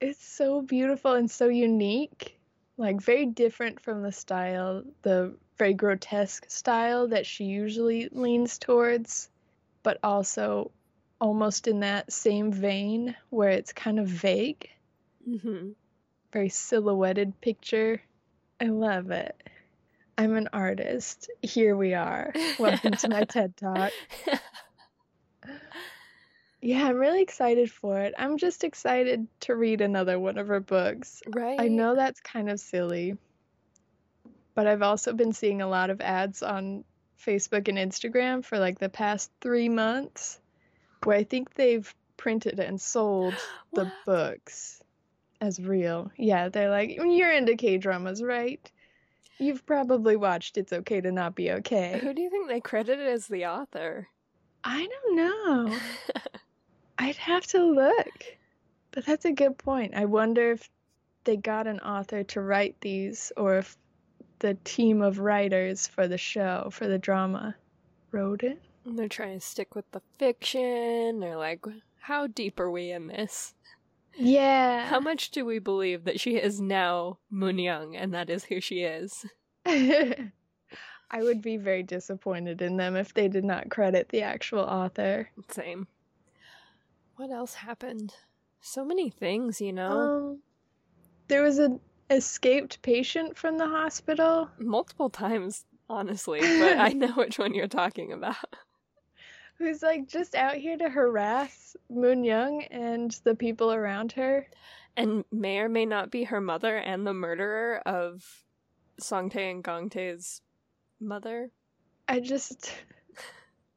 It's 0.00 0.24
so 0.24 0.62
beautiful 0.62 1.14
and 1.14 1.30
so 1.30 1.48
unique. 1.48 2.37
Like 2.78 3.00
very 3.00 3.26
different 3.26 3.80
from 3.80 4.02
the 4.02 4.12
style, 4.12 4.84
the 5.02 5.34
very 5.58 5.74
grotesque 5.74 6.48
style 6.48 7.08
that 7.08 7.26
she 7.26 7.44
usually 7.44 8.08
leans 8.12 8.56
towards, 8.56 9.28
but 9.82 9.98
also 10.04 10.70
almost 11.20 11.66
in 11.66 11.80
that 11.80 12.12
same 12.12 12.52
vein 12.52 13.16
where 13.30 13.50
it's 13.50 13.72
kind 13.72 13.98
of 13.98 14.06
vague, 14.06 14.70
hmm 15.24 15.70
very 16.32 16.48
silhouetted 16.50 17.40
picture. 17.40 18.00
I 18.60 18.66
love 18.66 19.10
it. 19.10 19.34
I'm 20.16 20.36
an 20.36 20.48
artist. 20.52 21.30
Here 21.42 21.74
we 21.74 21.94
are. 21.94 22.32
Welcome 22.58 22.92
to 22.92 23.08
my 23.08 23.24
TED 23.24 23.56
Talk. 23.56 23.92
Yeah, 26.60 26.86
I'm 26.86 26.96
really 26.96 27.22
excited 27.22 27.70
for 27.70 28.00
it. 28.00 28.14
I'm 28.18 28.36
just 28.36 28.64
excited 28.64 29.26
to 29.40 29.54
read 29.54 29.80
another 29.80 30.18
one 30.18 30.38
of 30.38 30.48
her 30.48 30.60
books. 30.60 31.22
Right. 31.28 31.60
I 31.60 31.68
know 31.68 31.94
that's 31.94 32.20
kind 32.20 32.50
of 32.50 32.58
silly, 32.58 33.16
but 34.54 34.66
I've 34.66 34.82
also 34.82 35.12
been 35.12 35.32
seeing 35.32 35.62
a 35.62 35.68
lot 35.68 35.90
of 35.90 36.00
ads 36.00 36.42
on 36.42 36.84
Facebook 37.24 37.68
and 37.68 37.78
Instagram 37.78 38.44
for 38.44 38.58
like 38.58 38.78
the 38.78 38.88
past 38.88 39.30
three 39.40 39.68
months 39.68 40.40
where 41.04 41.16
I 41.16 41.24
think 41.24 41.54
they've 41.54 41.92
printed 42.16 42.58
and 42.58 42.80
sold 42.80 43.34
the 43.72 43.90
books 44.04 44.82
as 45.40 45.60
real. 45.60 46.10
Yeah, 46.16 46.48
they're 46.48 46.70
like, 46.70 46.90
mm, 46.90 47.16
you're 47.16 47.32
into 47.32 47.54
K 47.54 47.78
dramas, 47.78 48.20
right? 48.20 48.60
You've 49.38 49.64
probably 49.64 50.16
watched 50.16 50.58
It's 50.58 50.72
Okay 50.72 51.00
to 51.00 51.12
Not 51.12 51.36
Be 51.36 51.52
Okay. 51.52 52.00
Who 52.02 52.12
do 52.12 52.22
you 52.22 52.30
think 52.30 52.48
they 52.48 52.60
credited 52.60 53.06
as 53.06 53.28
the 53.28 53.46
author? 53.46 54.08
I 54.64 54.88
don't 54.88 55.16
know. 55.16 55.78
I'd 56.98 57.16
have 57.16 57.46
to 57.48 57.62
look. 57.62 58.24
But 58.90 59.06
that's 59.06 59.24
a 59.24 59.32
good 59.32 59.56
point. 59.58 59.94
I 59.94 60.04
wonder 60.06 60.52
if 60.52 60.68
they 61.24 61.36
got 61.36 61.66
an 61.66 61.80
author 61.80 62.24
to 62.24 62.40
write 62.40 62.80
these 62.80 63.32
or 63.36 63.58
if 63.58 63.76
the 64.40 64.54
team 64.64 65.02
of 65.02 65.18
writers 65.18 65.86
for 65.86 66.08
the 66.08 66.18
show, 66.18 66.68
for 66.72 66.86
the 66.88 66.98
drama, 66.98 67.54
wrote 68.12 68.42
it. 68.42 68.60
And 68.84 68.98
they're 68.98 69.08
trying 69.08 69.38
to 69.38 69.46
stick 69.46 69.74
with 69.74 69.90
the 69.92 70.02
fiction. 70.18 71.20
They're 71.20 71.36
like, 71.36 71.64
how 72.00 72.26
deep 72.26 72.58
are 72.58 72.70
we 72.70 72.90
in 72.90 73.06
this? 73.06 73.54
Yeah. 74.14 74.86
How 74.86 75.00
much 75.00 75.30
do 75.30 75.44
we 75.44 75.58
believe 75.58 76.04
that 76.04 76.18
she 76.18 76.36
is 76.36 76.60
now 76.60 77.18
Moon 77.30 77.58
Young 77.58 77.94
and 77.94 78.14
that 78.14 78.30
is 78.30 78.44
who 78.44 78.60
she 78.60 78.82
is? 78.82 79.26
I 79.66 81.22
would 81.22 81.42
be 81.42 81.56
very 81.56 81.82
disappointed 81.82 82.60
in 82.60 82.76
them 82.76 82.96
if 82.96 83.14
they 83.14 83.28
did 83.28 83.44
not 83.44 83.70
credit 83.70 84.08
the 84.08 84.22
actual 84.22 84.60
author. 84.60 85.30
Same. 85.50 85.86
What 87.18 87.32
else 87.32 87.54
happened? 87.54 88.14
So 88.60 88.84
many 88.84 89.10
things, 89.10 89.60
you 89.60 89.72
know. 89.72 89.90
Um, 89.90 90.42
there 91.26 91.42
was 91.42 91.58
an 91.58 91.80
escaped 92.10 92.80
patient 92.80 93.36
from 93.36 93.58
the 93.58 93.66
hospital. 93.66 94.48
Multiple 94.56 95.10
times, 95.10 95.66
honestly, 95.90 96.38
but 96.60 96.78
I 96.78 96.90
know 96.90 97.10
which 97.14 97.36
one 97.36 97.54
you're 97.54 97.66
talking 97.66 98.12
about. 98.12 98.54
Who's 99.58 99.82
like 99.82 100.06
just 100.06 100.36
out 100.36 100.54
here 100.58 100.76
to 100.76 100.88
harass 100.88 101.76
Moon 101.90 102.22
Young 102.22 102.62
and 102.70 103.10
the 103.24 103.34
people 103.34 103.72
around 103.72 104.12
her. 104.12 104.46
And 104.96 105.24
may 105.32 105.58
or 105.58 105.68
may 105.68 105.86
not 105.86 106.12
be 106.12 106.22
her 106.22 106.40
mother 106.40 106.76
and 106.76 107.04
the 107.04 107.14
murderer 107.14 107.82
of 107.84 108.44
Songtae 109.00 109.50
and 109.50 109.64
Gongtae's 109.64 110.40
mother. 111.00 111.50
I 112.06 112.20
just. 112.20 112.72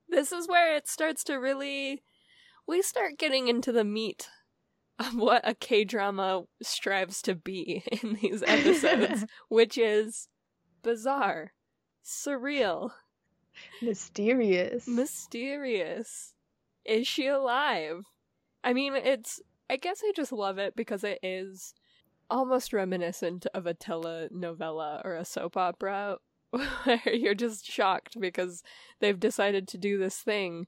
This 0.10 0.34
is 0.34 0.46
where 0.46 0.76
it 0.76 0.90
starts 0.90 1.24
to 1.24 1.36
really. 1.36 2.04
We 2.68 2.82
start 2.82 3.18
getting 3.18 3.48
into 3.48 3.72
the 3.72 3.84
meat 3.84 4.30
of 5.00 5.16
what 5.16 5.48
a 5.48 5.56
K 5.56 5.84
drama 5.84 6.44
strives 6.62 7.22
to 7.24 7.36
be 7.36 7.84
in 8.04 8.18
these 8.22 8.44
episodes, 8.44 9.26
which 9.50 9.78
is 9.78 10.28
bizarre, 10.84 11.54
surreal, 12.06 12.92
mysterious. 13.82 14.88
mysterious. 14.88 16.34
Is 16.86 17.08
she 17.08 17.28
alive? 17.28 18.06
I 18.64 18.74
mean, 18.74 18.96
it's. 18.96 19.42
I 19.70 19.78
guess 19.78 20.02
I 20.04 20.12
just 20.16 20.34
love 20.34 20.58
it 20.58 20.76
because 20.76 21.04
it 21.04 21.20
is 21.24 21.74
almost 22.30 22.74
reminiscent 22.74 23.46
of 23.54 23.66
a 23.66 23.74
telenovela 23.74 25.04
or 25.06 25.16
a 25.16 25.26
soap 25.26 25.58
opera 25.58 26.18
where 26.50 27.14
you're 27.14 27.36
just 27.36 27.66
shocked 27.66 28.20
because 28.20 28.64
they've 29.00 29.20
decided 29.20 29.68
to 29.70 29.78
do 29.78 29.98
this 29.98 30.18
thing. 30.18 30.68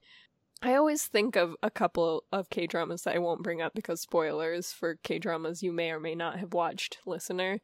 I 0.64 0.76
always 0.76 1.04
think 1.04 1.36
of 1.36 1.54
a 1.62 1.70
couple 1.70 2.24
of 2.32 2.48
K 2.48 2.66
dramas 2.66 3.02
that 3.02 3.14
I 3.14 3.18
won't 3.18 3.42
bring 3.42 3.60
up 3.60 3.74
because 3.74 4.00
spoilers 4.00 4.72
for 4.72 4.96
K 5.02 5.18
dramas 5.18 5.62
you 5.62 5.72
may 5.72 5.90
or 5.90 6.00
may 6.00 6.14
not 6.14 6.38
have 6.38 6.54
watched, 6.54 6.98
listener. 7.04 7.60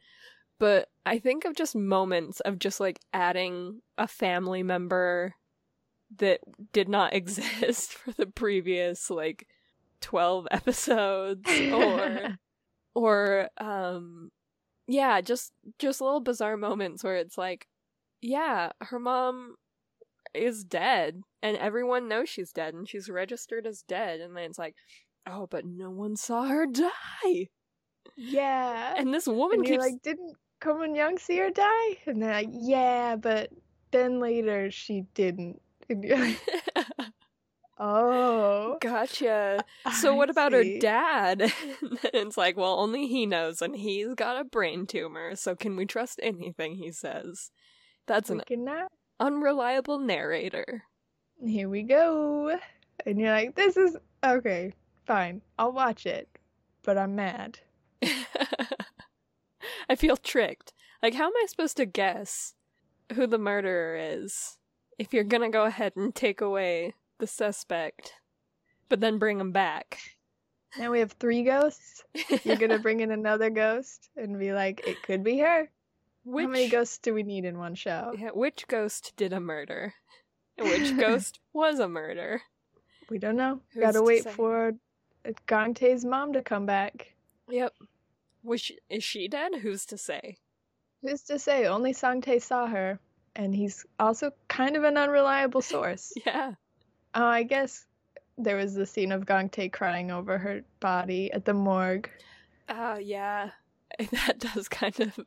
But 0.59 0.91
I 1.07 1.19
think 1.19 1.47
of 1.47 1.57
just 1.57 1.75
moments 1.75 2.41
of 2.41 2.59
just 2.59 2.79
like 2.79 3.01
adding 3.15 3.81
a 3.97 4.07
family 4.07 4.63
member 4.63 5.35
that 6.19 6.41
did 6.75 6.91
not 6.91 7.15
exist 7.15 7.95
for 7.95 8.13
the 8.13 8.27
previous 8.27 9.09
like 9.09 9.47
12 10.03 10.49
episodes 10.51 11.51
or 11.73 12.37
or 12.95 13.49
um 13.57 14.31
yeah 14.87 15.23
just 15.23 15.53
just 15.79 16.03
little 16.03 16.21
bizarre 16.21 16.57
moments 16.59 17.03
where 17.03 17.17
it's 17.17 17.39
like 17.39 17.67
yeah 18.21 18.71
her 18.83 18.99
mom 18.99 19.55
is 20.35 20.64
dead 20.64 21.22
and 21.43 21.57
everyone 21.57 22.09
knows 22.09 22.28
she's 22.28 22.53
dead 22.53 22.74
and 22.74 22.89
she's 22.89 23.09
registered 23.09 23.66
as 23.66 23.83
dead 23.83 24.20
and 24.20 24.37
then 24.37 24.45
it's 24.45 24.59
like 24.59 24.74
oh 25.26 25.47
but 25.51 25.64
no 25.64 25.91
one 25.91 26.16
saw 26.16 26.45
her 26.45 26.66
die 26.66 27.49
yeah. 28.16 28.95
and 28.97 29.12
this 29.14 29.26
woman 29.26 29.61
and 29.61 29.66
keeps 29.66 29.85
like, 29.85 30.03
didn't 30.03 30.37
Ko 30.61 30.76
Moon 30.76 30.95
Young 30.95 31.18
see 31.18 31.39
her 31.39 31.51
die? 31.51 31.97
And 32.07 32.22
they're 32.22 32.33
like, 32.33 32.51
yeah, 32.53 33.16
but 33.16 33.51
then 33.93 34.20
later 34.20 34.70
she 34.70 35.05
didn't. 35.14 35.61
And 35.89 36.05
you're 36.05 36.18
like, 36.18 36.41
oh. 37.78 38.76
gotcha 38.81 39.64
so 40.01 40.12
I 40.12 40.16
what 40.16 40.31
about 40.31 40.53
her 40.53 40.64
dad 40.78 41.41
and 41.81 41.99
it's 42.12 42.37
like 42.37 42.57
well 42.57 42.78
only 42.78 43.07
he 43.07 43.24
knows 43.24 43.62
and 43.62 43.74
he's 43.74 44.14
got 44.14 44.39
a 44.39 44.45
brain 44.45 44.87
tumor 44.87 45.35
so 45.35 45.57
can 45.57 45.76
we 45.76 45.87
trust 45.87 46.20
anything 46.22 46.76
he 46.76 46.93
says 46.93 47.51
that's 48.07 48.28
an 48.28 48.43
cannot. 48.47 48.93
Unreliable 49.21 49.99
narrator 49.99 50.85
Here 51.45 51.68
we 51.68 51.83
go. 51.83 52.59
And 53.07 53.18
you're 53.18 53.31
like, 53.31 53.55
this 53.55 53.77
is 53.77 53.97
okay, 54.25 54.73
fine. 55.07 55.41
I'll 55.59 55.73
watch 55.73 56.05
it, 56.07 56.29
but 56.83 56.99
I'm 56.99 57.14
mad. 57.14 57.59
I 59.89 59.95
feel 59.97 60.16
tricked. 60.16 60.73
Like, 61.03 61.14
how 61.14 61.27
am 61.27 61.33
I 61.37 61.47
supposed 61.47 61.77
to 61.79 61.87
guess 61.87 62.55
who 63.14 63.27
the 63.27 63.39
murderer 63.39 63.97
is 63.99 64.59
if 64.99 65.14
you're 65.14 65.25
gonna 65.25 65.51
go 65.51 65.64
ahead 65.64 65.95
and 65.97 66.14
take 66.14 66.41
away 66.41 66.95
the 67.18 67.27
suspect, 67.27 68.14
but 68.89 69.01
then 69.01 69.18
bring 69.18 69.41
him 69.41 69.53
back? 69.53 69.99
Now 70.79 70.91
we 70.91 71.01
have 71.01 71.12
three 71.12 71.43
ghosts. 71.43 72.05
You're 72.45 72.57
gonna 72.57 72.79
bring 72.79 73.01
in 73.01 73.11
another 73.12 73.51
ghost 73.51 74.11
and 74.16 74.39
be 74.39 74.53
like, 74.53 74.87
it 74.87 75.03
could 75.03 75.25
be 75.25 75.39
her. 75.39 75.71
Which, 76.31 76.45
How 76.45 76.51
many 76.51 76.68
ghosts 76.68 76.99
do 76.99 77.12
we 77.14 77.22
need 77.22 77.45
in 77.45 77.59
one 77.59 77.74
show? 77.74 78.12
yeah, 78.18 78.31
which 78.31 78.66
ghost 78.68 79.12
did 79.16 79.33
a 79.33 79.41
murder? 79.41 79.95
Which 80.59 80.97
ghost 80.99 81.41
was 81.53 81.78
a 81.78 81.89
murder? 81.89 82.43
We 83.09 83.18
don't 83.18 83.37
know. 83.37 83.61
Who's 83.72 83.81
Gotta 83.83 83.99
to 83.99 84.05
wait 84.05 84.24
say? 84.24 84.31
for 84.33 84.72
Gangtae's 85.49 86.05
mom 86.05 86.33
to 86.35 86.43
come 86.43 86.66
back. 86.66 87.14
Yep. 87.49 87.72
Was 88.45 88.61
she, 88.61 88.78
is 88.89 89.03
she 89.05 89.28
dead? 89.28 89.53
Who's 89.61 89.85
to 89.87 89.99
say? 89.99 90.39
Who's 91.03 91.22
to 91.24 91.39
say? 91.39 91.66
Only 91.66 91.93
Sangtae 91.93 92.41
saw 92.43 92.66
her, 92.66 92.99
and 93.35 93.55
he's 93.55 93.85
also 93.99 94.31
kind 94.49 94.76
of 94.76 94.85
an 94.85 94.97
unreliable 94.97 95.62
source. 95.62 96.12
Yeah. 96.26 96.53
Oh, 97.14 97.24
I 97.26 97.43
guess 97.43 97.87
there 98.39 98.57
was 98.57 98.74
the 98.74 98.87
scene 98.87 99.11
of 99.11 99.26
Gangtae 99.26 99.72
crying 99.72 100.11
over 100.12 100.39
her 100.39 100.61
body 100.78 101.33
at 101.33 101.45
the 101.45 101.55
morgue. 101.55 102.09
Ah, 102.68 102.97
yeah. 102.99 103.51
That 104.12 104.39
does 104.39 104.68
kind 104.68 104.99
of 105.01 105.18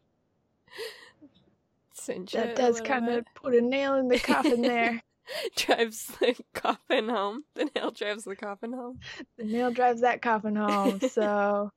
cinch 1.94 2.34
That 2.34 2.56
does 2.56 2.82
kind 2.82 3.10
of 3.10 3.26
put 3.36 3.54
a 3.54 3.62
nail 3.62 3.96
in 3.96 4.08
the 4.08 4.20
coffin 4.20 4.62
there. 4.62 5.02
drives 5.56 6.08
the 6.20 6.36
coffin 6.54 7.08
home. 7.10 7.44
The 7.56 7.70
nail 7.76 7.92
drives 7.92 8.24
the 8.24 8.36
coffin 8.36 8.74
home. 8.74 9.00
The 9.38 9.46
nail 9.46 9.72
drives 9.72 10.02
that 10.02 10.22
coffin 10.22 10.56
home, 10.56 11.00
so 11.10 11.72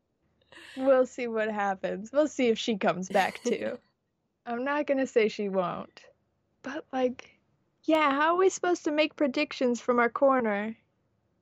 we'll 0.77 1.07
see 1.07 1.29
what 1.29 1.51
happens. 1.51 2.11
We'll 2.13 2.29
see 2.29 2.49
if 2.49 2.59
she 2.59 2.77
comes 2.77 3.09
back 3.09 3.41
too. 3.45 3.79
I'm 4.47 4.65
not 4.65 4.87
gonna 4.87 5.07
say 5.07 5.29
she 5.29 5.49
won't. 5.49 6.01
But 6.63 6.85
like 6.93 7.31
yeah, 7.85 8.11
how 8.11 8.35
are 8.35 8.39
we 8.39 8.49
supposed 8.49 8.85
to 8.85 8.91
make 8.91 9.15
predictions 9.15 9.81
from 9.81 10.01
our 10.01 10.11
corner 10.11 10.77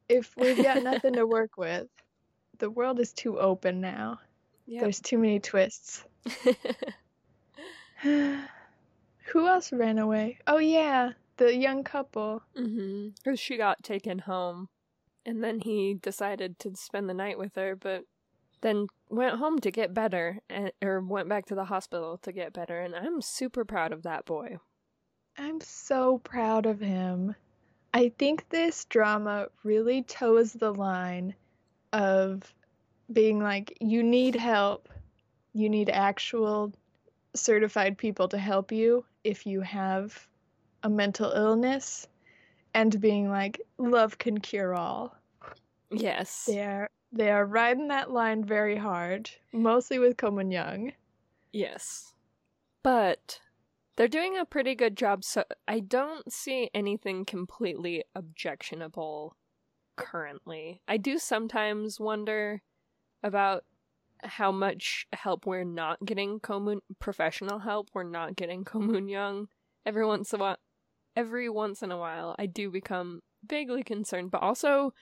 if 0.09 0.37
we've 0.37 0.63
got 0.63 0.83
nothing 0.83 1.15
to 1.15 1.27
work 1.27 1.57
with? 1.57 1.89
The 2.59 2.71
world 2.71 3.01
is 3.01 3.13
too 3.13 3.41
open 3.41 3.81
now. 3.81 4.21
Yeah. 4.67 4.81
There's 4.81 5.01
too 5.01 5.19
many 5.19 5.41
twists. 5.41 6.05
Who 9.33 9.49
else 9.49 9.73
ran 9.73 9.99
away? 9.99 10.39
Oh 10.47 10.59
yeah, 10.59 11.13
the 11.39 11.57
young 11.57 11.85
couple. 11.85 12.43
mm-hmm. 12.57 13.09
Because 13.23 13.41
she 13.41 13.57
got 13.57 13.83
taken 13.83 14.19
home, 14.19 14.69
and 15.25 15.43
then 15.43 15.61
he 15.61 15.95
decided 15.95 16.59
to 16.61 16.77
spend 16.77 17.09
the 17.09 17.15
night 17.15 17.39
with 17.39 17.55
her, 17.57 17.75
but 17.77 18.05
then 18.61 18.89
went 19.09 19.37
home 19.37 19.59
to 19.61 19.71
get 19.71 19.95
better, 19.95 20.39
and, 20.51 20.71
or 20.83 21.01
went 21.01 21.29
back 21.29 21.47
to 21.47 21.55
the 21.55 21.65
hospital 21.65 22.19
to 22.19 22.33
get 22.33 22.53
better. 22.53 22.81
And 22.81 22.95
I'm 22.95 23.23
super 23.23 23.65
proud 23.65 23.93
of 23.93 24.03
that 24.03 24.27
boy. 24.27 24.59
I'm 25.39 25.61
so 25.61 26.19
proud 26.19 26.67
of 26.67 26.81
him. 26.81 27.35
I 27.95 28.13
think 28.19 28.49
this 28.51 28.85
drama 28.85 29.47
really 29.63 30.03
toes 30.03 30.53
the 30.53 30.73
line 30.73 31.35
of 31.93 32.55
being 33.13 33.39
like, 33.41 33.77
you 33.81 34.03
need 34.03 34.35
help. 34.35 34.89
You 35.53 35.69
need 35.69 35.89
actual 35.91 36.73
certified 37.35 37.99
people 37.99 38.29
to 38.29 38.39
help 38.39 38.73
you 38.73 39.05
if 39.25 39.47
you 39.47 39.61
have 39.61 40.29
a 40.83 40.89
mental 40.89 41.31
illness, 41.33 42.07
and 42.75 43.01
being 43.01 43.31
like, 43.31 43.61
love 43.79 44.19
can 44.19 44.39
cure 44.39 44.75
all. 44.75 45.17
Yes. 45.91 46.45
They 46.47 46.61
are, 46.63 46.91
they 47.13 47.31
are 47.31 47.47
riding 47.47 47.89
that 47.89 48.11
line 48.11 48.45
very 48.45 48.77
hard, 48.77 49.31
mostly 49.53 49.99
with 49.99 50.17
Ko 50.17 50.31
Moon 50.31 50.51
Young. 50.51 50.93
Yes. 51.53 52.15
But 52.83 53.41
they're 53.97 54.09
doing 54.09 54.37
a 54.37 54.45
pretty 54.45 54.75
good 54.75 54.97
job, 54.97 55.25
so 55.25 55.45
I 55.69 55.81
don't 55.81 56.31
see 56.33 56.69
anything 56.75 57.25
completely 57.25 58.05
objectionable 58.15 59.37
currently. 59.97 60.83
I 60.89 60.97
do 60.97 61.19
sometimes 61.19 62.01
wonder 62.01 62.63
about 63.23 63.65
how 64.25 64.53
much 64.53 65.07
help 65.13 65.47
we're 65.47 65.65
not 65.65 66.05
getting 66.05 66.41
Komun 66.41 66.79
professional 66.99 67.59
help 67.61 67.89
we're 67.95 68.03
not 68.03 68.37
getting 68.37 68.65
Ko 68.65 68.81
Moon 68.81 69.09
Young. 69.09 69.49
Every 69.87 70.07
once 70.07 70.33
in 70.33 70.41
a 70.41 70.43
while 70.43 70.57
every 71.17 71.49
once 71.49 71.83
in 71.83 71.93
a 71.93 71.99
while 71.99 72.35
I 72.39 72.47
do 72.47 72.71
become 72.71 73.21
vaguely 73.47 73.83
concerned, 73.83 74.31
but 74.31 74.43
also 74.43 74.93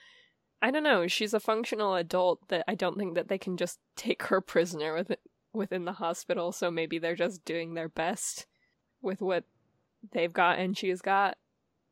I 0.61 0.71
don't 0.71 0.83
know, 0.83 1.07
she's 1.07 1.33
a 1.33 1.41
functional 1.41 1.95
adult 1.95 2.47
that 2.47 2.63
I 2.67 2.75
don't 2.75 2.97
think 2.97 3.15
that 3.15 3.27
they 3.27 3.37
can 3.37 3.57
just 3.57 3.79
take 3.97 4.23
her 4.23 4.39
prisoner 4.39 4.93
with 4.93 5.11
within 5.53 5.85
the 5.85 5.93
hospital, 5.93 6.51
so 6.51 6.71
maybe 6.71 6.99
they're 6.99 7.15
just 7.15 7.45
doing 7.45 7.73
their 7.73 7.89
best 7.89 8.45
with 9.01 9.21
what 9.21 9.43
they've 10.11 10.33
got 10.33 10.59
and 10.59 10.77
she's 10.77 11.01
got 11.01 11.37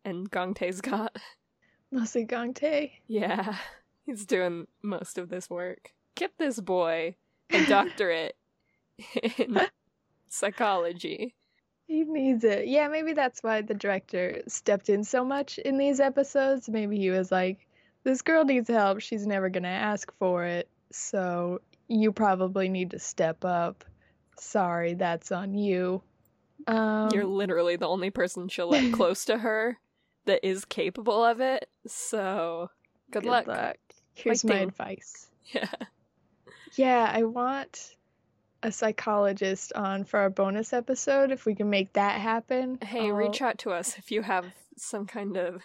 and 0.03 0.29
Gongtae's 0.31 0.81
got. 0.81 1.15
Mostly 1.91 2.25
Gangtae. 2.25 2.91
Yeah, 3.07 3.57
he's 4.05 4.25
doing 4.25 4.67
most 4.81 5.17
of 5.17 5.29
this 5.29 5.49
work. 5.49 5.91
Get 6.15 6.31
this 6.37 6.59
boy 6.59 7.15
a 7.53 7.65
doctorate 7.65 8.35
in 9.37 9.59
psychology. 10.29 11.35
He 11.87 12.03
needs 12.05 12.43
it. 12.43 12.67
Yeah, 12.67 12.87
maybe 12.87 13.13
that's 13.13 13.43
why 13.43 13.61
the 13.61 13.73
director 13.73 14.41
stepped 14.47 14.89
in 14.89 15.03
so 15.03 15.25
much 15.25 15.57
in 15.57 15.77
these 15.77 15.99
episodes. 15.99 16.69
Maybe 16.69 16.97
he 16.97 17.09
was 17.09 17.31
like, 17.31 17.67
this 18.03 18.21
girl 18.21 18.45
needs 18.45 18.69
help. 18.69 19.01
She's 19.01 19.27
never 19.27 19.49
going 19.49 19.63
to 19.63 19.69
ask 19.69 20.11
for 20.17 20.45
it. 20.45 20.69
So 20.91 21.59
you 21.87 22.11
probably 22.11 22.69
need 22.69 22.91
to 22.91 22.99
step 22.99 23.43
up. 23.43 23.83
Sorry, 24.37 24.93
that's 24.93 25.31
on 25.31 25.53
you. 25.53 26.01
Um, 26.67 27.09
You're 27.13 27.25
literally 27.25 27.75
the 27.75 27.87
only 27.87 28.09
person 28.09 28.47
she'll 28.47 28.69
let 28.69 28.93
close 28.93 29.25
to 29.25 29.37
her 29.37 29.77
that 30.25 30.47
is 30.47 30.65
capable 30.65 31.23
of 31.23 31.41
it. 31.41 31.67
So 31.87 32.69
good, 33.11 33.25
luck. 33.25 33.77
Here's 34.13 34.43
my 34.43 34.59
advice. 34.59 35.27
Yeah. 35.53 35.67
Yeah, 36.75 37.09
I 37.13 37.23
want 37.23 37.95
a 38.63 38.71
psychologist 38.71 39.73
on 39.73 40.03
for 40.03 40.19
our 40.19 40.29
bonus 40.29 40.73
episode. 40.73 41.31
If 41.31 41.45
we 41.45 41.55
can 41.55 41.69
make 41.69 41.93
that 41.93 42.19
happen. 42.21 42.77
Hey, 42.81 43.07
I'll- 43.07 43.13
reach 43.15 43.41
out 43.41 43.57
to 43.59 43.71
us 43.71 43.97
if 43.97 44.11
you 44.11 44.21
have 44.21 44.45
some 44.77 45.05
kind 45.05 45.37
of 45.37 45.61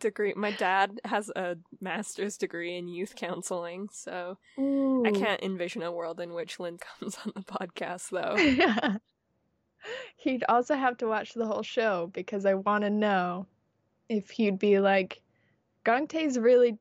degree. 0.00 0.34
My 0.36 0.52
dad 0.52 1.00
has 1.04 1.30
a 1.30 1.56
master's 1.80 2.36
degree 2.36 2.76
in 2.76 2.88
youth 2.88 3.14
counseling, 3.16 3.88
so 3.92 4.38
I 4.58 5.10
can't 5.12 5.42
envision 5.42 5.82
a 5.82 5.92
world 5.92 6.20
in 6.20 6.32
which 6.34 6.60
Lynn 6.60 6.78
comes 7.00 7.18
on 7.24 7.32
the 7.34 7.42
podcast, 7.42 8.10
though. 8.10 8.98
he'd 10.16 10.44
also 10.48 10.74
have 10.74 10.96
to 10.98 11.06
watch 11.06 11.34
the 11.34 11.46
whole 11.46 11.62
show 11.62 12.10
because 12.12 12.46
I 12.46 12.54
want 12.54 12.84
to 12.84 12.90
know 12.90 13.46
if 14.08 14.30
he'd 14.30 14.58
be 14.58 14.78
like, 14.78 15.20
Gangtae's 15.84 16.38
really 16.38 16.78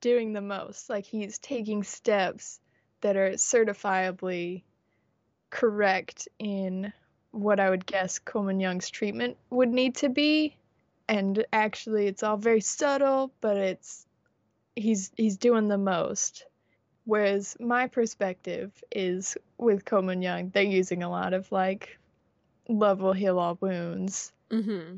doing 0.00 0.32
the 0.32 0.40
most. 0.40 0.88
Like 0.90 1.04
he's 1.04 1.38
taking 1.38 1.82
steps 1.82 2.60
that 3.00 3.16
are 3.16 3.30
certifiably 3.32 4.62
correct 5.50 6.28
in 6.38 6.92
what 7.32 7.60
I 7.60 7.70
would 7.70 7.86
guess 7.86 8.18
Ko 8.18 8.42
Moon 8.42 8.60
Young's 8.60 8.90
treatment 8.90 9.36
would 9.50 9.68
need 9.70 9.96
to 9.96 10.08
be. 10.08 10.56
And 11.08 11.44
actually, 11.52 12.06
it's 12.06 12.22
all 12.22 12.36
very 12.36 12.60
subtle, 12.60 13.32
but 13.40 13.56
it's 13.56 14.06
he's 14.76 15.10
he's 15.16 15.36
doing 15.36 15.68
the 15.68 15.78
most. 15.78 16.46
Whereas 17.04 17.56
my 17.58 17.88
perspective 17.88 18.70
is 18.92 19.36
with 19.58 19.84
Ko 19.84 20.02
Moon 20.02 20.22
Young, 20.22 20.50
they're 20.50 20.62
using 20.62 21.02
a 21.02 21.10
lot 21.10 21.32
of 21.32 21.50
like 21.50 21.98
love 22.68 23.00
will 23.00 23.12
heal 23.12 23.38
all 23.38 23.58
wounds. 23.60 24.32
hmm 24.50 24.96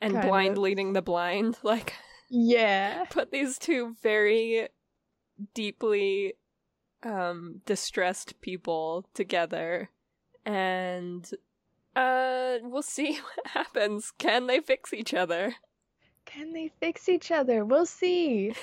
And 0.00 0.14
Kind 0.14 0.28
blind 0.28 0.52
of. 0.52 0.58
leading 0.58 0.92
the 0.92 1.02
blind. 1.02 1.58
Like, 1.62 1.94
Yeah. 2.28 3.04
put 3.10 3.30
these 3.30 3.58
two 3.58 3.94
very 4.02 4.68
deeply 5.54 6.34
um, 7.02 7.60
distressed 7.66 8.40
people 8.40 9.06
together, 9.14 9.90
and 10.44 11.30
uh, 11.94 12.58
we'll 12.62 12.82
see 12.82 13.14
what 13.36 13.46
happens. 13.46 14.12
Can 14.18 14.46
they 14.46 14.60
fix 14.60 14.92
each 14.92 15.14
other? 15.14 15.54
Can 16.24 16.52
they 16.52 16.70
fix 16.80 17.08
each 17.08 17.30
other? 17.30 17.64
We'll 17.64 17.86
see. 17.86 18.54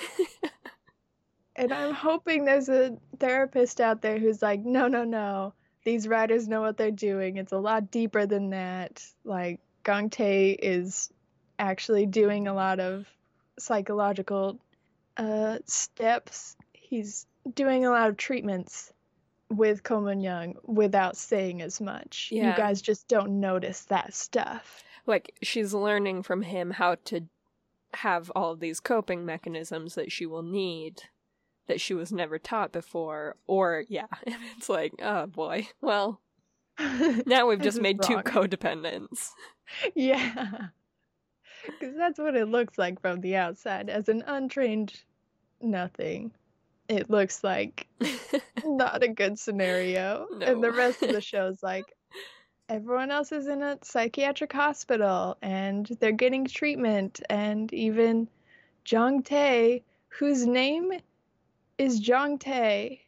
and 1.56 1.72
I'm 1.72 1.94
hoping 1.94 2.44
there's 2.44 2.68
a 2.68 2.96
therapist 3.18 3.80
out 3.80 4.02
there 4.02 4.18
who's 4.18 4.42
like, 4.42 4.64
no, 4.64 4.88
no, 4.88 5.04
no. 5.04 5.54
These 5.84 6.08
writers 6.08 6.48
know 6.48 6.60
what 6.60 6.76
they're 6.76 6.90
doing. 6.90 7.36
It's 7.36 7.52
a 7.52 7.58
lot 7.58 7.90
deeper 7.90 8.26
than 8.26 8.50
that. 8.50 9.04
Like, 9.24 9.60
Gong 9.82 10.10
Tae 10.10 10.50
is 10.50 11.10
actually 11.58 12.06
doing 12.06 12.48
a 12.48 12.54
lot 12.54 12.80
of 12.80 13.06
psychological 13.58 14.58
uh, 15.16 15.58
steps. 15.66 16.56
He's 16.72 17.26
doing 17.54 17.84
a 17.84 17.90
lot 17.90 18.08
of 18.08 18.16
treatments 18.16 18.92
with 19.48 19.82
Ko 19.82 20.00
Moon 20.00 20.20
Young 20.20 20.54
without 20.64 21.16
saying 21.16 21.60
as 21.60 21.80
much. 21.80 22.28
Yeah. 22.30 22.50
You 22.50 22.56
guys 22.56 22.80
just 22.80 23.08
don't 23.08 23.40
notice 23.40 23.84
that 23.86 24.14
stuff. 24.14 24.82
Like, 25.06 25.34
she's 25.42 25.74
learning 25.74 26.22
from 26.22 26.42
him 26.42 26.70
how 26.70 26.96
to 27.06 27.22
have 27.94 28.30
all 28.36 28.52
of 28.52 28.60
these 28.60 28.78
coping 28.78 29.26
mechanisms 29.26 29.96
that 29.96 30.12
she 30.12 30.26
will 30.26 30.42
need 30.42 31.02
that 31.66 31.80
she 31.80 31.94
was 31.94 32.12
never 32.12 32.38
taught 32.38 32.72
before. 32.72 33.36
Or, 33.46 33.84
yeah, 33.88 34.06
it's 34.56 34.68
like, 34.68 34.92
oh 35.02 35.26
boy. 35.26 35.68
Well, 35.80 36.20
now 37.26 37.46
we've 37.46 37.60
just 37.60 37.80
made 37.80 38.02
two 38.02 38.18
codependents. 38.18 39.30
Yeah. 39.94 40.48
Because 41.64 41.94
that's 41.96 42.18
what 42.18 42.34
it 42.34 42.48
looks 42.48 42.76
like 42.76 43.00
from 43.00 43.20
the 43.20 43.36
outside. 43.36 43.88
As 43.88 44.08
an 44.08 44.24
untrained 44.26 45.00
nothing, 45.60 46.32
it 46.90 47.08
looks 47.08 47.44
like 47.44 47.86
not 48.64 49.02
a 49.02 49.08
good 49.08 49.38
scenario. 49.38 50.26
And 50.40 50.62
the 50.62 50.72
rest 50.72 51.02
of 51.02 51.12
the 51.12 51.20
show's 51.20 51.62
like 51.62 51.94
everyone 52.68 53.10
else 53.10 53.32
is 53.32 53.46
in 53.46 53.62
a 53.62 53.78
psychiatric 53.82 54.52
hospital 54.52 55.36
and 55.40 55.86
they're 56.00 56.12
getting 56.12 56.46
treatment. 56.46 57.20
And 57.30 57.72
even 57.72 58.28
Jong 58.84 59.22
Tae, 59.22 59.84
whose 60.08 60.44
name 60.44 60.92
is 61.78 62.00
Jong 62.00 62.38
Tae. 62.38 63.00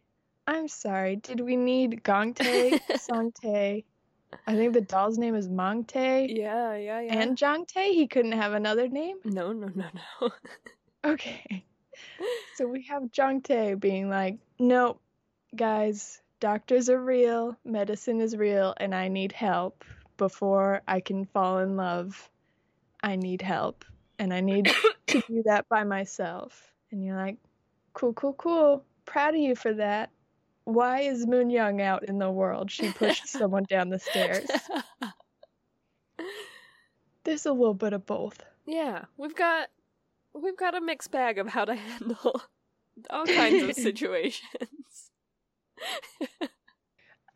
I'm 0.47 0.68
sorry, 0.68 1.16
did 1.16 1.41
we 1.41 1.57
need 1.57 2.03
Gong 2.03 2.35
Tae, 2.35 2.80
Song 2.99 3.33
Tae? 3.43 3.85
I 4.47 4.55
think 4.55 4.72
the 4.72 4.80
doll's 4.80 5.18
name 5.18 5.35
is 5.35 5.49
Mong 5.49 5.87
Tae. 5.87 6.26
Yeah, 6.28 6.74
yeah, 6.76 7.01
yeah. 7.01 7.14
And 7.14 7.37
Jong 7.37 7.66
Tae, 7.66 7.93
he 7.93 8.07
couldn't 8.07 8.33
have 8.33 8.53
another 8.53 8.89
name? 8.89 9.18
no, 9.24 9.53
no, 9.53 9.68
no, 9.74 9.85
no. 10.20 10.30
Okay. 11.05 11.64
So 12.57 12.66
we 12.66 12.82
have 12.82 13.11
Tae 13.43 13.74
being 13.74 14.09
like, 14.11 14.38
nope, 14.59 15.01
guys, 15.55 16.20
doctors 16.40 16.88
are 16.88 17.03
real, 17.03 17.57
medicine 17.64 18.20
is 18.20 18.36
real, 18.36 18.74
and 18.76 18.95
I 18.95 19.09
need 19.09 19.32
help 19.32 19.84
before 20.16 20.82
I 20.86 21.01
can 21.01 21.24
fall 21.24 21.59
in 21.59 21.76
love. 21.76 22.28
I 23.03 23.16
need 23.16 23.43
help, 23.43 23.84
and 24.18 24.32
I 24.32 24.40
need 24.40 24.70
to 25.09 25.20
do 25.26 25.43
that 25.47 25.68
by 25.68 25.84
myself. 25.84 26.72
And 26.90 27.05
you're 27.05 27.16
like, 27.16 27.38
cool, 27.95 28.12
cool, 28.12 28.34
cool. 28.34 28.84
Proud 29.05 29.34
of 29.34 29.40
you 29.40 29.55
for 29.57 29.74
that. 29.74 30.11
Why 30.64 31.01
is 31.01 31.26
Moon 31.26 31.51
Young 31.51 31.80
out 31.80 32.05
in 32.05 32.18
the 32.18 32.30
world? 32.30 32.70
She 32.70 32.93
pushed 32.93 33.26
someone 33.38 33.64
down 33.64 33.88
the 33.88 33.99
stairs. 33.99 34.49
There's 37.24 37.47
a 37.47 37.53
little 37.53 37.74
bit 37.74 37.93
of 37.93 38.05
both. 38.07 38.38
yeah, 38.66 39.05
we've 39.16 39.34
got 39.34 39.68
we've 40.35 40.57
got 40.57 40.74
a 40.74 40.80
mixed 40.80 41.11
bag 41.11 41.39
of 41.39 41.49
how 41.49 41.64
to 41.64 41.74
handle 41.74 42.43
all 43.11 43.26
kinds 43.26 43.62
of 43.62 43.74
situations. 43.76 45.11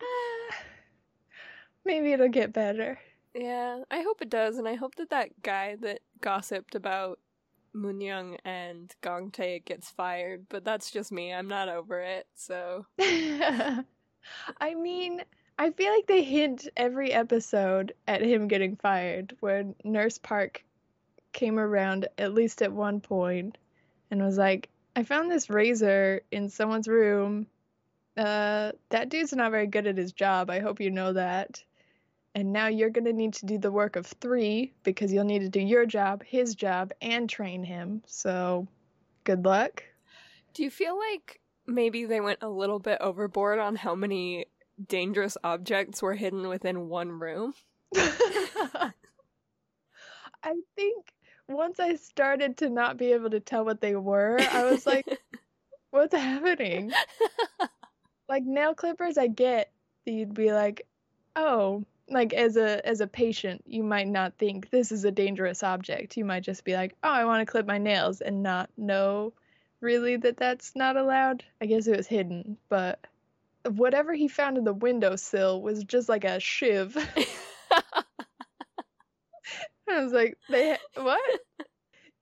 Ah, 0.00 0.56
maybe 1.84 2.12
it'll 2.12 2.28
get 2.28 2.52
better. 2.52 2.98
yeah, 3.34 3.82
I 3.90 4.02
hope 4.02 4.20
it 4.22 4.30
does, 4.30 4.58
and 4.58 4.68
I 4.68 4.74
hope 4.74 4.94
that 4.96 5.10
that 5.10 5.42
guy 5.42 5.76
that 5.80 6.00
gossiped 6.20 6.74
about 6.74 7.18
Moon 7.72 8.00
Young 8.00 8.36
and 8.44 8.92
Gong 9.02 9.30
Tae 9.30 9.60
gets 9.64 9.90
fired. 9.90 10.46
But 10.48 10.64
that's 10.64 10.90
just 10.90 11.12
me. 11.12 11.32
I'm 11.32 11.48
not 11.48 11.68
over 11.68 12.00
it. 12.00 12.26
So 12.34 12.86
I 13.00 13.84
mean, 14.74 15.22
I 15.58 15.70
feel 15.70 15.92
like 15.92 16.06
they 16.06 16.22
hint 16.22 16.68
every 16.76 17.12
episode 17.12 17.92
at 18.06 18.20
him 18.22 18.48
getting 18.48 18.76
fired. 18.76 19.36
Where 19.40 19.64
Nurse 19.84 20.18
Park 20.18 20.64
came 21.36 21.58
around 21.58 22.08
at 22.18 22.34
least 22.34 22.62
at 22.62 22.72
one 22.72 23.00
point 23.00 23.58
and 24.10 24.24
was 24.24 24.38
like, 24.38 24.70
"I 24.96 25.04
found 25.04 25.30
this 25.30 25.50
razor 25.50 26.22
in 26.32 26.48
someone's 26.48 26.88
room. 26.88 27.46
Uh, 28.16 28.72
that 28.88 29.10
dude's 29.10 29.34
not 29.34 29.50
very 29.50 29.66
good 29.66 29.86
at 29.86 29.98
his 29.98 30.12
job. 30.12 30.50
I 30.50 30.58
hope 30.58 30.80
you 30.80 30.90
know 30.90 31.12
that." 31.12 31.62
And 32.34 32.52
now 32.52 32.66
you're 32.66 32.90
gonna 32.90 33.12
need 33.12 33.34
to 33.34 33.46
do 33.46 33.58
the 33.58 33.70
work 33.70 33.96
of 33.96 34.06
three 34.06 34.72
because 34.82 35.12
you'll 35.12 35.24
need 35.24 35.40
to 35.40 35.48
do 35.48 35.60
your 35.60 35.86
job, 35.86 36.24
his 36.24 36.54
job, 36.54 36.92
and 37.00 37.28
train 37.28 37.62
him. 37.62 38.02
So, 38.06 38.66
good 39.24 39.44
luck. 39.44 39.84
Do 40.54 40.62
you 40.62 40.70
feel 40.70 40.98
like 40.98 41.40
maybe 41.66 42.06
they 42.06 42.20
went 42.20 42.42
a 42.42 42.48
little 42.48 42.78
bit 42.78 42.98
overboard 43.00 43.58
on 43.58 43.76
how 43.76 43.94
many 43.94 44.46
dangerous 44.88 45.36
objects 45.44 46.02
were 46.02 46.14
hidden 46.14 46.48
within 46.48 46.88
one 46.88 47.10
room? 47.10 47.54
I 47.94 48.92
think 50.76 51.12
once 51.48 51.78
I 51.80 51.96
started 51.96 52.58
to 52.58 52.68
not 52.68 52.96
be 52.96 53.12
able 53.12 53.30
to 53.30 53.40
tell 53.40 53.64
what 53.64 53.80
they 53.80 53.94
were, 53.94 54.38
I 54.40 54.64
was 54.64 54.86
like, 54.86 55.06
what's 55.90 56.14
happening? 56.14 56.92
like 58.28 58.44
nail 58.44 58.74
clippers, 58.74 59.18
I 59.18 59.28
get 59.28 59.70
that 60.04 60.12
you'd 60.12 60.34
be 60.34 60.52
like, 60.52 60.86
oh, 61.34 61.84
like 62.08 62.32
as 62.32 62.56
a 62.56 62.86
as 62.86 63.00
a 63.00 63.06
patient, 63.06 63.64
you 63.66 63.82
might 63.82 64.08
not 64.08 64.34
think 64.38 64.70
this 64.70 64.92
is 64.92 65.04
a 65.04 65.10
dangerous 65.10 65.62
object. 65.62 66.16
You 66.16 66.24
might 66.24 66.42
just 66.42 66.64
be 66.64 66.74
like, 66.74 66.94
oh, 67.02 67.10
I 67.10 67.24
want 67.24 67.46
to 67.46 67.50
clip 67.50 67.66
my 67.66 67.78
nails 67.78 68.20
and 68.20 68.42
not 68.42 68.70
know 68.76 69.32
really 69.80 70.16
that 70.16 70.36
that's 70.36 70.74
not 70.74 70.96
allowed. 70.96 71.44
I 71.60 71.66
guess 71.66 71.86
it 71.86 71.96
was 71.96 72.06
hidden, 72.06 72.56
but 72.68 73.04
whatever 73.64 74.14
he 74.14 74.28
found 74.28 74.58
in 74.58 74.64
the 74.64 74.72
windowsill 74.72 75.60
was 75.60 75.84
just 75.84 76.08
like 76.08 76.24
a 76.24 76.40
shiv. 76.40 76.96
I 79.88 80.02
was 80.02 80.12
like, 80.12 80.36
they 80.48 80.76
what? 80.94 81.40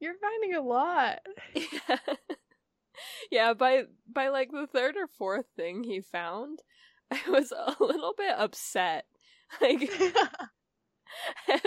You're 0.00 0.14
finding 0.20 0.54
a 0.54 0.62
lot. 0.62 1.20
yeah. 1.54 1.98
yeah, 3.30 3.54
by 3.54 3.84
by 4.06 4.28
like 4.28 4.50
the 4.50 4.66
third 4.66 4.96
or 4.96 5.06
fourth 5.06 5.46
thing 5.56 5.84
he 5.84 6.00
found, 6.00 6.60
I 7.10 7.20
was 7.28 7.52
a 7.52 7.74
little 7.80 8.14
bit 8.16 8.34
upset. 8.36 9.06
Like 9.60 9.88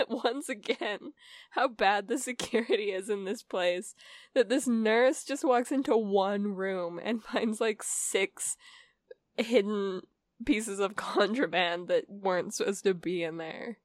once 0.08 0.48
again 0.48 1.12
how 1.50 1.68
bad 1.68 2.06
the 2.06 2.18
security 2.18 2.90
is 2.90 3.08
in 3.08 3.24
this 3.24 3.42
place. 3.42 3.94
That 4.34 4.48
this 4.48 4.66
nurse 4.66 5.24
just 5.24 5.44
walks 5.44 5.72
into 5.72 5.96
one 5.96 6.54
room 6.54 7.00
and 7.02 7.22
finds 7.22 7.60
like 7.60 7.82
six 7.82 8.56
hidden 9.36 10.02
pieces 10.44 10.80
of 10.80 10.96
contraband 10.96 11.88
that 11.88 12.04
weren't 12.08 12.54
supposed 12.54 12.84
to 12.84 12.94
be 12.94 13.22
in 13.22 13.38
there. 13.38 13.78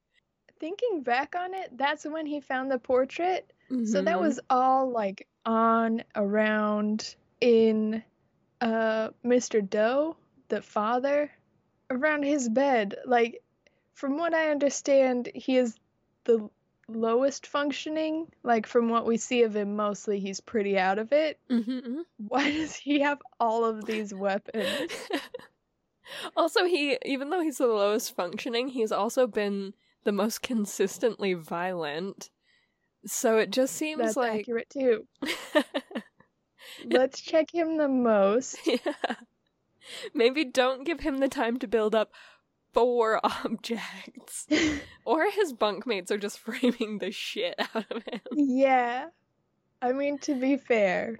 Thinking 0.63 1.01
back 1.01 1.35
on 1.35 1.53
it, 1.53 1.77
that's 1.77 2.05
when 2.05 2.25
he 2.25 2.39
found 2.39 2.71
the 2.71 2.79
portrait. 2.79 3.51
So 3.83 4.01
that 4.01 4.15
Mhm. 4.15 4.21
was 4.21 4.39
all 4.49 4.89
like 4.89 5.27
on 5.45 6.01
around 6.15 7.17
in 7.41 8.01
uh 8.61 9.09
Mr. 9.25 9.59
Doe, 9.59 10.15
the 10.47 10.61
father, 10.61 11.29
around 11.89 12.23
his 12.23 12.47
bed. 12.47 12.95
Like 13.03 13.43
from 13.91 14.15
what 14.17 14.33
I 14.33 14.51
understand, 14.51 15.29
he 15.35 15.57
is 15.57 15.75
the 16.23 16.49
lowest 16.87 17.45
functioning. 17.45 18.31
Like 18.43 18.65
from 18.65 18.87
what 18.87 19.05
we 19.05 19.17
see 19.17 19.43
of 19.43 19.57
him 19.57 19.75
mostly 19.75 20.21
he's 20.21 20.39
pretty 20.39 20.79
out 20.79 20.97
of 20.97 21.11
it. 21.11 21.39
Mhm. 21.49 22.05
Why 22.29 22.49
does 22.49 22.73
he 22.73 23.01
have 23.01 23.21
all 23.37 23.65
of 23.65 23.83
these 23.83 24.13
weapons? 24.13 24.89
also, 26.37 26.63
he 26.63 26.97
even 27.03 27.31
though 27.31 27.41
he's 27.41 27.57
the 27.57 27.67
lowest 27.67 28.15
functioning, 28.15 28.69
he's 28.69 28.93
also 28.93 29.27
been 29.27 29.73
the 30.03 30.11
most 30.11 30.41
consistently 30.41 31.33
violent. 31.33 32.29
So 33.05 33.37
it 33.37 33.51
just 33.51 33.75
seems 33.75 34.01
That's 34.01 34.17
like 34.17 34.41
accurate 34.41 34.69
too. 34.69 35.07
Let's 36.85 37.21
check 37.21 37.53
him 37.53 37.77
the 37.77 37.89
most. 37.89 38.57
yeah. 38.65 39.15
Maybe 40.13 40.45
don't 40.45 40.85
give 40.85 41.01
him 41.01 41.17
the 41.17 41.27
time 41.27 41.59
to 41.59 41.67
build 41.67 41.93
up 41.93 42.11
four 42.73 43.19
objects. 43.23 44.47
or 45.05 45.29
his 45.29 45.53
bunkmates 45.53 46.11
are 46.11 46.17
just 46.17 46.39
framing 46.39 46.99
the 46.99 47.11
shit 47.11 47.55
out 47.75 47.85
of 47.91 48.03
him. 48.03 48.21
Yeah. 48.31 49.07
I 49.81 49.91
mean 49.91 50.17
to 50.19 50.35
be 50.35 50.55
fair, 50.57 51.19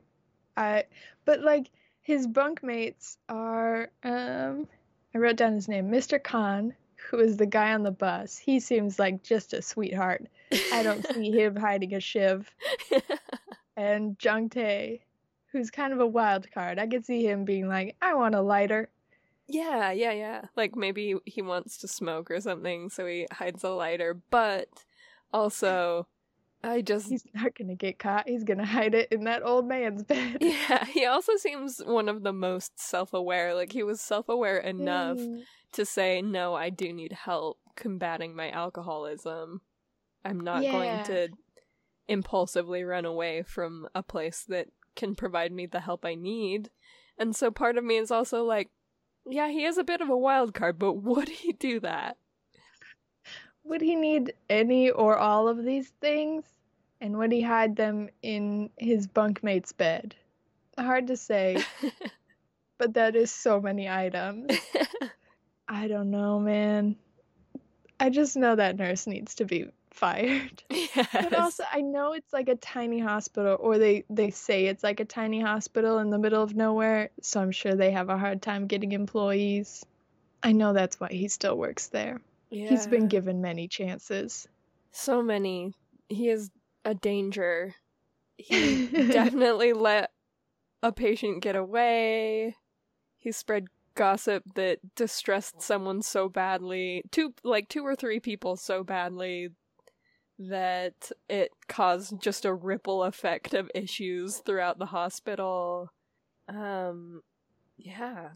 I 0.56 0.86
but 1.26 1.42
like 1.42 1.70
his 2.02 2.28
bunkmates 2.28 3.18
are 3.28 3.90
um 4.04 4.68
I 5.14 5.20
wrote 5.20 5.36
down 5.36 5.54
his 5.54 5.68
name, 5.68 5.90
Mr. 5.90 6.22
Khan, 6.22 6.74
who 7.10 7.20
is 7.20 7.38
the 7.38 7.46
guy 7.46 7.74
on 7.74 7.84
the 7.84 7.92
bus. 7.92 8.38
He 8.38 8.60
seems 8.60 9.00
like 9.00 9.24
just 9.24 9.54
a 9.54 9.62
sweetheart. 9.62 10.28
I 10.72 10.84
don't 10.84 11.06
see 11.14 11.32
him 11.32 11.56
hiding 11.56 11.94
a 11.94 12.00
shiv. 12.00 12.50
And 13.76 14.18
Jung 14.22 14.50
Tae, 14.50 15.02
who's 15.52 15.72
kind 15.72 15.94
of 15.94 16.00
a 16.00 16.08
wild 16.08 16.52
card. 16.52 16.80
I 16.80 16.88
could 16.88 17.06
see 17.06 17.26
him 17.26 17.46
being 17.46 17.68
like, 17.68 17.96
I 18.02 18.14
want 18.14 18.36
a 18.36 18.42
lighter. 18.42 18.90
Yeah, 19.48 19.92
yeah, 19.92 20.12
yeah. 20.12 20.42
Like 20.56 20.76
maybe 20.76 21.16
he 21.26 21.42
wants 21.42 21.78
to 21.80 21.88
smoke 21.88 22.32
or 22.32 22.40
something, 22.40 22.90
so 22.90 23.06
he 23.06 23.28
hides 23.32 23.64
a 23.64 23.70
lighter, 23.70 24.22
but 24.30 24.68
also 25.34 26.08
I 26.64 26.82
just 26.82 27.10
He's 27.10 27.26
not 27.34 27.56
gonna 27.58 27.76
get 27.76 28.00
caught. 28.00 28.28
He's 28.28 28.44
gonna 28.46 28.66
hide 28.66 28.96
it 28.96 29.10
in 29.12 29.26
that 29.26 29.44
old 29.44 29.68
man's 29.68 30.04
bed. 30.04 30.38
Yeah, 30.40 30.86
he 30.86 31.06
also 31.06 31.36
seems 31.36 31.80
one 31.80 32.08
of 32.08 32.24
the 32.24 32.32
most 32.34 32.80
self-aware. 32.80 33.54
Like 33.54 33.72
he 33.74 33.84
was 33.84 34.00
self-aware 34.02 34.60
enough 34.60 35.18
Mm. 35.18 35.44
to 35.74 35.86
say, 35.86 36.22
"No, 36.22 36.54
I 36.54 36.70
do 36.70 36.94
need 36.94 37.12
help 37.12 37.60
combating 37.76 38.36
my 38.36 38.50
alcoholism. 38.52 39.62
I'm 40.24 40.40
not 40.40 40.64
Yeah. 40.64 40.72
going 40.72 41.04
to 41.06 41.30
impulsively 42.08 42.84
run 42.84 43.06
away 43.06 43.44
from 43.44 43.88
a 43.96 44.04
place 44.04 44.44
that 44.48 44.68
can 44.96 45.16
provide 45.16 45.52
me 45.52 45.66
the 45.66 45.80
help 45.82 46.06
I 46.06 46.16
need." 46.16 46.70
And 47.18 47.36
so 47.36 47.52
part 47.52 47.78
of 47.78 47.84
me 47.84 47.98
is 47.98 48.10
also 48.12 48.44
like, 48.44 48.70
yeah, 49.26 49.50
he 49.50 49.66
is 49.66 49.78
a 49.78 49.84
bit 49.84 50.02
of 50.02 50.10
a 50.10 50.18
wild 50.18 50.54
card, 50.54 50.80
but 50.80 50.94
would 51.04 51.30
he 51.30 51.54
do 51.54 51.80
that? 51.82 52.18
Would 53.66 53.82
he 53.82 53.96
need 53.96 54.34
any 54.50 54.92
or 54.92 55.18
all 55.18 55.48
of 55.48 55.64
these 55.64 55.90
things? 56.02 56.44
And 57.02 57.18
would 57.18 57.32
he 57.32 57.42
hide 57.42 57.76
them 57.76 58.10
in 58.22 58.70
his 58.78 59.08
bunkmate's 59.08 59.72
bed? 59.72 60.16
Hard 60.78 61.08
to 61.08 61.18
say, 61.18 61.64
but 62.78 62.94
that 62.94 63.16
is 63.16 63.32
so 63.32 63.62
many 63.62 63.90
items. 63.90 64.58
I 65.68 65.88
don't 65.88 66.12
know, 66.12 66.40
man. 66.40 66.96
I 68.00 68.10
just 68.10 68.36
know 68.36 68.56
that 68.56 68.78
nurse 68.78 69.08
needs 69.08 69.36
to 69.36 69.46
be 69.46 69.68
fired. 69.92 70.64
yes. 70.70 71.08
But 71.14 71.34
also, 71.34 71.64
I 71.72 71.82
know 71.82 72.14
it's 72.14 72.34
like 72.34 72.50
a 72.50 72.56
tiny 72.56 73.00
hospital, 73.00 73.58
or 73.60 73.78
they, 73.78 74.04
they 74.10 74.32
say 74.32 74.66
it's 74.66 74.84
like 74.84 75.00
a 75.00 75.06
tiny 75.06 75.42
hospital 75.42 76.00
in 76.00 76.10
the 76.10 76.18
middle 76.18 76.42
of 76.42 76.56
nowhere, 76.56 77.12
so 77.22 77.42
I'm 77.42 77.52
sure 77.52 77.76
they 77.76 77.92
have 77.92 78.10
a 78.10 78.18
hard 78.18 78.42
time 78.42 78.68
getting 78.68 78.92
employees. 78.92 79.86
I 80.42 80.52
know 80.52 80.74
that's 80.74 81.00
why 81.00 81.10
he 81.12 81.28
still 81.28 81.58
works 81.58 81.88
there. 81.88 82.20
He's 82.54 82.88
been 82.88 83.08
given 83.08 83.42
many 83.42 83.68
chances. 83.68 84.48
so 84.92 85.22
many. 85.24 85.74
He 86.10 86.30
is 86.30 86.50
a 86.86 86.94
danger. 86.94 87.76
He 88.38 88.88
definitely 89.12 89.74
let 89.74 90.12
a 90.82 90.92
patient 90.92 91.42
get 91.42 91.56
away. 91.56 92.56
He 93.18 93.32
spread 93.32 93.68
gossip 93.96 94.44
that 94.56 94.80
distressed 94.96 95.62
someone 95.62 96.02
so 96.02 96.28
badly, 96.30 97.04
two 97.12 97.34
like 97.44 97.70
two 97.70 97.84
or 97.86 97.96
three 97.96 98.20
people 98.20 98.56
so 98.58 98.84
badly 98.84 99.50
that 100.40 101.12
it 101.30 101.52
caused 101.68 102.20
just 102.22 102.44
a 102.44 102.54
ripple 102.54 103.04
effect 103.04 103.54
of 103.54 103.70
issues 103.76 104.38
throughout 104.40 104.78
the 104.80 104.88
hospital. 104.88 105.92
Um 106.50 107.22
yeah. 107.78 108.30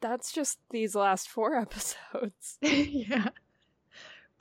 That's 0.00 0.32
just 0.32 0.58
these 0.70 0.94
last 0.94 1.28
four 1.28 1.54
episodes. 1.66 2.58
yeah. 2.62 3.28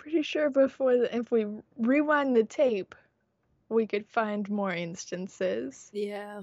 Pretty 0.01 0.23
sure 0.23 0.49
before 0.49 0.97
the, 0.97 1.15
if 1.15 1.29
we 1.29 1.45
rewind 1.77 2.35
the 2.35 2.43
tape, 2.43 2.95
we 3.69 3.85
could 3.85 4.07
find 4.07 4.49
more 4.49 4.73
instances. 4.73 5.91
Yeah. 5.93 6.41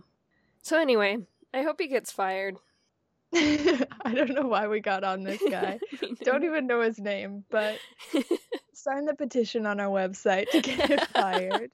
So 0.62 0.78
anyway, 0.78 1.18
I 1.52 1.62
hope 1.62 1.80
he 1.80 1.88
gets 1.88 2.12
fired. 2.12 2.54
I 3.34 4.14
don't 4.14 4.32
know 4.32 4.46
why 4.46 4.68
we 4.68 4.78
got 4.78 5.02
on 5.02 5.24
this 5.24 5.42
guy. 5.50 5.80
don't 6.22 6.44
even 6.44 6.68
know 6.68 6.82
his 6.82 7.00
name, 7.00 7.42
but 7.50 7.78
sign 8.74 9.06
the 9.06 9.14
petition 9.14 9.66
on 9.66 9.80
our 9.80 9.88
website 9.90 10.48
to 10.50 10.60
get 10.60 10.88
him 10.88 10.98
fired. 11.12 11.72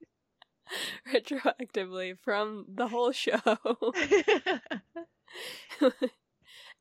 retroactively 1.12 2.16
from 2.18 2.64
the 2.74 2.88
whole 2.88 3.12
show. 3.12 3.38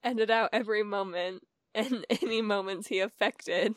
Edit 0.02 0.30
out 0.30 0.52
every 0.54 0.84
moment 0.84 1.46
and 1.76 2.06
any 2.10 2.42
moments 2.42 2.88
he 2.88 3.02
affected. 3.02 3.76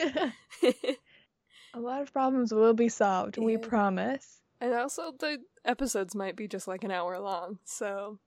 A 1.74 1.78
lot 1.80 2.02
of 2.02 2.12
problems 2.12 2.52
will 2.52 2.74
be 2.74 2.88
solved, 2.88 3.38
we 3.38 3.56
promise. 3.56 4.40
and 4.60 4.74
also, 4.74 5.12
the 5.18 5.38
episodes 5.64 6.14
might 6.16 6.34
be 6.36 6.48
just 6.48 6.66
like 6.66 6.82
an 6.84 6.90
hour 6.90 7.18
long, 7.20 7.58
so 7.64 8.18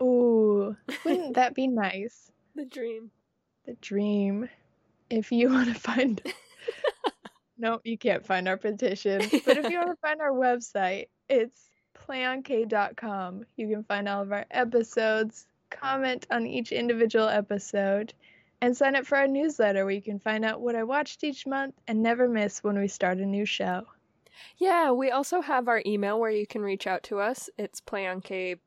Ooh, 0.00 0.76
wouldn't 1.04 1.34
that 1.34 1.54
be 1.54 1.66
nice? 1.68 2.30
the 2.54 2.64
dream. 2.64 3.10
The 3.66 3.74
dream. 3.80 4.48
If 5.10 5.32
you 5.32 5.50
want 5.50 5.74
to 5.74 5.80
find. 5.80 6.20
no, 7.58 7.80
you 7.84 7.98
can't 7.98 8.24
find 8.24 8.46
our 8.46 8.56
petition. 8.56 9.20
But 9.44 9.56
if 9.58 9.70
you 9.70 9.78
want 9.78 9.90
to 9.90 9.96
find 10.00 10.20
our 10.20 10.30
website, 10.32 11.06
it's 11.28 11.68
playonk.com. 12.08 13.44
You 13.56 13.68
can 13.68 13.84
find 13.84 14.08
all 14.08 14.22
of 14.22 14.32
our 14.32 14.44
episodes, 14.50 15.46
comment 15.70 16.26
on 16.30 16.46
each 16.46 16.70
individual 16.72 17.28
episode, 17.28 18.14
and 18.64 18.74
sign 18.74 18.96
up 18.96 19.04
for 19.04 19.18
our 19.18 19.28
newsletter 19.28 19.84
where 19.84 19.94
you 19.94 20.00
can 20.00 20.18
find 20.18 20.42
out 20.42 20.62
what 20.62 20.74
I 20.74 20.84
watched 20.84 21.22
each 21.22 21.46
month 21.46 21.74
and 21.86 22.02
never 22.02 22.26
miss 22.26 22.64
when 22.64 22.78
we 22.78 22.88
start 22.88 23.18
a 23.18 23.26
new 23.26 23.44
show. 23.44 23.82
Yeah, 24.56 24.90
we 24.90 25.10
also 25.10 25.42
have 25.42 25.68
our 25.68 25.82
email 25.84 26.18
where 26.18 26.30
you 26.30 26.46
can 26.46 26.62
reach 26.62 26.86
out 26.86 27.02
to 27.04 27.20
us. 27.20 27.50
It's 27.58 27.82
playonkpodcast 27.82 28.58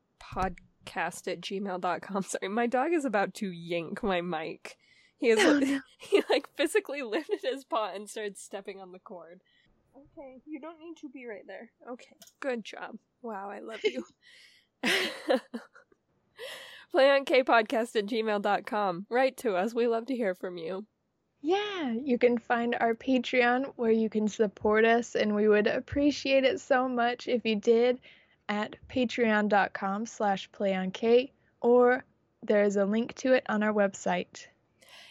at 0.94 1.40
gmail.com. 1.40 2.22
Sorry, 2.28 2.48
my 2.48 2.68
dog 2.68 2.92
is 2.92 3.04
about 3.04 3.34
to 3.34 3.50
yank 3.50 4.04
my 4.04 4.20
mic. 4.20 4.76
He 5.16 5.30
is 5.30 5.40
Oh, 5.40 5.58
no. 5.58 5.80
he 5.98 6.22
like 6.30 6.48
physically 6.56 7.02
lifted 7.02 7.40
his 7.42 7.64
paw 7.64 7.90
and 7.92 8.08
started 8.08 8.38
stepping 8.38 8.80
on 8.80 8.92
the 8.92 9.00
cord. 9.00 9.40
Okay, 9.96 10.40
you 10.46 10.60
don't 10.60 10.78
need 10.78 10.96
to 10.98 11.08
be 11.08 11.26
right 11.26 11.44
there. 11.44 11.70
Okay, 11.90 12.14
good 12.38 12.64
job. 12.64 12.98
Wow, 13.20 13.50
I 13.50 13.58
love 13.58 13.80
you. 13.82 14.04
Playonkpodcast 16.94 17.96
at 17.96 18.06
gmail.com. 18.06 19.06
Write 19.10 19.36
to 19.38 19.54
us. 19.54 19.74
We 19.74 19.86
love 19.86 20.06
to 20.06 20.16
hear 20.16 20.34
from 20.34 20.56
you. 20.56 20.86
Yeah, 21.40 21.92
you 21.92 22.18
can 22.18 22.38
find 22.38 22.74
our 22.80 22.94
Patreon 22.94 23.72
where 23.76 23.92
you 23.92 24.10
can 24.10 24.26
support 24.26 24.84
us, 24.84 25.14
and 25.14 25.34
we 25.34 25.46
would 25.46 25.68
appreciate 25.68 26.44
it 26.44 26.60
so 26.60 26.88
much 26.88 27.28
if 27.28 27.44
you 27.44 27.56
did 27.56 28.00
at 28.48 28.76
patreon.com 28.88 30.06
slash 30.06 30.50
playonk, 30.50 31.30
or 31.60 32.04
there's 32.42 32.76
a 32.76 32.84
link 32.84 33.14
to 33.16 33.34
it 33.34 33.44
on 33.48 33.62
our 33.62 33.72
website. 33.72 34.46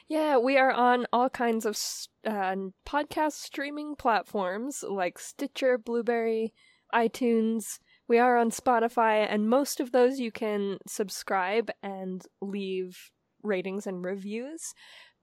Yeah, 0.10 0.38
we 0.38 0.58
are 0.58 0.72
on 0.72 1.06
all 1.12 1.30
kinds 1.30 1.66
of 1.66 1.78
uh, 2.26 2.56
podcast 2.86 3.34
streaming 3.34 3.96
platforms 3.96 4.84
like 4.88 5.20
Stitcher, 5.20 5.78
Blubrry, 5.78 6.54
iTunes. 6.94 7.80
We 8.08 8.20
are 8.20 8.38
on 8.38 8.52
Spotify, 8.52 9.28
and 9.30 9.50
most 9.50 9.80
of 9.80 9.92
those 9.92 10.20
you 10.20 10.32
can 10.32 10.78
subscribe 10.88 11.70
and 11.84 12.24
leave 12.42 13.12
ratings 13.44 13.86
and 13.86 14.04
reviews. 14.04 14.74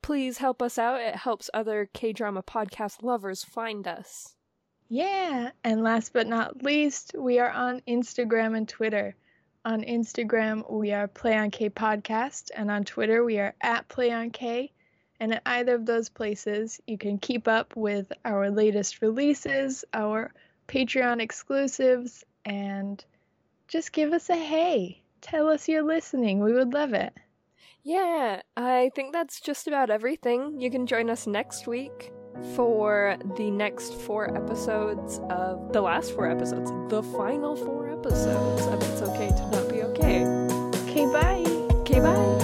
please 0.04 0.36
help 0.36 0.60
us 0.60 0.76
out. 0.76 1.00
It 1.00 1.16
helps 1.16 1.48
other 1.54 1.88
K 1.94 2.12
drama 2.12 2.42
podcast 2.42 3.02
lovers 3.02 3.42
find 3.42 3.88
us. 3.88 4.36
Yeah, 4.86 5.52
and 5.64 5.82
last 5.82 6.12
but 6.12 6.26
not 6.26 6.62
least, 6.62 7.14
we 7.18 7.38
are 7.38 7.50
on 7.50 7.80
Instagram 7.88 8.54
and 8.54 8.68
Twitter. 8.68 9.16
On 9.64 9.82
Instagram, 9.82 10.70
we 10.70 10.92
are 10.92 11.08
Play 11.08 11.34
on 11.38 11.50
K 11.50 11.70
Podcast, 11.70 12.50
and 12.54 12.70
on 12.70 12.84
Twitter, 12.84 13.24
we 13.24 13.38
are 13.38 13.54
at 13.62 13.88
Play 13.88 14.10
on 14.10 14.28
K. 14.28 14.70
And 15.20 15.32
at 15.32 15.42
either 15.46 15.74
of 15.74 15.86
those 15.86 16.10
places, 16.10 16.82
you 16.86 16.98
can 16.98 17.16
keep 17.16 17.48
up 17.48 17.74
with 17.74 18.12
our 18.26 18.50
latest 18.50 19.00
releases, 19.00 19.86
our 19.94 20.34
Patreon 20.68 21.22
exclusives, 21.22 22.24
and 22.44 23.04
just 23.68 23.92
give 23.92 24.12
us 24.12 24.30
a 24.30 24.36
hey. 24.36 25.02
Tell 25.20 25.48
us 25.48 25.68
you're 25.68 25.82
listening. 25.82 26.40
We 26.40 26.52
would 26.52 26.72
love 26.72 26.92
it. 26.92 27.14
Yeah, 27.82 28.42
I 28.56 28.90
think 28.94 29.12
that's 29.12 29.40
just 29.40 29.66
about 29.66 29.90
everything. 29.90 30.60
You 30.60 30.70
can 30.70 30.86
join 30.86 31.10
us 31.10 31.26
next 31.26 31.66
week 31.66 32.12
for 32.54 33.16
the 33.36 33.50
next 33.50 33.94
four 33.94 34.34
episodes 34.36 35.20
of 35.30 35.72
the 35.72 35.80
last 35.80 36.12
four 36.12 36.28
episodes, 36.30 36.70
the 36.88 37.02
final 37.02 37.56
four 37.56 37.90
episodes 37.90 38.66
of 38.66 38.82
It's 38.90 39.02
Okay 39.02 39.28
to 39.28 39.50
Not 39.50 39.68
Be 39.68 39.82
Okay. 39.82 40.24
Okay, 40.24 41.06
bye. 41.06 41.44
Okay, 41.80 42.00
bye. 42.00 42.43